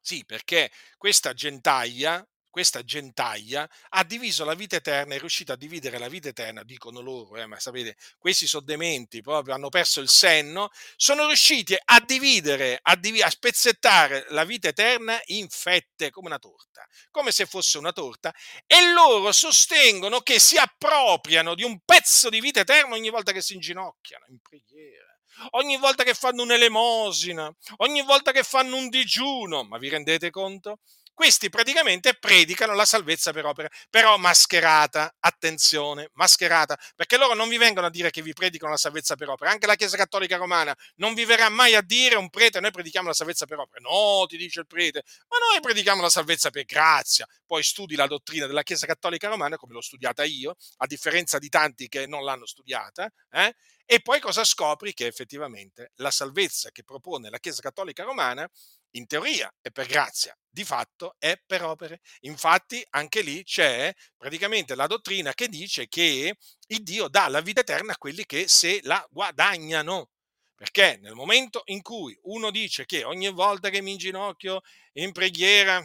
Sì, 0.00 0.24
perché 0.24 0.70
questa 0.98 1.32
gentaglia, 1.32 2.24
questa 2.54 2.84
gentaglia 2.84 3.68
ha 3.88 4.04
diviso 4.04 4.44
la 4.44 4.54
vita 4.54 4.76
eterna, 4.76 5.16
è 5.16 5.18
riuscita 5.18 5.54
a 5.54 5.56
dividere 5.56 5.98
la 5.98 6.06
vita 6.06 6.28
eterna, 6.28 6.62
dicono 6.62 7.00
loro, 7.00 7.34
eh, 7.34 7.46
ma 7.46 7.58
sapete, 7.58 7.96
questi 8.16 8.46
sono 8.46 8.62
dementi, 8.62 9.22
proprio 9.22 9.54
hanno 9.54 9.70
perso 9.70 10.00
il 10.00 10.08
senno, 10.08 10.70
sono 10.94 11.26
riusciti 11.26 11.76
a 11.84 12.00
dividere, 12.06 12.78
a, 12.80 12.94
div- 12.94 13.22
a 13.22 13.28
spezzettare 13.28 14.26
la 14.28 14.44
vita 14.44 14.68
eterna 14.68 15.20
in 15.24 15.48
fette, 15.48 16.10
come 16.10 16.28
una 16.28 16.38
torta, 16.38 16.86
come 17.10 17.32
se 17.32 17.44
fosse 17.44 17.76
una 17.76 17.90
torta, 17.90 18.32
e 18.68 18.92
loro 18.92 19.32
sostengono 19.32 20.20
che 20.20 20.38
si 20.38 20.56
appropriano 20.56 21.56
di 21.56 21.64
un 21.64 21.80
pezzo 21.84 22.28
di 22.28 22.40
vita 22.40 22.60
eterna 22.60 22.94
ogni 22.94 23.10
volta 23.10 23.32
che 23.32 23.42
si 23.42 23.54
inginocchiano 23.54 24.26
in 24.28 24.38
preghiera 24.38 25.08
ogni 25.52 25.76
volta 25.76 26.04
che 26.04 26.14
fanno 26.14 26.42
un'elemosina, 26.42 27.52
ogni 27.78 28.02
volta 28.02 28.30
che 28.30 28.44
fanno 28.44 28.76
un 28.76 28.88
digiuno, 28.88 29.64
ma 29.64 29.78
vi 29.78 29.88
rendete 29.88 30.30
conto? 30.30 30.78
Questi 31.14 31.48
praticamente 31.48 32.14
predicano 32.14 32.74
la 32.74 32.84
salvezza 32.84 33.32
per 33.32 33.46
opera, 33.46 33.68
però 33.88 34.16
mascherata, 34.16 35.14
attenzione, 35.20 36.10
mascherata, 36.14 36.76
perché 36.96 37.16
loro 37.16 37.34
non 37.34 37.48
vi 37.48 37.56
vengono 37.56 37.86
a 37.86 37.90
dire 37.90 38.10
che 38.10 38.20
vi 38.20 38.32
predicano 38.32 38.72
la 38.72 38.76
salvezza 38.76 39.14
per 39.14 39.28
opera, 39.28 39.52
anche 39.52 39.66
la 39.66 39.76
Chiesa 39.76 39.96
Cattolica 39.96 40.36
Romana 40.36 40.76
non 40.96 41.14
vi 41.14 41.24
verrà 41.24 41.48
mai 41.48 41.76
a 41.76 41.82
dire 41.82 42.16
un 42.16 42.30
prete, 42.30 42.58
noi 42.58 42.72
predichiamo 42.72 43.06
la 43.06 43.14
salvezza 43.14 43.46
per 43.46 43.60
opera, 43.60 43.80
no, 43.88 44.26
ti 44.26 44.36
dice 44.36 44.58
il 44.58 44.66
prete, 44.66 45.04
ma 45.28 45.36
noi 45.52 45.60
predichiamo 45.60 46.02
la 46.02 46.10
salvezza 46.10 46.50
per 46.50 46.64
grazia, 46.64 47.28
poi 47.46 47.62
studi 47.62 47.94
la 47.94 48.08
dottrina 48.08 48.46
della 48.46 48.64
Chiesa 48.64 48.86
Cattolica 48.86 49.28
Romana 49.28 49.56
come 49.56 49.72
l'ho 49.72 49.82
studiata 49.82 50.24
io, 50.24 50.56
a 50.78 50.86
differenza 50.86 51.38
di 51.38 51.48
tanti 51.48 51.86
che 51.86 52.08
non 52.08 52.24
l'hanno 52.24 52.44
studiata, 52.44 53.08
eh? 53.30 53.54
e 53.86 54.00
poi 54.00 54.18
cosa 54.18 54.44
scopri? 54.44 54.94
Che 54.94 55.06
effettivamente 55.06 55.92
la 55.96 56.10
salvezza 56.10 56.70
che 56.70 56.82
propone 56.82 57.30
la 57.30 57.38
Chiesa 57.38 57.60
Cattolica 57.60 58.02
Romana 58.02 58.50
in 58.96 59.06
teoria 59.06 59.52
è 59.60 59.70
per 59.70 59.86
grazia, 59.86 60.36
di 60.48 60.64
fatto 60.64 61.16
è 61.18 61.40
per 61.44 61.62
opere. 61.62 62.00
Infatti 62.20 62.84
anche 62.90 63.22
lì 63.22 63.42
c'è 63.44 63.92
praticamente 64.16 64.74
la 64.74 64.86
dottrina 64.86 65.34
che 65.34 65.48
dice 65.48 65.88
che 65.88 66.36
il 66.66 66.82
Dio 66.82 67.08
dà 67.08 67.28
la 67.28 67.40
vita 67.40 67.60
eterna 67.60 67.92
a 67.92 67.98
quelli 67.98 68.24
che 68.24 68.48
se 68.48 68.80
la 68.82 69.04
guadagnano. 69.10 70.10
Perché 70.54 70.98
nel 71.00 71.14
momento 71.14 71.62
in 71.66 71.82
cui 71.82 72.16
uno 72.22 72.50
dice 72.50 72.86
che 72.86 73.04
ogni 73.04 73.30
volta 73.30 73.70
che 73.70 73.82
mi 73.82 73.92
inginocchio 73.92 74.60
in 74.94 75.12
preghiera 75.12 75.84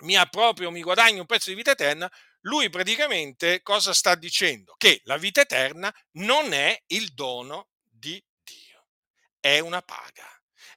mi 0.00 0.16
approprio, 0.16 0.70
mi 0.70 0.82
guadagno 0.82 1.20
un 1.20 1.26
pezzo 1.26 1.50
di 1.50 1.56
vita 1.56 1.70
eterna, 1.70 2.10
lui 2.40 2.68
praticamente 2.68 3.62
cosa 3.62 3.94
sta 3.94 4.16
dicendo? 4.16 4.74
Che 4.76 5.00
la 5.04 5.16
vita 5.16 5.40
eterna 5.40 5.94
non 6.14 6.52
è 6.52 6.76
il 6.88 7.14
dono 7.14 7.68
di 7.88 8.22
Dio, 8.42 8.88
è 9.38 9.60
una 9.60 9.80
paga. 9.80 10.28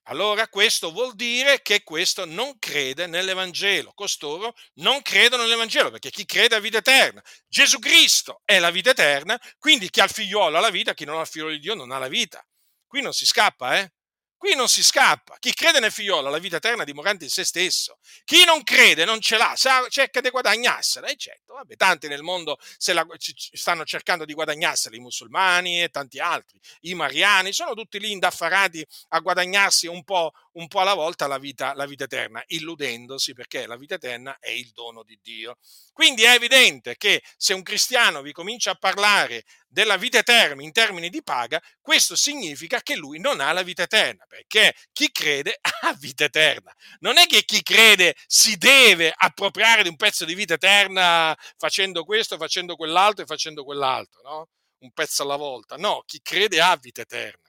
Allora 0.10 0.48
questo 0.48 0.92
vuol 0.92 1.16
dire 1.16 1.62
che 1.62 1.84
questo 1.84 2.24
non 2.26 2.58
crede 2.60 3.08
nell'Evangelo, 3.08 3.92
costoro 3.94 4.54
non 4.76 5.02
credono 5.02 5.44
nell'Evangelo, 5.44 5.92
perché 5.92 6.10
chi 6.12 6.26
crede 6.26 6.56
ha 6.56 6.60
vita 6.60 6.78
eterna. 6.78 7.22
Gesù 7.48 7.78
Cristo 7.80 8.42
è 8.46 8.58
la 8.60 8.72
vita 8.72 8.92
eterna, 8.92 9.38
quindi 9.60 9.90
chi 9.90 10.00
ha 10.00 10.06
il 10.06 10.10
figliuolo 10.10 10.58
ha 10.58 10.62
la 10.62 10.70
vita, 10.70 10.94
chi 10.94 11.04
non 11.04 11.18
ha 11.18 11.22
il 11.22 11.28
figlio 11.28 11.50
di 11.50 11.60
Dio 11.60 11.76
non 11.76 11.92
ha 11.92 11.98
la 11.98 12.08
vita. 12.08 12.42
Qui 12.88 13.02
non 13.02 13.12
si 13.14 13.26
scappa, 13.26 13.80
eh? 13.80 13.92
Qui 14.38 14.54
non 14.54 14.70
si 14.70 14.84
scappa. 14.84 15.38
Chi 15.40 15.52
crede 15.52 15.80
nel 15.80 15.92
figliolo 15.92 16.28
ha 16.28 16.30
la 16.30 16.38
vita 16.38 16.58
eterna 16.58 16.84
dimorante 16.84 17.24
in 17.24 17.30
se 17.32 17.44
stesso. 17.44 17.98
Chi 18.24 18.46
non 18.46 18.62
crede 18.62 19.04
non 19.04 19.20
ce 19.20 19.36
l'ha, 19.36 19.56
cerca 19.90 20.22
di 20.22 20.30
guadagnarsela. 20.30 21.08
E 21.08 21.16
certo, 21.16 21.56
vabbè, 21.56 21.76
tanti 21.76 22.08
nel 22.08 22.22
mondo 22.22 22.58
la, 22.94 23.06
stanno 23.18 23.84
cercando 23.84 24.26
di 24.26 24.34
guadagnarsela, 24.34 24.96
i 24.96 25.00
musulmani 25.00 25.82
e 25.82 25.90
tanti 25.90 26.20
altri, 26.20 26.60
i 26.82 26.94
mariani, 26.94 27.52
sono 27.52 27.74
tutti 27.74 28.00
lì 28.00 28.12
indaffarati 28.12 28.86
a 29.10 29.20
guadagnarsi 29.20 29.88
un 29.88 30.04
po', 30.04 30.32
un 30.54 30.68
po 30.68 30.82
alla 30.82 30.94
volta 30.94 31.26
la 31.26 31.40
vita, 31.40 31.74
la 31.74 31.88
vita 31.88 32.04
eterna, 32.04 32.44
illudendosi 32.46 33.34
perché 33.34 33.66
la 33.66 33.76
vita 33.76 33.96
eterna 33.96 34.38
è 34.40 34.52
il 34.52 34.70
dono 34.72 35.02
di 35.02 35.20
Dio. 35.22 35.58
Quindi 35.94 36.24
è 36.24 36.36
evidente 36.36 36.96
che 36.96 37.24
se 37.38 37.56
un 37.56 37.64
cristiano 37.64 38.22
vi 38.22 38.32
comincia 38.32 38.70
a 38.70 38.76
parlare 38.76 39.46
della 39.68 39.98
vita 39.98 40.20
eterna 40.20 40.64
in 40.64 40.72
termini 40.72 41.10
di 41.10 41.22
paga, 41.22 41.62
questo 41.82 42.16
significa 42.16 42.82
che 42.82 42.96
lui 42.96 43.20
non 43.20 43.40
ha 43.40 43.52
la 43.52 43.64
vita 43.64 43.84
eterna, 43.84 44.26
perché 44.28 44.74
chi 44.92 45.12
crede 45.12 45.60
ha 45.82 45.94
vita 45.94 46.26
eterna. 46.26 46.74
Non 47.00 47.18
è 47.18 47.26
che 47.26 47.44
chi 47.44 47.62
crede 47.62 48.16
si 48.26 48.58
deve 48.58 49.14
appropriare 49.16 49.84
di 49.84 49.90
un 49.90 49.96
pezzo 49.96 50.26
di 50.26 50.36
vita 50.36 50.56
eterna 50.56 51.38
facendo 51.58 52.04
questo, 52.04 52.38
facendo 52.38 52.76
quell'altro 52.76 53.24
e 53.24 53.28
facendo 53.28 53.64
quell'altro, 53.64 54.22
no? 54.24 54.50
Un 54.80 54.92
pezzo 54.92 55.24
alla 55.24 55.38
volta. 55.38 55.76
No, 55.76 56.04
chi 56.06 56.22
crede 56.22 56.62
ha 56.62 56.76
vita 56.78 57.02
eterna. 57.02 57.48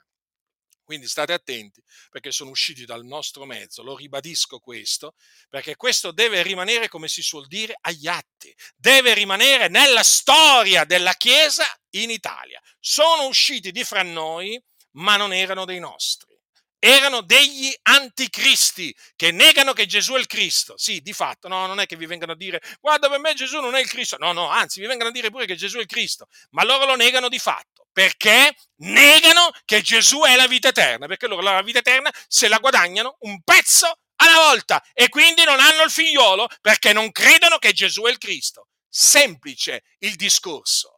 Quindi 0.88 1.06
state 1.06 1.34
attenti 1.34 1.82
perché 2.08 2.32
sono 2.32 2.48
usciti 2.48 2.86
dal 2.86 3.04
nostro 3.04 3.44
mezzo, 3.44 3.82
lo 3.82 3.94
ribadisco 3.94 4.58
questo, 4.58 5.16
perché 5.50 5.76
questo 5.76 6.12
deve 6.12 6.42
rimanere, 6.42 6.88
come 6.88 7.08
si 7.08 7.20
suol 7.20 7.46
dire, 7.46 7.76
agli 7.78 8.06
atti, 8.06 8.54
deve 8.74 9.12
rimanere 9.12 9.68
nella 9.68 10.02
storia 10.02 10.86
della 10.86 11.12
Chiesa 11.12 11.62
in 11.90 12.10
Italia. 12.10 12.60
Sono 12.78 13.26
usciti 13.26 13.70
di 13.70 13.84
fra 13.84 14.02
noi, 14.02 14.60
ma 14.92 15.16
non 15.16 15.32
erano 15.32 15.64
dei 15.64 15.78
nostri. 15.78 16.36
Erano 16.80 17.22
degli 17.22 17.74
anticristi 17.82 18.94
che 19.16 19.32
negano 19.32 19.72
che 19.72 19.86
Gesù 19.86 20.14
è 20.14 20.18
il 20.18 20.26
Cristo. 20.26 20.76
Sì, 20.76 21.00
di 21.00 21.12
fatto, 21.12 21.48
no, 21.48 21.66
non 21.66 21.80
è 21.80 21.86
che 21.86 21.96
vi 21.96 22.06
vengano 22.06 22.32
a 22.32 22.36
dire 22.36 22.60
guarda 22.80 23.08
per 23.08 23.18
me 23.18 23.34
Gesù 23.34 23.58
non 23.60 23.74
è 23.74 23.80
il 23.80 23.88
Cristo. 23.88 24.16
No, 24.16 24.30
no, 24.32 24.48
anzi 24.48 24.80
vi 24.80 24.86
vengono 24.86 25.08
a 25.10 25.12
dire 25.12 25.30
pure 25.30 25.46
che 25.46 25.56
Gesù 25.56 25.78
è 25.78 25.80
il 25.80 25.86
Cristo, 25.86 26.26
ma 26.50 26.62
loro 26.62 26.84
lo 26.84 26.94
negano 26.94 27.28
di 27.28 27.38
fatto 27.40 27.86
perché 27.98 28.54
negano 28.76 29.50
che 29.64 29.82
Gesù 29.82 30.20
è 30.20 30.36
la 30.36 30.46
vita 30.46 30.68
eterna, 30.68 31.08
perché 31.08 31.26
loro 31.26 31.42
la 31.42 31.62
vita 31.62 31.80
eterna 31.80 32.12
se 32.28 32.46
la 32.46 32.58
guadagnano 32.58 33.16
un 33.22 33.42
pezzo 33.42 33.92
alla 34.20 34.36
volta 34.36 34.80
e 34.92 35.08
quindi 35.08 35.42
non 35.42 35.58
hanno 35.58 35.82
il 35.82 35.90
figliolo 35.90 36.46
perché 36.60 36.92
non 36.92 37.10
credono 37.10 37.58
che 37.58 37.72
Gesù 37.72 38.02
è 38.02 38.10
il 38.10 38.18
Cristo. 38.18 38.68
Semplice 38.88 39.82
il 39.98 40.14
discorso. 40.14 40.97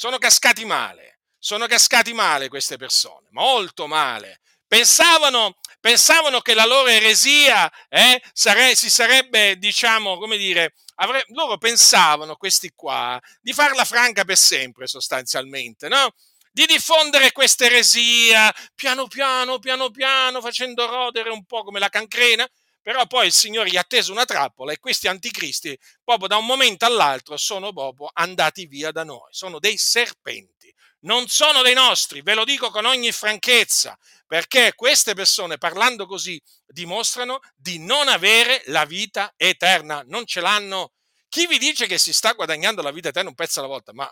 Sono 0.00 0.18
cascati 0.18 0.64
male, 0.64 1.18
sono 1.40 1.66
cascati 1.66 2.12
male 2.12 2.48
queste 2.48 2.76
persone, 2.76 3.26
molto 3.32 3.88
male. 3.88 4.38
Pensavano, 4.64 5.56
pensavano 5.80 6.38
che 6.38 6.54
la 6.54 6.66
loro 6.66 6.86
eresia 6.86 7.68
eh, 7.88 8.22
sare- 8.32 8.76
si 8.76 8.90
sarebbe, 8.90 9.58
diciamo, 9.58 10.16
come 10.16 10.36
dire, 10.36 10.74
avre- 10.98 11.24
loro 11.30 11.58
pensavano, 11.58 12.36
questi 12.36 12.70
qua, 12.76 13.20
di 13.40 13.52
farla 13.52 13.84
franca 13.84 14.24
per 14.24 14.36
sempre 14.36 14.86
sostanzialmente, 14.86 15.88
no? 15.88 16.12
Di 16.52 16.64
diffondere 16.66 17.32
questa 17.32 17.64
eresia 17.64 18.54
piano 18.76 19.08
piano, 19.08 19.58
piano 19.58 19.90
piano, 19.90 20.40
facendo 20.40 20.86
rodere 20.86 21.30
un 21.30 21.44
po' 21.44 21.64
come 21.64 21.80
la 21.80 21.88
cancrena, 21.88 22.48
però 22.82 23.06
poi 23.06 23.26
il 23.26 23.32
Signore 23.32 23.70
gli 23.70 23.76
ha 23.76 23.84
teso 23.84 24.12
una 24.12 24.24
trappola 24.24 24.72
e 24.72 24.78
questi 24.78 25.08
anticristi 25.08 25.78
proprio 26.02 26.28
da 26.28 26.36
un 26.36 26.46
momento 26.46 26.84
all'altro 26.84 27.36
sono 27.36 27.72
proprio 27.72 28.10
andati 28.12 28.66
via 28.66 28.90
da 28.92 29.04
noi, 29.04 29.28
sono 29.30 29.58
dei 29.58 29.76
serpenti, 29.76 30.72
non 31.00 31.28
sono 31.28 31.62
dei 31.62 31.74
nostri, 31.74 32.22
ve 32.22 32.34
lo 32.34 32.44
dico 32.44 32.70
con 32.70 32.84
ogni 32.84 33.12
franchezza, 33.12 33.96
perché 34.26 34.72
queste 34.74 35.14
persone 35.14 35.58
parlando 35.58 36.06
così 36.06 36.40
dimostrano 36.66 37.40
di 37.54 37.78
non 37.78 38.08
avere 38.08 38.62
la 38.66 38.84
vita 38.84 39.32
eterna, 39.36 40.02
non 40.06 40.26
ce 40.26 40.40
l'hanno. 40.40 40.92
Chi 41.28 41.46
vi 41.46 41.58
dice 41.58 41.86
che 41.86 41.98
si 41.98 42.12
sta 42.12 42.32
guadagnando 42.32 42.82
la 42.82 42.90
vita 42.90 43.08
eterna 43.08 43.28
un 43.28 43.34
pezzo 43.34 43.60
alla 43.60 43.68
volta, 43.68 43.92
ma 43.92 44.10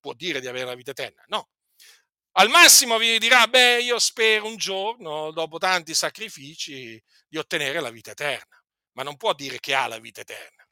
può 0.00 0.12
dire 0.12 0.40
di 0.40 0.46
avere 0.46 0.66
la 0.66 0.74
vita 0.74 0.90
eterna? 0.90 1.22
No. 1.28 1.48
Al 2.38 2.50
massimo 2.50 2.98
vi 2.98 3.18
dirà, 3.18 3.46
beh, 3.48 3.80
io 3.80 3.98
spero 3.98 4.44
un 4.46 4.56
giorno, 4.56 5.30
dopo 5.30 5.56
tanti 5.56 5.94
sacrifici, 5.94 7.02
di 7.26 7.38
ottenere 7.38 7.80
la 7.80 7.88
vita 7.88 8.10
eterna, 8.10 8.62
ma 8.92 9.02
non 9.02 9.16
può 9.16 9.32
dire 9.32 9.58
che 9.58 9.74
ha 9.74 9.86
la 9.86 9.98
vita 9.98 10.20
eterna. 10.20 10.62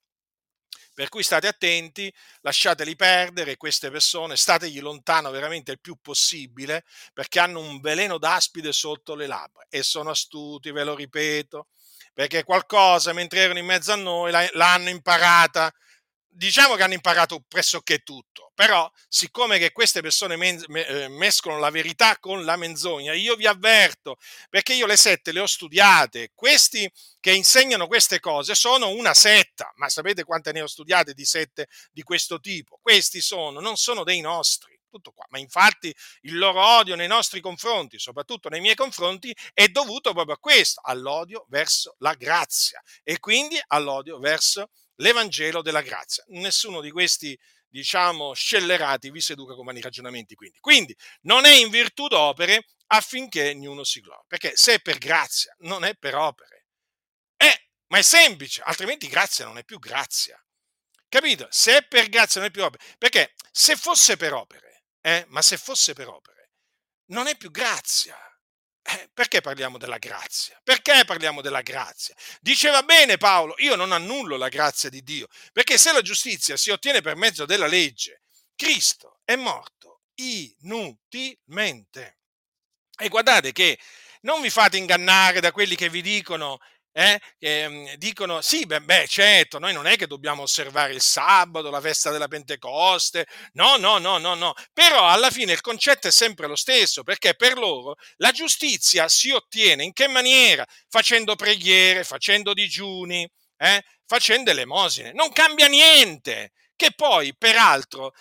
Per 0.93 1.09
cui 1.09 1.23
state 1.23 1.47
attenti, 1.47 2.13
lasciateli 2.43 2.95
perdere 2.97 3.57
queste 3.57 3.91
persone, 3.91 4.37
stategli 4.37 4.79
lontano 4.81 5.31
veramente 5.31 5.73
il 5.73 5.81
più 5.81 5.97
possibile, 6.03 6.85
perché 7.15 7.41
hanno 7.41 7.61
un 7.61 7.81
veleno 7.81 8.19
d'aspide 8.19 8.71
sotto 8.71 9.15
le 9.15 9.27
labbra 9.27 9.65
e 9.71 9.83
sono 9.83 10.11
astuti, 10.11 10.71
ve 10.71 10.85
lo 10.85 10.95
ripeto, 10.95 11.69
perché 12.13 12.45
qualcosa 12.45 13.15
mentre 13.15 13.41
erano 13.41 13.59
in 13.59 13.65
mezzo 13.65 13.91
a 13.91 13.97
noi 13.97 14.31
l'hanno 14.53 14.91
imparata 14.91 15.73
diciamo 16.35 16.75
che 16.75 16.83
hanno 16.83 16.95
imparato 16.95 17.45
pressoché 17.47 17.99
tutto, 18.01 18.51
però 18.55 18.91
siccome 19.09 19.59
che 19.59 19.73
queste 19.73 20.01
persone 20.01 20.37
men- 20.37 20.65
eh, 20.69 21.09
mescolano 21.09 21.61
la 21.61 21.71
verità 21.71 22.19
con 22.19 22.45
la 22.45 22.57
menzogna, 22.57 23.13
io 23.13 23.37
vi 23.37 23.47
avverto, 23.47 24.17
perché 24.51 24.75
io 24.75 24.87
le 24.87 24.97
sette 24.97 25.33
le 25.33 25.41
ho 25.41 25.47
studiate, 25.47 26.33
questi 26.35 26.91
che 27.21 27.33
insegnano 27.33 27.87
queste 27.87 28.21
cose 28.21 28.55
sono 28.55 28.89
una 28.89 29.15
setta, 29.15 29.73
ma 29.77 29.89
sapete 29.89 30.25
quante 30.25 30.53
ne 30.53 30.63
ho 30.63 30.67
studiate 30.67 31.15
di 31.15 31.25
sette 31.25 31.69
di 31.91 32.03
questo 32.03 32.41
tipo? 32.41 32.79
Questi 32.83 33.21
sono, 33.21 33.61
non 33.61 33.77
sono 33.77 34.05
dei 34.05 34.21
nostri 34.21 34.73
tutto 34.95 35.11
qua. 35.11 35.27
Ma 35.31 35.39
infatti 35.39 35.95
il 36.23 36.39
loro 36.39 36.65
odio 36.65 36.95
nei 36.95 37.09
nostri 37.09 37.41
confronti, 37.41 37.99
soprattutto 37.99 38.49
nei 38.49 38.61
miei 38.61 38.77
confronti, 38.77 39.35
è 39.53 39.67
dovuto 39.69 40.13
proprio 40.13 40.35
a 40.35 40.39
questo, 40.39 40.81
all'odio 40.85 41.47
verso 41.49 41.97
la 41.99 42.15
grazia 42.15 42.81
e 43.03 43.19
quindi 43.19 43.61
all'odio 43.69 44.19
verso 44.19 44.71
l'Evangelo 44.97 45.63
della 45.63 45.83
grazia. 45.83 46.25
Nessuno 46.29 46.81
di 46.81 46.91
questi 46.91 47.39
diciamo, 47.75 48.35
scellerati 48.35 49.11
vi 49.11 49.21
seduca 49.21 49.55
con 49.55 49.65
vani 49.65 49.81
ragionamenti. 49.81 50.37
Quindi. 50.37 50.59
quindi 50.61 50.97
non 51.23 51.45
è 51.45 51.53
in 51.53 51.71
virtù 51.71 52.07
d'opere 52.07 52.67
affinché 52.89 53.51
ognuno 53.51 53.83
si 53.83 54.01
glori, 54.01 54.23
perché 54.29 54.57
se 54.57 54.75
è 54.75 54.81
per 54.81 54.99
grazia, 54.99 55.53
non 55.61 55.85
è 55.85 55.97
per 55.97 56.15
opere. 56.15 56.67
Eh, 57.37 57.71
ma 57.89 57.99
è 57.99 58.03
semplice, 58.03 58.63
altrimenti 58.63 59.09
grazia 59.09 59.45
non 59.45 59.59
è 59.59 59.65
più 59.65 59.81
grazia. 59.81 60.41
Capito? 61.09 61.49
Se 61.51 61.79
è 61.79 61.87
per 61.87 62.09
grazia 62.09 62.41
non 62.41 62.51
è 62.51 62.53
più 62.53 62.63
opere, 62.63 62.85
perché 62.97 63.35
se 63.51 63.75
fosse 63.75 64.17
per 64.17 64.33
opere, 64.33 64.85
eh, 65.01 65.25
ma 65.29 65.43
se 65.43 65.57
fosse 65.57 65.95
per 65.95 66.09
opere, 66.09 66.53
non 67.07 67.27
è 67.27 67.37
più 67.37 67.51
grazia. 67.51 68.17
Eh, 68.95 69.11
perché 69.13 69.41
parliamo 69.41 69.77
della 69.77 69.99
grazia? 69.99 70.57
Perché 70.63 71.05
parliamo 71.05 71.41
della 71.41 71.63
grazia? 71.63 72.15
Diceva 72.41 72.85
bene 72.85 73.17
Paolo, 73.17 73.55
io 73.59 73.75
non 73.75 73.91
annullo 73.91 74.37
la 74.37 74.49
grazia 74.49 74.89
di 74.89 75.03
Dio, 75.03 75.27
perché 75.53 75.79
se 75.79 75.93
la 75.93 76.01
giustizia 76.01 76.57
si 76.57 76.71
ottiene 76.71 77.01
per 77.01 77.17
mezzo 77.17 77.45
della 77.45 77.67
legge, 77.67 78.23
Cristo 78.55 79.19
è 79.25 79.35
morto 79.35 80.03
inutilmente. 80.17 82.19
E 82.97 83.09
guardate 83.09 83.51
che 83.51 83.77
non 84.21 84.41
vi 84.41 84.49
fate 84.49 84.77
ingannare 84.77 85.41
da 85.41 85.51
quelli 85.51 85.75
che 85.75 85.89
vi 85.89 86.01
dicono 86.01 86.61
eh, 86.97 87.21
eh, 87.41 87.97
dicono 87.99 88.41
sì, 88.41 88.67
beh, 88.67 88.81
beh, 88.83 89.07
certo, 89.09 89.59
noi 89.59 89.73
non 89.73 89.87
è 89.87 89.97
che 89.97 90.07
dobbiamo 90.07 90.43
osservare 90.43 90.93
il 90.95 91.01
sabato, 91.01 91.69
la 91.69 91.81
festa 91.81 92.11
della 92.11 92.29
Pentecoste, 92.29 93.27
no, 93.55 93.77
no, 93.77 93.99
no, 93.99 94.19
no, 94.19 94.35
no, 94.35 94.55
però 94.73 95.09
alla 95.09 95.31
fine 95.31 95.53
il 95.53 95.61
concetto 95.61 96.07
è 96.07 96.13
sempre 96.13 96.47
lo 96.47 96.55
stesso, 96.55 97.03
perché 97.03 97.35
per 97.35 97.59
loro 97.59 97.97
la 98.19 98.31
giustizia 98.31 99.09
si 99.09 99.31
ottiene 99.33 99.83
in 99.83 99.93
che 99.93 100.07
maniera? 100.07 100.65
Facendo 100.89 101.35
preghiere, 101.35 102.05
facendo 102.05 102.55
digiuni, 102.55 103.29
eh, 103.57 103.83
facendo 104.07 104.51
elemosine, 104.53 105.13
non 105.13 105.33
cambia 105.33 105.67
niente, 105.67 106.53
che 106.77 106.93
poi 106.95 107.35
peraltro 107.37 108.13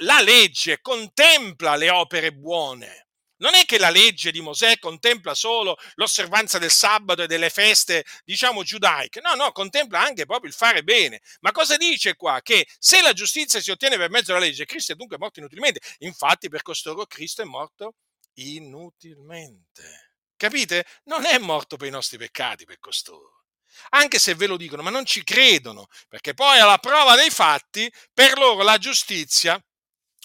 la 0.00 0.20
legge 0.20 0.80
contempla 0.80 1.74
le 1.76 1.90
opere 1.90 2.32
buone 2.32 3.06
non 3.40 3.54
è 3.54 3.64
che 3.64 3.78
la 3.78 3.90
legge 3.90 4.30
di 4.30 4.40
Mosè 4.40 4.78
contempla 4.78 5.34
solo 5.34 5.76
l'osservanza 5.94 6.58
del 6.58 6.70
sabato 6.70 7.22
e 7.22 7.26
delle 7.26 7.50
feste, 7.50 8.04
diciamo, 8.24 8.62
giudaiche. 8.62 9.20
No, 9.20 9.34
no, 9.34 9.52
contempla 9.52 10.00
anche 10.00 10.26
proprio 10.26 10.48
il 10.48 10.56
fare 10.56 10.82
bene. 10.82 11.20
Ma 11.40 11.52
cosa 11.52 11.76
dice 11.76 12.16
qua? 12.16 12.40
Che 12.42 12.66
se 12.78 13.02
la 13.02 13.12
giustizia 13.12 13.60
si 13.60 13.70
ottiene 13.70 13.96
per 13.96 14.10
mezzo 14.10 14.32
della 14.32 14.44
legge, 14.44 14.64
Cristo 14.64 14.92
è 14.92 14.94
dunque 14.94 15.18
morto 15.18 15.40
inutilmente. 15.40 15.80
Infatti, 15.98 16.48
per 16.48 16.62
costoro 16.62 17.06
Cristo 17.06 17.42
è 17.42 17.44
morto 17.44 17.94
inutilmente. 18.34 20.12
Capite? 20.36 20.86
Non 21.04 21.26
è 21.26 21.38
morto 21.38 21.76
per 21.76 21.88
i 21.88 21.90
nostri 21.90 22.16
peccati, 22.18 22.64
per 22.64 22.78
costoro 22.78 23.34
anche 23.90 24.18
se 24.18 24.34
ve 24.34 24.46
lo 24.46 24.56
dicono, 24.56 24.82
ma 24.82 24.90
non 24.90 25.06
ci 25.06 25.22
credono, 25.24 25.86
perché 26.08 26.34
poi 26.34 26.58
alla 26.58 26.78
prova 26.78 27.14
dei 27.16 27.30
fatti, 27.30 27.90
per 28.12 28.36
loro 28.36 28.62
la 28.62 28.78
giustizia 28.78 29.62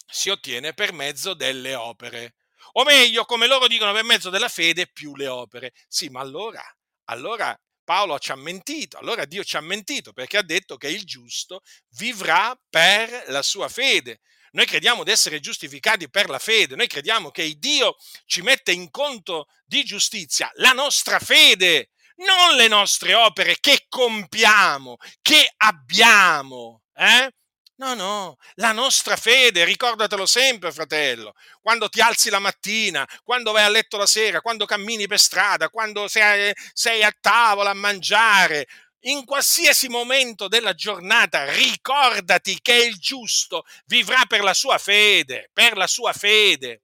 si 0.06 0.30
ottiene 0.30 0.72
per 0.72 0.92
mezzo 0.92 1.34
delle 1.34 1.74
opere 1.74 2.34
o 2.78 2.84
meglio, 2.84 3.24
come 3.24 3.46
loro 3.46 3.68
dicono, 3.68 3.92
per 3.92 4.04
mezzo 4.04 4.30
della 4.30 4.48
fede 4.48 4.86
più 4.86 5.16
le 5.16 5.28
opere. 5.28 5.72
Sì, 5.88 6.08
ma 6.08 6.20
allora, 6.20 6.62
allora 7.04 7.58
Paolo 7.84 8.18
ci 8.18 8.32
ha 8.32 8.36
mentito, 8.36 8.98
allora 8.98 9.24
Dio 9.24 9.44
ci 9.44 9.56
ha 9.56 9.60
mentito 9.60 10.12
perché 10.12 10.36
ha 10.36 10.42
detto 10.42 10.76
che 10.76 10.88
il 10.88 11.04
giusto 11.04 11.62
vivrà 11.96 12.58
per 12.68 13.24
la 13.28 13.42
sua 13.42 13.68
fede. 13.68 14.20
Noi 14.52 14.66
crediamo 14.66 15.04
di 15.04 15.10
essere 15.10 15.40
giustificati 15.40 16.10
per 16.10 16.28
la 16.28 16.38
fede, 16.38 16.76
noi 16.76 16.86
crediamo 16.86 17.30
che 17.30 17.54
Dio 17.58 17.96
ci 18.26 18.42
mette 18.42 18.72
in 18.72 18.90
conto 18.90 19.46
di 19.64 19.82
giustizia 19.84 20.50
la 20.54 20.72
nostra 20.72 21.18
fede, 21.18 21.90
non 22.16 22.56
le 22.56 22.68
nostre 22.68 23.14
opere 23.14 23.56
che 23.58 23.86
compiamo, 23.88 24.96
che 25.22 25.52
abbiamo. 25.56 26.82
Eh? 26.94 27.30
No, 27.78 27.92
no, 27.94 28.36
la 28.54 28.72
nostra 28.72 29.16
fede, 29.16 29.64
ricordatelo 29.64 30.24
sempre, 30.24 30.72
fratello, 30.72 31.34
quando 31.60 31.90
ti 31.90 32.00
alzi 32.00 32.30
la 32.30 32.38
mattina, 32.38 33.06
quando 33.22 33.52
vai 33.52 33.64
a 33.64 33.68
letto 33.68 33.98
la 33.98 34.06
sera, 34.06 34.40
quando 34.40 34.64
cammini 34.64 35.06
per 35.06 35.18
strada, 35.20 35.68
quando 35.68 36.08
sei, 36.08 36.52
sei 36.72 37.02
a 37.02 37.14
tavola 37.20 37.70
a 37.70 37.74
mangiare, 37.74 38.66
in 39.00 39.26
qualsiasi 39.26 39.88
momento 39.88 40.48
della 40.48 40.72
giornata, 40.72 41.52
ricordati 41.52 42.58
che 42.62 42.74
il 42.76 42.96
giusto 42.96 43.64
vivrà 43.84 44.24
per 44.26 44.42
la 44.42 44.54
sua 44.54 44.78
fede, 44.78 45.50
per 45.52 45.76
la 45.76 45.86
sua 45.86 46.14
fede. 46.14 46.80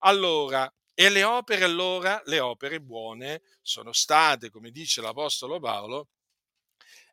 Allora, 0.00 0.70
e 0.94 1.08
le 1.08 1.24
opere 1.24 1.64
allora, 1.64 2.20
le 2.26 2.38
opere 2.40 2.80
buone 2.80 3.42
sono 3.62 3.92
state, 3.92 4.50
come 4.50 4.70
dice 4.70 5.00
l'Apostolo 5.00 5.58
Paolo, 5.58 6.08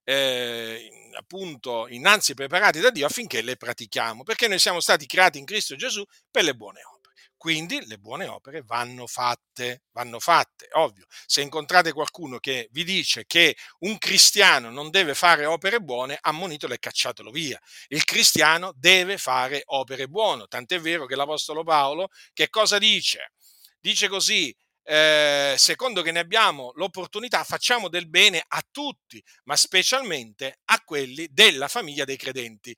eh, 0.09 0.89
appunto 1.13 1.87
innanzi 1.87 2.33
preparati 2.33 2.79
da 2.79 2.89
Dio 2.89 3.05
affinché 3.05 3.43
le 3.43 3.57
pratichiamo, 3.57 4.23
perché 4.23 4.47
noi 4.47 4.57
siamo 4.57 4.79
stati 4.79 5.05
creati 5.05 5.37
in 5.37 5.45
Cristo 5.45 5.75
Gesù 5.75 6.03
per 6.31 6.43
le 6.43 6.55
buone 6.55 6.81
opere. 6.81 7.13
Quindi 7.37 7.85
le 7.85 7.99
buone 7.99 8.25
opere 8.25 8.63
vanno 8.65 9.05
fatte, 9.05 9.83
vanno 9.91 10.19
fatte, 10.19 10.67
ovvio. 10.73 11.05
Se 11.25 11.41
incontrate 11.41 11.93
qualcuno 11.93 12.39
che 12.39 12.69
vi 12.71 12.83
dice 12.83 13.25
che 13.27 13.55
un 13.79 13.97
cristiano 13.99 14.71
non 14.71 14.89
deve 14.89 15.13
fare 15.13 15.45
opere 15.45 15.79
buone, 15.79 16.17
ammonitelo 16.19 16.73
e 16.73 16.79
cacciatelo 16.79 17.29
via. 17.29 17.59
Il 17.89 18.03
cristiano 18.03 18.73
deve 18.75 19.19
fare 19.19 19.61
opere 19.65 20.07
buone, 20.07 20.47
tant'è 20.47 20.79
vero 20.81 21.05
che 21.05 21.15
l'Apostolo 21.15 21.63
Paolo 21.63 22.09
che 22.33 22.49
cosa 22.49 22.79
dice? 22.79 23.33
Dice 23.79 24.09
così, 24.09 24.53
eh, 24.91 25.53
secondo 25.55 26.01
che 26.01 26.11
ne 26.11 26.17
abbiamo 26.17 26.71
l'opportunità, 26.73 27.43
facciamo 27.43 27.89
del 27.89 28.09
bene 28.09 28.43
a 28.47 28.65
tutti, 28.71 29.23
ma 29.43 29.55
specialmente 29.55 30.61
a 30.65 30.81
quelli 30.83 31.27
della 31.29 31.67
famiglia 31.67 32.05
dei 32.05 32.17
credenti. 32.17 32.75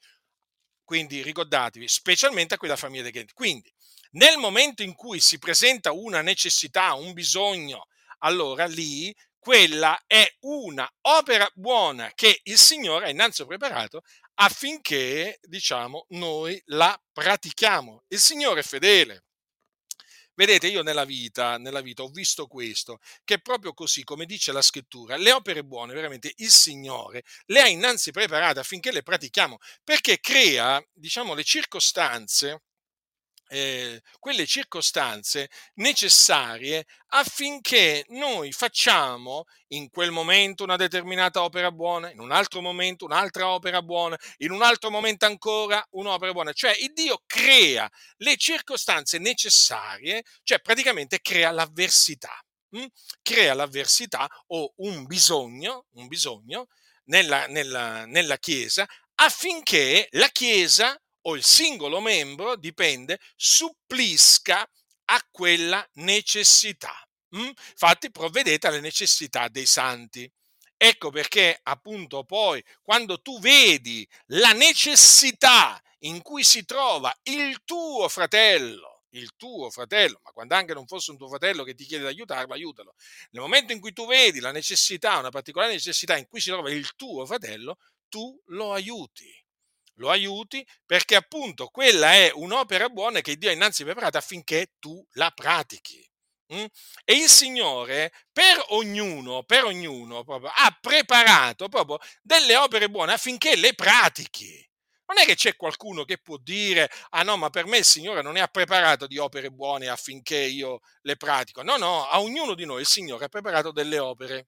Quindi 0.84 1.22
ricordatevi, 1.22 1.88
specialmente 1.88 2.56
a 2.56 2.58
quella 2.58 2.76
famiglia 2.76 3.04
dei 3.04 3.12
credenti. 3.12 3.34
Quindi, 3.34 3.74
nel 4.12 4.38
momento 4.38 4.84
in 4.84 4.94
cui 4.94 5.22
si 5.22 5.40
presenta 5.40 5.94
una 5.94 6.22
necessità, 6.22 6.96
un 6.96 7.14
bisogno, 7.14 7.86
allora 8.20 8.66
lì 8.66 9.16
quella 9.40 9.98
è 10.06 10.30
una 10.42 10.88
opera 11.04 11.50
buona 11.54 12.12
che 12.14 12.42
il 12.44 12.58
Signore 12.58 13.06
ha 13.06 13.10
innanzi 13.10 13.46
preparato 13.46 14.02
affinché, 14.36 15.40
diciamo, 15.42 16.08
noi 16.10 16.62
la 16.66 17.02
pratichiamo. 17.14 18.04
Il 18.10 18.20
Signore 18.20 18.60
è 18.60 18.64
fedele. 18.64 19.24
Vedete, 20.38 20.68
io 20.68 20.82
nella 20.82 21.04
vita, 21.06 21.58
nella 21.58 21.82
vita 21.82 22.04
ho 22.04 22.08
visto 22.10 22.48
questo, 22.48 23.00
che 23.24 23.40
proprio 23.42 23.74
così, 23.74 24.04
come 24.04 24.26
dice 24.26 24.52
la 24.52 24.62
scrittura, 24.62 25.18
le 25.18 25.32
opere 25.34 25.64
buone, 25.64 25.94
veramente 25.94 26.34
il 26.38 26.50
Signore 26.50 27.24
le 27.48 27.60
ha 27.62 27.68
innanzi 27.68 28.12
preparate 28.12 28.60
affinché 28.60 28.92
le 28.92 29.04
pratichiamo, 29.04 29.58
perché 29.84 30.20
crea, 30.20 30.82
diciamo, 30.94 31.34
le 31.34 31.44
circostanze 31.44 32.64
eh, 33.54 34.02
quelle 34.18 34.46
circostanze 34.46 35.50
necessarie 35.76 36.86
affinché 37.08 38.06
noi 38.10 38.54
facciamo 38.54 39.44
in 39.70 39.90
quel 39.90 40.12
momento 40.12 40.64
una 40.64 40.78
determinata 40.78 41.44
opera 41.44 41.70
buona, 41.70 42.10
in 42.12 42.22
un 42.22 42.32
altro 42.32 42.62
momento 42.62 43.04
un'altra 43.04 43.50
opera 43.50 43.82
buona, 43.82 44.18
in 44.38 44.52
un 44.52 44.62
altro 44.62 44.90
momento 44.90 45.26
ancora 45.26 45.86
un'opera 45.92 46.32
buona. 46.32 46.54
Cioè 46.54 46.78
il 46.80 46.94
Dio 46.94 47.24
crea 47.26 47.90
le 48.18 48.38
circostanze 48.38 49.18
necessarie, 49.18 50.24
cioè 50.44 50.62
praticamente 50.62 51.20
crea 51.20 51.52
l'avversità. 51.52 52.42
Hm? 52.70 52.86
Crea 53.22 53.54
l'avversità 53.54 54.30
o 54.48 54.72
un 54.78 55.04
bisogno, 55.06 55.88
un 55.96 56.08
bisogno 56.08 56.68
nella, 57.06 57.48
nella, 57.48 58.06
nella 58.06 58.38
Chiesa 58.38 58.88
affinché 59.16 60.08
la 60.12 60.30
Chiesa 60.30 60.98
o 61.24 61.36
il 61.36 61.44
singolo 61.44 62.00
membro, 62.00 62.56
dipende, 62.56 63.20
supplisca 63.36 64.68
a 65.06 65.28
quella 65.30 65.86
necessità. 65.94 66.96
Mm? 67.36 67.48
Infatti 67.72 68.12
provvedete 68.12 68.68
alle 68.68 68.80
necessità 68.80 69.48
dei 69.48 69.66
santi. 69.66 70.30
Ecco 70.78 71.12
perché 71.12 71.60
appunto 71.62 72.24
poi 72.24 72.64
quando 72.82 73.22
tu 73.22 73.40
vedi 73.40 74.08
la 74.28 74.52
necessità 74.52 75.80
in 76.00 76.22
cui 76.24 76.44
si 76.44 76.66
trova 76.66 77.16
il 77.24 77.62
tuo 77.64 78.10
fratello, 78.10 79.04
il 79.10 79.32
tuo 79.38 79.70
fratello, 79.70 80.20
ma 80.24 80.32
quando 80.32 80.56
anche 80.56 80.74
non 80.74 80.88
fosse 80.88 81.12
un 81.12 81.18
tuo 81.18 81.28
fratello 81.28 81.64
che 81.64 81.76
ti 81.76 81.86
chiede 81.86 82.06
di 82.06 82.10
aiutarlo, 82.10 82.54
aiutalo. 82.54 82.96
Nel 83.32 83.44
momento 83.44 83.74
in 83.74 83.80
cui 83.80 83.94
tu 83.94 84.08
vedi 84.08 84.40
la 84.40 84.52
necessità, 84.52 85.20
una 85.20 85.30
particolare 85.30 85.72
necessità 85.72 86.18
in 86.18 86.28
cui 86.28 86.42
si 86.42 86.50
trova 86.50 86.72
il 86.72 86.96
tuo 86.96 87.28
fratello, 87.28 87.78
tu 88.10 88.42
lo 88.48 88.74
aiuti 88.74 89.41
lo 89.96 90.10
aiuti 90.10 90.66
perché 90.86 91.16
appunto 91.16 91.68
quella 91.68 92.14
è 92.14 92.32
un'opera 92.34 92.90
buona 92.90 93.22
che 93.22 93.36
Dio 93.38 93.50
ha 93.50 93.54
innanzi 93.54 93.84
preparata 93.84 94.18
affinché 94.18 94.74
tu 94.80 95.06
la 95.14 95.32
pratichi. 95.32 96.08
Mm? 96.54 96.66
E 97.06 97.14
il 97.14 97.30
Signore 97.30 98.12
per 98.32 98.64
ognuno, 98.70 99.44
per 99.44 99.64
ognuno 99.64 100.24
proprio, 100.24 100.52
ha 100.54 100.78
preparato 100.80 101.70
proprio 101.70 101.98
delle 102.22 102.58
opere 102.58 102.90
buone 102.90 103.14
affinché 103.14 103.56
le 103.56 103.74
pratichi. 103.74 104.68
Non 105.06 105.18
è 105.22 105.26
che 105.26 105.36
c'è 105.36 105.56
qualcuno 105.58 106.06
che 106.06 106.20
può 106.20 106.38
dire, 106.38 106.90
ah 107.10 107.24
no, 107.24 107.36
ma 107.38 107.50
per 107.50 107.66
me 107.66 107.78
il 107.78 107.86
Signore 107.86 108.22
non 108.22 108.38
è 108.38 108.50
preparato 108.50 109.08
di 109.08 109.18
opere 109.18 109.50
buone 109.50 109.88
affinché 109.90 110.38
io 110.38 110.80
le 111.02 111.18
pratico. 111.18 111.64
No, 111.64 111.76
no, 111.78 112.08
a 112.08 112.22
ognuno 112.22 112.54
di 112.56 112.66
noi 112.66 112.82
il 112.82 112.88
Signore 112.88 113.26
ha 113.26 113.30
preparato 113.30 113.72
delle 113.72 114.00
opere, 114.00 114.48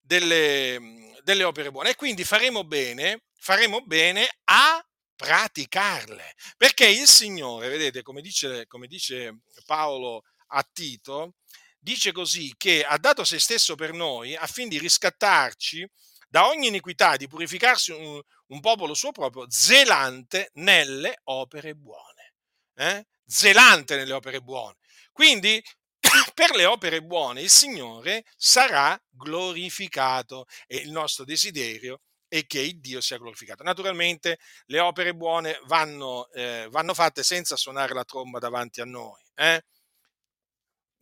delle, 0.00 0.78
delle 1.22 1.44
opere 1.44 1.70
buone. 1.70 1.90
E 1.90 1.94
quindi 1.96 2.24
faremo 2.24 2.64
bene, 2.64 3.24
faremo 3.44 3.82
bene 3.82 4.26
a 4.44 4.82
praticarle. 5.14 6.34
Perché 6.56 6.86
il 6.88 7.06
Signore, 7.06 7.68
vedete, 7.68 8.00
come 8.00 8.22
dice, 8.22 8.66
come 8.66 8.86
dice 8.86 9.40
Paolo 9.66 10.22
a 10.48 10.66
Tito, 10.72 11.34
dice 11.78 12.10
così 12.12 12.54
che 12.56 12.82
ha 12.82 12.96
dato 12.96 13.22
se 13.22 13.38
stesso 13.38 13.74
per 13.74 13.92
noi 13.92 14.34
affinché 14.34 14.76
di 14.76 14.78
riscattarci 14.78 15.86
da 16.26 16.48
ogni 16.48 16.68
iniquità, 16.68 17.16
di 17.16 17.28
purificarsi 17.28 17.92
un, 17.92 18.18
un 18.46 18.60
popolo 18.60 18.94
suo 18.94 19.12
proprio, 19.12 19.44
zelante 19.50 20.50
nelle 20.54 21.20
opere 21.24 21.74
buone. 21.74 22.34
Eh? 22.76 23.06
Zelante 23.26 23.94
nelle 23.96 24.14
opere 24.14 24.40
buone. 24.40 24.78
Quindi 25.12 25.62
per 26.32 26.54
le 26.54 26.64
opere 26.64 27.02
buone 27.02 27.42
il 27.42 27.50
Signore 27.50 28.24
sarà 28.36 28.98
glorificato 29.10 30.46
e 30.66 30.78
il 30.78 30.90
nostro 30.90 31.24
desiderio 31.24 32.00
è 32.38 32.46
che 32.46 32.60
il 32.60 32.80
Dio 32.80 33.00
sia 33.00 33.18
glorificato. 33.18 33.62
Naturalmente 33.62 34.38
le 34.66 34.80
opere 34.80 35.14
buone 35.14 35.60
vanno, 35.66 36.28
eh, 36.32 36.66
vanno 36.70 36.92
fatte 36.92 37.22
senza 37.22 37.56
suonare 37.56 37.94
la 37.94 38.04
tromba 38.04 38.38
davanti 38.38 38.80
a 38.80 38.84
noi. 38.84 39.20
Eh? 39.34 39.62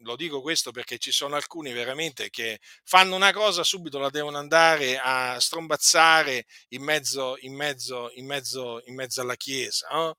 lo 0.05 0.17
dico 0.17 0.41
questo 0.41 0.73
perché 0.73 0.99
ci 0.99 1.13
sono 1.13 1.37
alcuni 1.37 1.73
veramente 1.73 2.29
che 2.29 2.59
fanno 2.85 3.15
una 3.15 3.33
cosa, 3.33 3.63
subito 3.63 3.99
la 4.01 4.11
devono 4.11 4.37
andare 4.37 4.99
a 4.99 5.39
strombazzare 5.39 6.47
in 6.71 6.83
mezzo, 6.83 7.37
in 7.41 7.55
mezzo, 7.55 8.11
in 8.15 8.27
mezzo, 8.27 8.83
in 8.87 8.95
mezzo 8.97 9.21
alla 9.21 9.37
Chiesa. 9.37 9.89
No? 9.93 10.17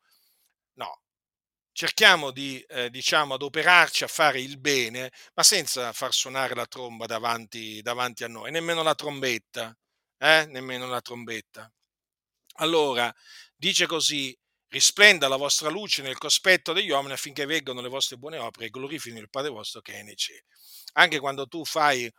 no. 0.76 1.02
Cerchiamo 1.74 2.32
di, 2.32 2.62
eh, 2.70 2.90
diciamo, 2.90 3.34
adoperarci 3.34 4.04
a 4.06 4.08
fare 4.08 4.40
il 4.40 4.60
bene, 4.60 5.12
ma 5.34 5.44
senza 5.44 5.92
far 5.92 6.14
suonare 6.14 6.56
la 6.56 6.66
tromba 6.66 7.06
davanti, 7.06 7.82
davanti 7.82 8.24
a 8.24 8.28
noi, 8.28 8.52
nemmeno 8.52 8.84
la 8.84 8.96
trombetta, 8.96 9.76
eh? 10.24 10.46
nemmeno 10.48 10.88
la 10.88 11.02
trombetta. 11.02 11.70
Allora, 12.58 13.14
dice 13.56 13.86
così, 13.86 14.38
risplenda 14.70 15.28
la 15.28 15.36
vostra 15.36 15.70
luce 15.70 16.02
nel 16.02 16.18
cospetto 16.18 16.72
degli 16.72 16.90
uomini 16.92 17.14
affinché 17.14 17.46
veggano 17.46 17.82
le 17.82 17.90
vostre 17.90 18.18
buone 18.18 18.38
opere 18.38 18.66
e 18.66 18.70
glorifichino 18.70 19.20
il 19.20 19.30
Padre 19.30 19.52
vostro 19.52 19.82
che 19.82 19.94
è 19.96 20.04
nei 20.04 20.16
cieli. 20.16 20.44
Anche 20.94 21.20
quando 21.20 21.48
tu 21.48 21.66
fai, 21.66 22.10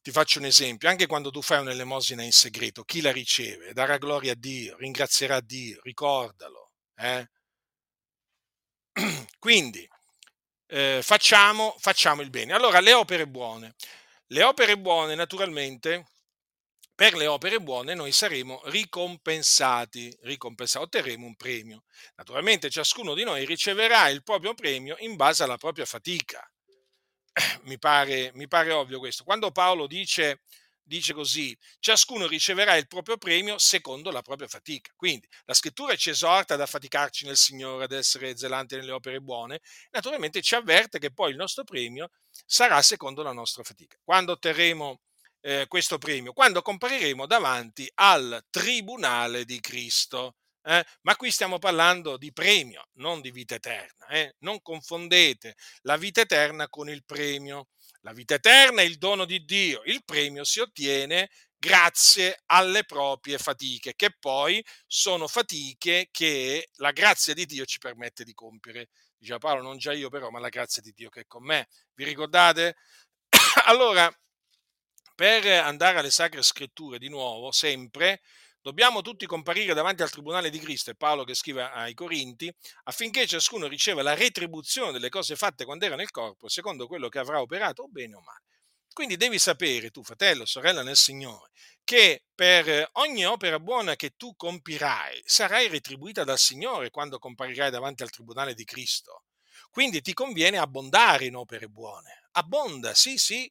ti 0.00 0.10
faccio 0.10 0.38
un 0.38 0.46
esempio, 0.46 0.88
anche 0.88 1.06
quando 1.06 1.30
tu 1.30 1.42
fai 1.42 1.60
un'elemosina 1.60 2.22
in 2.22 2.32
segreto, 2.32 2.82
chi 2.84 3.02
la 3.02 3.12
riceve 3.12 3.72
darà 3.74 3.98
gloria 3.98 4.32
a 4.32 4.36
Dio, 4.36 4.76
ringrazierà 4.78 5.40
Dio, 5.40 5.80
ricordalo. 5.82 6.70
Eh? 6.96 7.28
Quindi 9.38 9.86
eh, 10.66 11.00
facciamo, 11.02 11.76
facciamo 11.78 12.22
il 12.22 12.30
bene. 12.30 12.54
Allora, 12.54 12.80
le 12.80 12.94
opere 12.94 13.26
buone. 13.26 13.74
Le 14.28 14.42
opere 14.44 14.78
buone, 14.78 15.14
naturalmente, 15.14 16.06
per 16.94 17.14
le 17.14 17.26
opere 17.26 17.60
buone 17.60 17.94
noi 17.94 18.12
saremo 18.12 18.60
ricompensati, 18.66 20.16
ricompensati, 20.22 20.84
otterremo 20.84 21.26
un 21.26 21.34
premio. 21.36 21.84
Naturalmente 22.16 22.70
ciascuno 22.70 23.14
di 23.14 23.24
noi 23.24 23.44
riceverà 23.46 24.08
il 24.08 24.22
proprio 24.22 24.54
premio 24.54 24.96
in 24.98 25.16
base 25.16 25.42
alla 25.42 25.56
propria 25.56 25.86
fatica. 25.86 26.46
Mi 27.64 27.78
pare, 27.78 28.30
mi 28.34 28.46
pare 28.46 28.72
ovvio 28.72 28.98
questo. 28.98 29.24
Quando 29.24 29.50
Paolo 29.50 29.86
dice, 29.86 30.42
dice 30.82 31.14
così, 31.14 31.56
ciascuno 31.78 32.26
riceverà 32.26 32.76
il 32.76 32.86
proprio 32.86 33.16
premio 33.16 33.56
secondo 33.58 34.10
la 34.10 34.20
propria 34.20 34.48
fatica. 34.48 34.92
Quindi 34.94 35.26
la 35.44 35.54
scrittura 35.54 35.96
ci 35.96 36.10
esorta 36.10 36.54
ad 36.54 36.60
affaticarci 36.60 37.24
nel 37.24 37.38
Signore, 37.38 37.84
ad 37.84 37.92
essere 37.92 38.36
zelanti 38.36 38.76
nelle 38.76 38.92
opere 38.92 39.20
buone, 39.20 39.60
naturalmente 39.90 40.42
ci 40.42 40.54
avverte 40.54 40.98
che 40.98 41.12
poi 41.12 41.30
il 41.30 41.36
nostro 41.36 41.64
premio 41.64 42.10
sarà 42.44 42.82
secondo 42.82 43.22
la 43.22 43.32
nostra 43.32 43.62
fatica. 43.62 43.96
Quando 44.04 44.32
otterremo 44.32 45.00
eh, 45.42 45.66
questo 45.68 45.98
premio, 45.98 46.32
quando 46.32 46.62
compariremo 46.62 47.26
davanti 47.26 47.90
al 47.94 48.44
tribunale 48.50 49.44
di 49.44 49.60
Cristo. 49.60 50.36
Eh? 50.64 50.84
Ma 51.02 51.16
qui 51.16 51.30
stiamo 51.32 51.58
parlando 51.58 52.16
di 52.16 52.32
premio, 52.32 52.88
non 52.94 53.20
di 53.20 53.32
vita 53.32 53.56
eterna. 53.56 54.06
Eh? 54.08 54.36
Non 54.40 54.62
confondete 54.62 55.56
la 55.82 55.96
vita 55.96 56.20
eterna 56.20 56.68
con 56.68 56.88
il 56.88 57.04
premio. 57.04 57.68
La 58.02 58.12
vita 58.12 58.34
eterna 58.34 58.82
è 58.82 58.84
il 58.84 58.98
dono 58.98 59.24
di 59.24 59.44
Dio, 59.44 59.82
il 59.84 60.02
premio 60.04 60.42
si 60.42 60.58
ottiene 60.58 61.30
grazie 61.56 62.42
alle 62.46 62.82
proprie 62.82 63.38
fatiche, 63.38 63.94
che 63.94 64.16
poi 64.18 64.64
sono 64.88 65.28
fatiche 65.28 66.08
che 66.10 66.70
la 66.78 66.90
grazia 66.90 67.34
di 67.34 67.46
Dio 67.46 67.64
ci 67.64 67.78
permette 67.78 68.24
di 68.24 68.34
compiere. 68.34 68.88
Diceva 69.16 69.38
Paolo, 69.38 69.62
non 69.62 69.78
già 69.78 69.92
io 69.92 70.08
però, 70.08 70.30
ma 70.30 70.40
la 70.40 70.48
grazia 70.48 70.82
di 70.82 70.90
Dio 70.92 71.08
che 71.08 71.20
è 71.20 71.26
con 71.28 71.44
me. 71.44 71.68
Vi 71.94 72.02
ricordate? 72.02 72.74
allora, 73.66 74.12
per 75.22 75.46
andare 75.46 76.00
alle 76.00 76.10
sacre 76.10 76.42
scritture 76.42 76.98
di 76.98 77.08
nuovo, 77.08 77.52
sempre, 77.52 78.22
dobbiamo 78.60 79.02
tutti 79.02 79.24
comparire 79.24 79.72
davanti 79.72 80.02
al 80.02 80.10
tribunale 80.10 80.50
di 80.50 80.58
Cristo, 80.58 80.90
è 80.90 80.94
Paolo 80.96 81.22
che 81.22 81.34
scrive 81.34 81.62
ai 81.62 81.94
Corinti, 81.94 82.52
affinché 82.86 83.24
ciascuno 83.28 83.68
riceva 83.68 84.02
la 84.02 84.16
retribuzione 84.16 84.90
delle 84.90 85.10
cose 85.10 85.36
fatte 85.36 85.64
quando 85.64 85.84
era 85.84 85.94
nel 85.94 86.10
corpo, 86.10 86.48
secondo 86.48 86.88
quello 86.88 87.08
che 87.08 87.20
avrà 87.20 87.40
operato, 87.40 87.84
o 87.84 87.88
bene 87.88 88.16
o 88.16 88.20
male. 88.20 88.42
Quindi 88.92 89.16
devi 89.16 89.38
sapere, 89.38 89.90
tu 89.90 90.02
fratello, 90.02 90.44
sorella 90.44 90.82
nel 90.82 90.96
Signore, 90.96 91.52
che 91.84 92.24
per 92.34 92.88
ogni 92.94 93.24
opera 93.24 93.60
buona 93.60 93.94
che 93.94 94.14
tu 94.16 94.34
compirai 94.34 95.22
sarai 95.24 95.68
retribuita 95.68 96.24
dal 96.24 96.38
Signore 96.38 96.90
quando 96.90 97.20
comparirai 97.20 97.70
davanti 97.70 98.02
al 98.02 98.10
tribunale 98.10 98.54
di 98.54 98.64
Cristo. 98.64 99.22
Quindi 99.70 100.00
ti 100.00 100.14
conviene 100.14 100.58
abbondare 100.58 101.26
in 101.26 101.36
opere 101.36 101.68
buone. 101.68 102.24
Abbonda, 102.32 102.92
sì, 102.92 103.18
sì, 103.18 103.48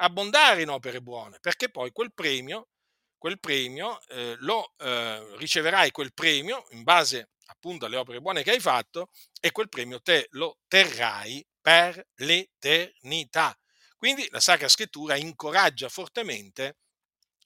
abbondare 0.00 0.62
in 0.62 0.68
opere 0.68 1.00
buone, 1.00 1.38
perché 1.40 1.70
poi 1.70 1.92
quel 1.92 2.12
premio, 2.12 2.68
quel 3.16 3.38
premio 3.38 4.00
eh, 4.08 4.34
lo 4.38 4.74
eh, 4.78 5.36
riceverai 5.36 5.90
quel 5.90 6.12
premio 6.12 6.66
in 6.70 6.82
base 6.82 7.30
appunto 7.46 7.86
alle 7.86 7.96
opere 7.96 8.20
buone 8.20 8.42
che 8.42 8.52
hai 8.52 8.60
fatto 8.60 9.10
e 9.40 9.50
quel 9.52 9.68
premio 9.68 10.00
te 10.00 10.26
lo 10.30 10.58
terrai 10.68 11.44
per 11.60 12.08
l'eternità. 12.16 13.56
Quindi 13.96 14.26
la 14.30 14.40
Sacra 14.40 14.68
Scrittura 14.68 15.16
incoraggia 15.16 15.88
fortemente 15.88 16.78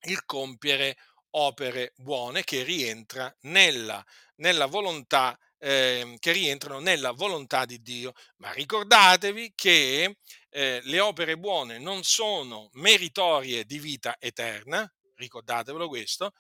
il 0.03 0.25
compiere 0.25 0.97
opere 1.31 1.93
buone 1.97 2.45
che 2.45 2.63
rientra 2.63 3.35
nella, 3.41 4.05
nella 4.37 4.67
volontà 4.67 5.37
eh, 5.59 6.17
che 6.21 6.33
rientrano 6.33 6.79
nella 6.79 7.13
volontà 7.13 7.65
di 7.65 7.81
Dio. 7.81 8.13
Ma 8.37 8.53
ricordatevi 8.53 9.53
che 9.55 10.19
eh, 10.55 10.81
le 10.85 11.01
opere 11.01 11.37
buone 11.37 11.79
non 11.79 12.05
sono 12.05 12.71
meritorie 12.75 13.65
di 13.65 13.81
vita 13.81 14.17
eterna, 14.21 14.89
ricordatevelo 15.17 15.89
questo, 15.89 16.33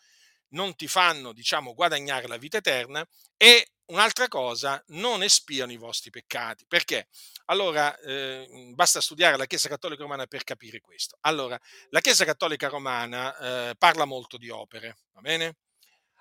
non 0.50 0.76
ti 0.76 0.86
fanno, 0.86 1.32
diciamo, 1.32 1.74
guadagnare 1.74 2.28
la 2.28 2.36
vita 2.36 2.58
eterna 2.58 3.04
e 3.36 3.72
un'altra 3.86 4.28
cosa, 4.28 4.80
non 4.88 5.24
espiano 5.24 5.72
i 5.72 5.76
vostri 5.76 6.10
peccati. 6.10 6.64
Perché? 6.68 7.08
Allora, 7.46 7.98
eh, 7.98 8.70
basta 8.72 9.00
studiare 9.00 9.36
la 9.36 9.46
Chiesa 9.46 9.68
Cattolica 9.68 10.02
Romana 10.02 10.26
per 10.26 10.44
capire 10.44 10.80
questo. 10.80 11.18
Allora, 11.22 11.58
la 11.88 12.00
Chiesa 12.00 12.24
Cattolica 12.24 12.68
Romana 12.68 13.36
eh, 13.70 13.74
parla 13.76 14.04
molto 14.04 14.36
di 14.36 14.48
opere, 14.48 14.96
va 15.12 15.22
bene? 15.22 15.56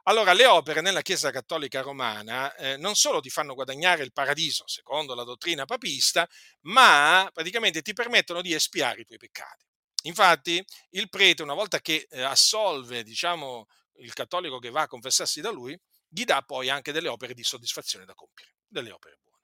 Allora, 0.04 0.34
le 0.34 0.46
opere 0.46 0.82
nella 0.82 1.02
Chiesa 1.02 1.32
Cattolica 1.32 1.80
Romana 1.80 2.54
eh, 2.56 2.76
non 2.76 2.94
solo 2.94 3.22
ti 3.22 3.30
fanno 3.30 3.54
guadagnare 3.54 4.04
il 4.04 4.12
paradiso, 4.12 4.68
secondo 4.68 5.16
la 5.16 5.24
dottrina 5.24 5.64
papista, 5.64 6.28
ma 6.64 7.30
praticamente 7.32 7.82
ti 7.82 7.94
permettono 7.94 8.42
di 8.42 8.54
espiare 8.54 9.02
i 9.02 9.06
tuoi 9.06 9.18
peccati. 9.18 9.66
Infatti, 10.04 10.62
il 10.92 11.08
prete, 11.08 11.42
una 11.42 11.54
volta 11.54 11.80
che 11.80 12.06
eh, 12.10 12.22
assolve, 12.22 13.04
diciamo, 13.04 13.68
il 14.00 14.14
cattolico 14.14 14.60
che 14.60 14.72
va 14.72 14.82
a 14.82 14.88
confessarsi 14.88 15.40
da 15.40 15.52
lui, 15.52 15.80
gli 16.10 16.26
dà 16.26 16.42
poi 16.42 16.70
anche 16.70 16.92
delle 16.92 17.08
opere 17.08 17.34
di 17.34 17.44
soddisfazione 17.44 18.04
da 18.04 18.14
compiere, 18.14 18.56
delle 18.68 18.92
opere 18.92 19.20
buone. 19.22 19.40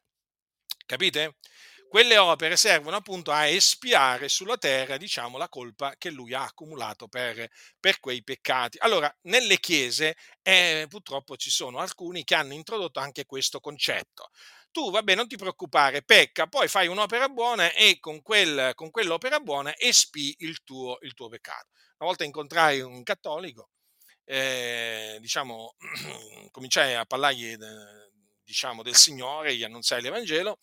Capite? 0.85 1.37
Quelle 1.89 2.17
opere 2.17 2.55
servono 2.55 2.97
appunto 2.97 3.31
a 3.31 3.47
espiare 3.47 4.29
sulla 4.29 4.57
terra, 4.57 4.95
diciamo, 4.95 5.37
la 5.39 5.49
colpa 5.49 5.95
che 5.97 6.11
lui 6.11 6.33
ha 6.35 6.43
accumulato 6.43 7.07
per, 7.07 7.49
per 7.79 7.99
quei 7.99 8.23
peccati. 8.23 8.77
Allora, 8.79 9.13
nelle 9.23 9.59
chiese 9.59 10.15
eh, 10.43 10.85
purtroppo 10.87 11.35
ci 11.35 11.49
sono 11.49 11.79
alcuni 11.79 12.23
che 12.23 12.35
hanno 12.35 12.53
introdotto 12.53 12.99
anche 12.99 13.25
questo 13.25 13.59
concetto. 13.59 14.29
Tu, 14.71 14.91
vabbè, 14.91 15.15
non 15.15 15.27
ti 15.27 15.35
preoccupare, 15.35 16.03
pecca, 16.03 16.45
poi 16.45 16.67
fai 16.67 16.87
un'opera 16.87 17.27
buona 17.27 17.73
e 17.73 17.97
con, 17.99 18.21
quel, 18.21 18.73
con 18.75 18.91
quell'opera 18.91 19.39
buona 19.39 19.75
espi 19.75 20.35
il 20.39 20.63
tuo, 20.63 20.99
il 21.01 21.15
tuo 21.15 21.27
peccato. 21.27 21.69
Una 21.97 22.09
volta 22.09 22.23
incontrai 22.23 22.81
un 22.81 23.01
cattolico, 23.01 23.71
eh, 24.25 25.17
diciamo, 25.19 25.75
cominciai 26.51 26.93
a 26.93 27.05
parlargli, 27.05 27.57
diciamo, 28.43 28.83
del 28.83 28.95
Signore, 28.95 29.55
gli 29.55 29.63
annunziai 29.63 30.03
l'Evangelo 30.03 30.59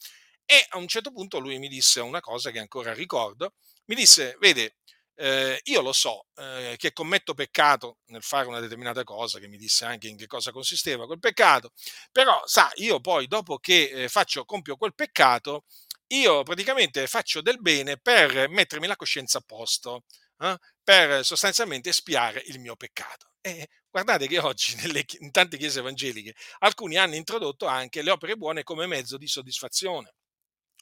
e 0.47 0.65
a 0.71 0.79
un 0.79 0.89
certo 0.89 1.13
punto 1.13 1.39
lui 1.39 1.59
mi 1.59 1.69
disse 1.69 2.01
una 2.01 2.21
cosa 2.21 2.51
che 2.51 2.59
ancora 2.61 2.95
ricordo, 2.95 3.55
mi 3.87 3.95
disse, 3.95 4.37
vede, 4.41 4.77
eh, 5.19 5.61
io 5.65 5.81
lo 5.81 5.93
so 5.93 6.27
eh, 6.37 6.75
che 6.79 6.93
commetto 6.93 7.35
peccato 7.35 7.99
nel 8.07 8.23
fare 8.23 8.47
una 8.47 8.61
determinata 8.61 9.03
cosa, 9.05 9.39
che 9.39 9.49
mi 9.49 9.57
disse 9.57 9.85
anche 9.85 10.09
in 10.09 10.17
che 10.17 10.27
cosa 10.27 10.51
consisteva 10.53 11.07
quel 11.07 11.19
peccato, 11.19 11.73
però 12.13 12.41
sa, 12.47 12.71
io 12.77 13.01
poi 13.01 13.27
dopo 13.27 13.59
che 13.59 13.91
eh, 14.05 14.09
faccio, 14.09 14.45
compio 14.45 14.77
quel 14.77 14.95
peccato, 14.95 15.65
io 16.09 16.43
praticamente 16.43 17.07
faccio 17.07 17.41
del 17.41 17.61
bene 17.61 17.97
per 17.99 18.49
mettermi 18.49 18.87
la 18.87 18.97
coscienza 18.97 19.39
a 19.39 19.43
posto, 19.45 20.05
eh, 20.39 20.57
per 20.83 21.25
sostanzialmente 21.25 21.89
espiare 21.91 22.43
il 22.47 22.61
mio 22.61 22.77
peccato. 22.77 23.31
E 23.41 23.69
guardate 23.91 24.27
che 24.27 24.39
oggi 24.39 24.75
nelle, 24.83 25.05
in 25.21 25.31
tante 25.31 25.57
chiese 25.57 25.81
evangeliche 25.81 26.35
alcuni 26.61 26.97
hanno 26.97 27.15
introdotto 27.15 27.67
anche 27.67 28.03
le 28.03 28.11
opere 28.11 28.37
buone 28.37 28.63
come 28.63 28.87
mezzo 28.87 29.17
di 29.17 29.27
soddisfazione, 29.27 30.15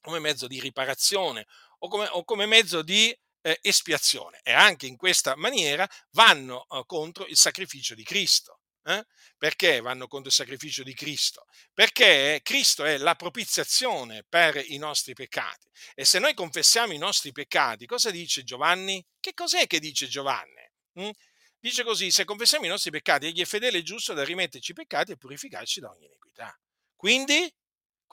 come 0.04 0.18
mezzo 0.18 0.46
di 0.46 0.60
riparazione 0.60 1.46
o 1.78 1.88
come, 1.88 2.06
o 2.10 2.24
come 2.24 2.44
mezzo 2.44 2.82
di 2.82 3.16
eh, 3.40 3.58
espiazione 3.62 4.40
e 4.42 4.52
anche 4.52 4.86
in 4.86 4.96
questa 4.96 5.34
maniera 5.34 5.88
vanno 6.10 6.66
eh, 6.68 6.82
contro 6.84 7.26
il 7.26 7.36
sacrificio 7.36 7.94
di 7.94 8.04
Cristo. 8.04 8.60
Eh? 8.86 9.02
Perché 9.38 9.80
vanno 9.80 10.06
contro 10.06 10.28
il 10.28 10.34
sacrificio 10.34 10.82
di 10.82 10.92
Cristo? 10.92 11.46
Perché 11.72 12.40
Cristo 12.42 12.84
è 12.84 12.98
la 12.98 13.14
propiziazione 13.14 14.26
per 14.28 14.62
i 14.62 14.76
nostri 14.76 15.14
peccati. 15.14 15.66
E 15.94 16.04
se 16.04 16.18
noi 16.18 16.34
confessiamo 16.34 16.92
i 16.92 16.98
nostri 16.98 17.32
peccati, 17.32 17.86
cosa 17.86 18.10
dice 18.10 18.44
Giovanni? 18.44 19.02
Che 19.18 19.32
cos'è 19.32 19.66
che 19.66 19.80
dice 19.80 20.06
Giovanni? 20.06 20.70
Mm? 21.00 21.10
Dice 21.58 21.82
così, 21.82 22.10
se 22.10 22.26
confessiamo 22.26 22.66
i 22.66 22.68
nostri 22.68 22.90
peccati, 22.90 23.24
egli 23.24 23.40
è 23.40 23.46
fedele 23.46 23.78
e 23.78 23.82
giusto 23.82 24.12
da 24.12 24.22
rimetterci 24.22 24.72
i 24.72 24.74
peccati 24.74 25.12
e 25.12 25.16
purificarci 25.16 25.80
da 25.80 25.88
ogni 25.88 26.04
iniquità. 26.04 26.54
Quindi, 26.94 27.50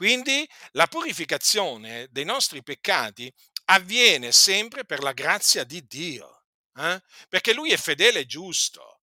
quindi 0.01 0.49
la 0.71 0.87
purificazione 0.87 2.07
dei 2.09 2.25
nostri 2.25 2.63
peccati 2.63 3.31
avviene 3.65 4.31
sempre 4.31 4.83
per 4.83 5.03
la 5.03 5.11
grazia 5.11 5.63
di 5.63 5.85
Dio, 5.85 6.45
eh? 6.75 6.99
perché 7.29 7.53
Lui 7.53 7.71
è 7.71 7.77
fedele 7.77 8.21
e 8.21 8.25
giusto. 8.25 9.01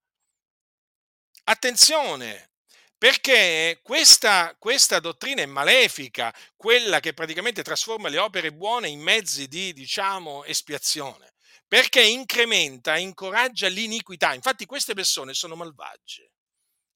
Attenzione, 1.45 2.51
perché 2.99 3.79
questa, 3.81 4.57
questa, 4.59 4.99
dottrina 4.99 5.41
è 5.41 5.47
malefica, 5.47 6.35
quella 6.57 6.99
che 6.99 7.15
praticamente 7.15 7.63
trasforma 7.63 8.09
le 8.09 8.19
opere 8.19 8.53
buone 8.53 8.89
in 8.89 8.99
mezzi 8.99 9.47
di, 9.47 9.73
diciamo, 9.73 10.43
espiazione, 10.43 11.35
perché 11.69 12.03
incrementa, 12.03 12.97
incoraggia 12.97 13.69
l'iniquità. 13.69 14.35
Infatti 14.35 14.67
queste 14.67 14.95
persone 14.95 15.33
sono 15.33 15.55
malvagie, 15.55 16.33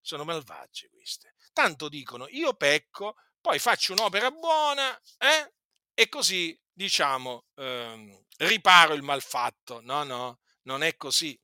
sono 0.00 0.24
malvagie 0.24 0.88
queste. 0.88 1.36
Tanto 1.52 1.88
dicono, 1.88 2.26
io 2.30 2.54
pecco, 2.54 3.14
poi 3.42 3.58
faccio 3.58 3.92
un'opera 3.92 4.30
buona, 4.30 4.98
eh? 5.18 5.52
e 5.92 6.08
così, 6.08 6.58
diciamo, 6.72 7.46
ehm, 7.56 8.24
riparo 8.38 8.94
il 8.94 9.02
malfatto. 9.02 9.80
No, 9.82 10.04
no, 10.04 10.38
non 10.62 10.82
è 10.82 10.96
così, 10.96 11.38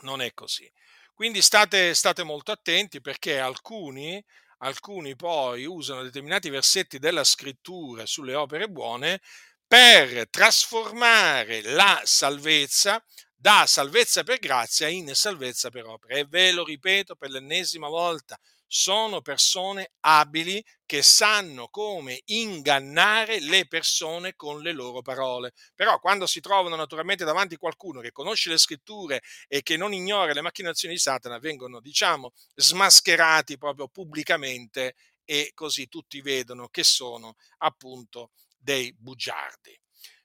non 0.00 0.20
è 0.22 0.32
così. 0.34 0.70
Quindi 1.14 1.42
state, 1.42 1.94
state 1.94 2.22
molto 2.24 2.50
attenti 2.50 3.00
perché 3.00 3.38
alcuni, 3.38 4.22
alcuni 4.58 5.16
poi 5.16 5.64
usano 5.66 6.02
determinati 6.02 6.48
versetti 6.48 6.98
della 6.98 7.24
scrittura 7.24 8.06
sulle 8.06 8.34
opere 8.34 8.68
buone 8.68 9.20
per 9.66 10.28
trasformare 10.30 11.60
la 11.62 12.00
salvezza 12.04 13.04
da 13.40 13.66
salvezza 13.66 14.24
per 14.24 14.38
grazia 14.38 14.88
in 14.88 15.14
salvezza 15.14 15.70
per 15.70 15.86
opere. 15.86 16.20
E 16.20 16.24
ve 16.24 16.52
lo 16.52 16.64
ripeto 16.64 17.14
per 17.16 17.30
l'ennesima 17.30 17.88
volta, 17.88 18.38
sono 18.68 19.22
persone 19.22 19.92
abili 20.00 20.62
che 20.84 21.02
sanno 21.02 21.68
come 21.68 22.20
ingannare 22.26 23.40
le 23.40 23.66
persone 23.66 24.34
con 24.36 24.60
le 24.62 24.72
loro 24.72 25.02
parole. 25.02 25.52
Però 25.74 25.98
quando 25.98 26.26
si 26.26 26.40
trovano 26.40 26.76
naturalmente 26.76 27.24
davanti 27.24 27.54
a 27.54 27.58
qualcuno 27.58 28.00
che 28.00 28.12
conosce 28.12 28.50
le 28.50 28.58
scritture 28.58 29.22
e 29.48 29.62
che 29.62 29.76
non 29.76 29.92
ignora 29.92 30.32
le 30.32 30.42
macchinazioni 30.42 30.94
di 30.94 31.00
Satana, 31.00 31.38
vengono, 31.38 31.80
diciamo, 31.80 32.32
smascherati 32.54 33.56
proprio 33.56 33.88
pubblicamente 33.88 34.94
e 35.24 35.50
così 35.54 35.88
tutti 35.88 36.20
vedono 36.20 36.68
che 36.68 36.84
sono 36.84 37.34
appunto 37.58 38.30
dei 38.56 38.94
bugiardi. 38.96 39.78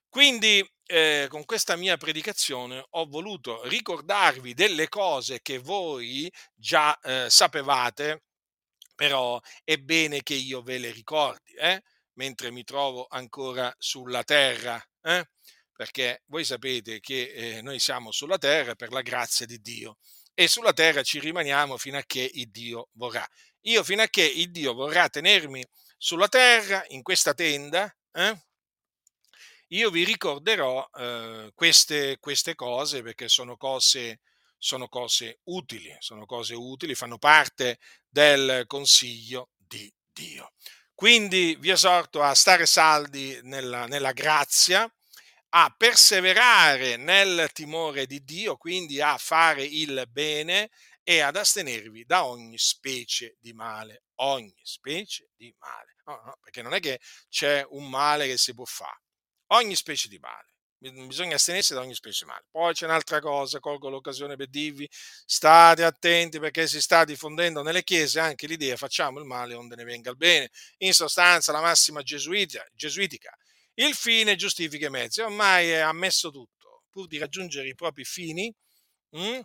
Quindi 0.10 0.64
eh, 0.86 1.26
con 1.30 1.44
questa 1.46 1.76
mia 1.76 1.98
predicazione 1.98 2.86
ho 2.88 3.06
voluto 3.06 3.68
ricordarvi 3.68 4.54
delle 4.54 4.88
cose 4.88 5.42
che 5.42 5.58
voi 5.58 6.32
già 6.54 6.98
eh, 7.00 7.30
sapevate 7.30 8.24
però 8.96 9.40
è 9.64 9.78
bene 9.78 10.24
che 10.24 10.34
io 10.34 10.62
ve 10.62 10.78
le 10.78 10.92
ricordi, 10.92 11.54
eh? 11.54 11.82
mentre 12.14 12.52
mi 12.52 12.64
trovo 12.64 13.08
ancora 13.10 13.74
sulla 13.78 14.24
terra, 14.24 14.82
eh? 15.02 15.28
perché 15.72 16.24
voi 16.28 16.44
sapete 16.44 17.00
che 17.00 17.32
eh, 17.32 17.62
noi 17.62 17.80
siamo 17.80 18.12
sulla 18.12 18.38
terra 18.38 18.76
per 18.76 18.92
la 18.92 19.02
grazia 19.02 19.46
di 19.46 19.60
Dio 19.60 19.98
e 20.34 20.48
sulla 20.48 20.74
terra 20.74 21.04
ci 21.04 21.20
rimaniamo 21.20 21.78
fino 21.78 21.98
a 21.98 22.04
che 22.06 22.30
il 22.34 22.50
Dio 22.50 22.90
vorrà. 22.94 23.28
Io 23.62 23.84
fino 23.84 24.02
a 24.02 24.08
che 24.08 24.24
il 24.24 24.52
Dio 24.52 24.74
vorrà 24.74 25.10
tenermi 25.10 25.64
sulla 25.98 26.28
terra, 26.28 26.84
in 26.90 27.02
questa 27.02 27.34
tenda, 27.34 27.94
eh? 28.12 28.38
io 29.70 29.90
vi 29.90 30.04
ricorderò 30.04 30.88
eh, 30.98 31.52
queste, 31.56 32.18
queste 32.20 32.56
cose 32.56 33.02
perché 33.02 33.28
sono 33.28 33.58
cose 33.58 34.20
sono 34.64 34.88
cose 34.88 35.42
utili, 35.44 35.94
sono 36.00 36.26
cose 36.26 36.56
utili, 36.56 36.96
fanno 36.96 37.18
parte 37.18 37.80
del 38.08 38.64
consiglio 38.66 39.50
di 39.58 39.94
Dio. 40.14 40.54
Quindi 40.96 41.58
vi 41.60 41.70
esorto 41.70 42.22
a 42.22 42.34
stare 42.34 42.66
saldi 42.66 43.38
nella, 43.44 43.88
nella 43.88 44.14
grazia, 44.14 44.90
a 45.56 45.76
perseverare 45.78 46.96
nel 46.96 47.50
timore 47.52 48.06
di 48.06 48.24
Dio, 48.24 48.56
quindi 48.56 49.02
a 49.02 49.18
fare 49.18 49.66
il 49.66 50.06
bene 50.10 50.70
e 51.04 51.20
ad 51.20 51.36
astenervi 51.36 52.06
da 52.06 52.24
ogni 52.24 52.58
specie 52.58 53.36
di 53.42 53.52
male, 53.52 54.04
ogni 54.22 54.62
specie 54.64 55.32
di 55.36 55.54
male. 55.60 55.98
No, 56.06 56.22
no, 56.24 56.38
perché 56.42 56.62
non 56.62 56.74
è 56.74 56.80
che 56.80 57.02
c'è 57.28 57.66
un 57.72 57.90
male 57.90 58.28
che 58.28 58.38
si 58.38 58.54
può 58.54 58.64
fare, 58.64 59.02
ogni 59.48 59.76
specie 59.76 60.08
di 60.08 60.20
male 60.20 60.53
bisogna 60.92 61.36
astenersi 61.36 61.74
da 61.74 61.82
ogni 61.82 61.94
specie 61.94 62.26
male. 62.26 62.46
Poi 62.52 62.74
c'è 62.74 62.86
un'altra 62.86 63.20
cosa, 63.20 63.60
colgo 63.60 63.90
l'occasione 63.90 64.36
per 64.36 64.50
dirvi, 64.50 64.90
state 64.92 65.84
attenti 65.84 66.40
perché 66.40 66.68
si 66.68 66.82
sta 66.82 67.06
diffondendo 67.06 67.62
nelle 67.62 67.84
chiese 67.84 68.20
anche 68.20 68.48
l'idea 68.48 68.76
facciamo 68.76 69.20
il 69.20 69.26
male 69.26 69.54
onde 69.54 69.76
ne 69.76 69.84
venga 69.84 70.10
il 70.10 70.18
bene. 70.18 70.50
In 70.80 70.94
sostanza 70.94 71.52
la 71.52 71.62
massima 71.62 72.02
gesuitica, 72.02 72.66
gesuitica 72.74 73.36
il 73.76 73.94
fine 73.96 74.36
giustifica 74.36 74.88
i 74.88 74.90
mezzi, 74.90 75.22
ormai 75.22 75.70
è 75.70 75.80
ammesso 75.80 76.30
tutto, 76.30 76.84
pur 76.90 77.08
di 77.08 77.18
raggiungere 77.18 77.68
i 77.68 77.76
propri 77.76 78.04
fini. 78.04 78.54
Hm? 79.12 79.42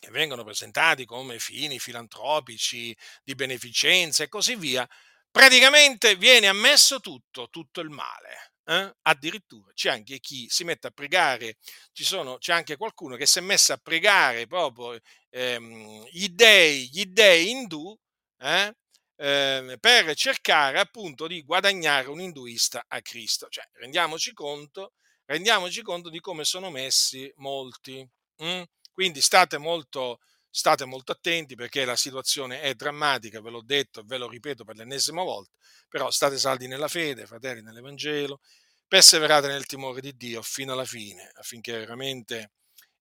che 0.00 0.10
vengono 0.10 0.44
presentati 0.44 1.04
come 1.04 1.38
fini 1.38 1.78
filantropici, 1.78 2.96
di 3.22 3.34
beneficenza 3.34 4.24
e 4.24 4.28
così 4.28 4.56
via, 4.56 4.88
praticamente 5.30 6.16
viene 6.16 6.48
ammesso 6.48 7.00
tutto, 7.00 7.50
tutto 7.50 7.80
il 7.82 7.90
male 7.90 8.49
eh? 8.64 8.94
addirittura 9.02 9.72
c'è 9.74 9.90
anche 9.90 10.18
chi 10.20 10.48
si 10.48 10.64
mette 10.64 10.88
a 10.88 10.90
pregare, 10.90 11.56
sono, 11.92 12.38
c'è 12.38 12.52
anche 12.52 12.76
qualcuno 12.76 13.16
che 13.16 13.26
si 13.26 13.38
è 13.38 13.42
messo 13.42 13.72
a 13.72 13.76
pregare 13.78 14.46
proprio 14.46 14.98
ehm, 15.30 16.06
gli, 16.10 16.28
dei, 16.28 16.88
gli 16.90 17.06
dei 17.06 17.50
indù 17.50 17.96
eh? 18.38 18.74
Eh, 19.16 19.76
per 19.78 20.14
cercare 20.14 20.78
appunto 20.78 21.26
di 21.26 21.42
guadagnare 21.42 22.08
un 22.08 22.20
induista 22.20 22.84
a 22.88 23.02
Cristo. 23.02 23.48
Cioè, 23.50 23.68
rendiamoci 23.74 24.32
conto, 24.32 24.94
rendiamoci 25.26 25.82
conto 25.82 26.08
di 26.08 26.20
come 26.20 26.44
sono 26.44 26.70
messi 26.70 27.30
molti. 27.36 28.06
Mm? 28.42 28.62
Quindi 28.92 29.20
state 29.20 29.58
molto, 29.58 30.20
state 30.50 30.84
molto 30.84 31.12
attenti 31.12 31.54
perché 31.54 31.84
la 31.84 31.96
situazione 31.96 32.60
è 32.60 32.74
drammatica, 32.74 33.40
ve 33.40 33.50
l'ho 33.50 33.62
detto 33.62 34.00
e 34.00 34.02
ve 34.04 34.18
lo 34.18 34.28
ripeto 34.28 34.64
per 34.64 34.76
l'ennesima 34.76 35.22
volta, 35.22 35.52
però 35.88 36.10
state 36.10 36.38
saldi 36.38 36.66
nella 36.66 36.88
fede, 36.88 37.26
fratelli 37.26 37.62
nell'Evangelo, 37.62 38.40
perseverate 38.86 39.46
nel 39.46 39.66
timore 39.66 40.00
di 40.00 40.16
Dio 40.16 40.42
fino 40.42 40.72
alla 40.72 40.84
fine, 40.84 41.30
affinché 41.34 41.78
veramente 41.78 42.52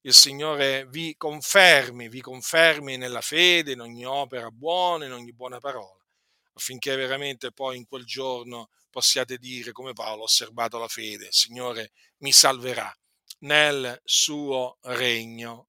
il 0.02 0.14
Signore 0.14 0.86
vi 0.88 1.16
confermi, 1.18 2.08
vi 2.08 2.22
confermi 2.22 2.96
nella 2.96 3.22
fede, 3.22 3.72
in 3.72 3.82
ogni 3.82 4.06
opera 4.06 4.50
buona, 4.52 5.06
in 5.06 5.12
ogni 5.12 5.34
buona 5.34 5.60
parola, 5.60 6.06
affinché 6.54 6.96
veramente 6.96 7.52
poi 7.52 7.78
in 7.78 7.86
quel 7.86 8.06
giorno 8.06 8.70
possiate 8.90 9.38
dire 9.38 9.72
come 9.72 9.94
Paolo, 9.94 10.22
ho 10.22 10.26
osservato 10.26 10.78
la 10.78 10.88
fede, 10.88 11.26
il 11.26 11.34
Signore 11.34 11.92
mi 12.20 12.32
salverà 12.32 12.96
nel 13.40 14.00
suo 14.04 14.78
regno 14.82 15.69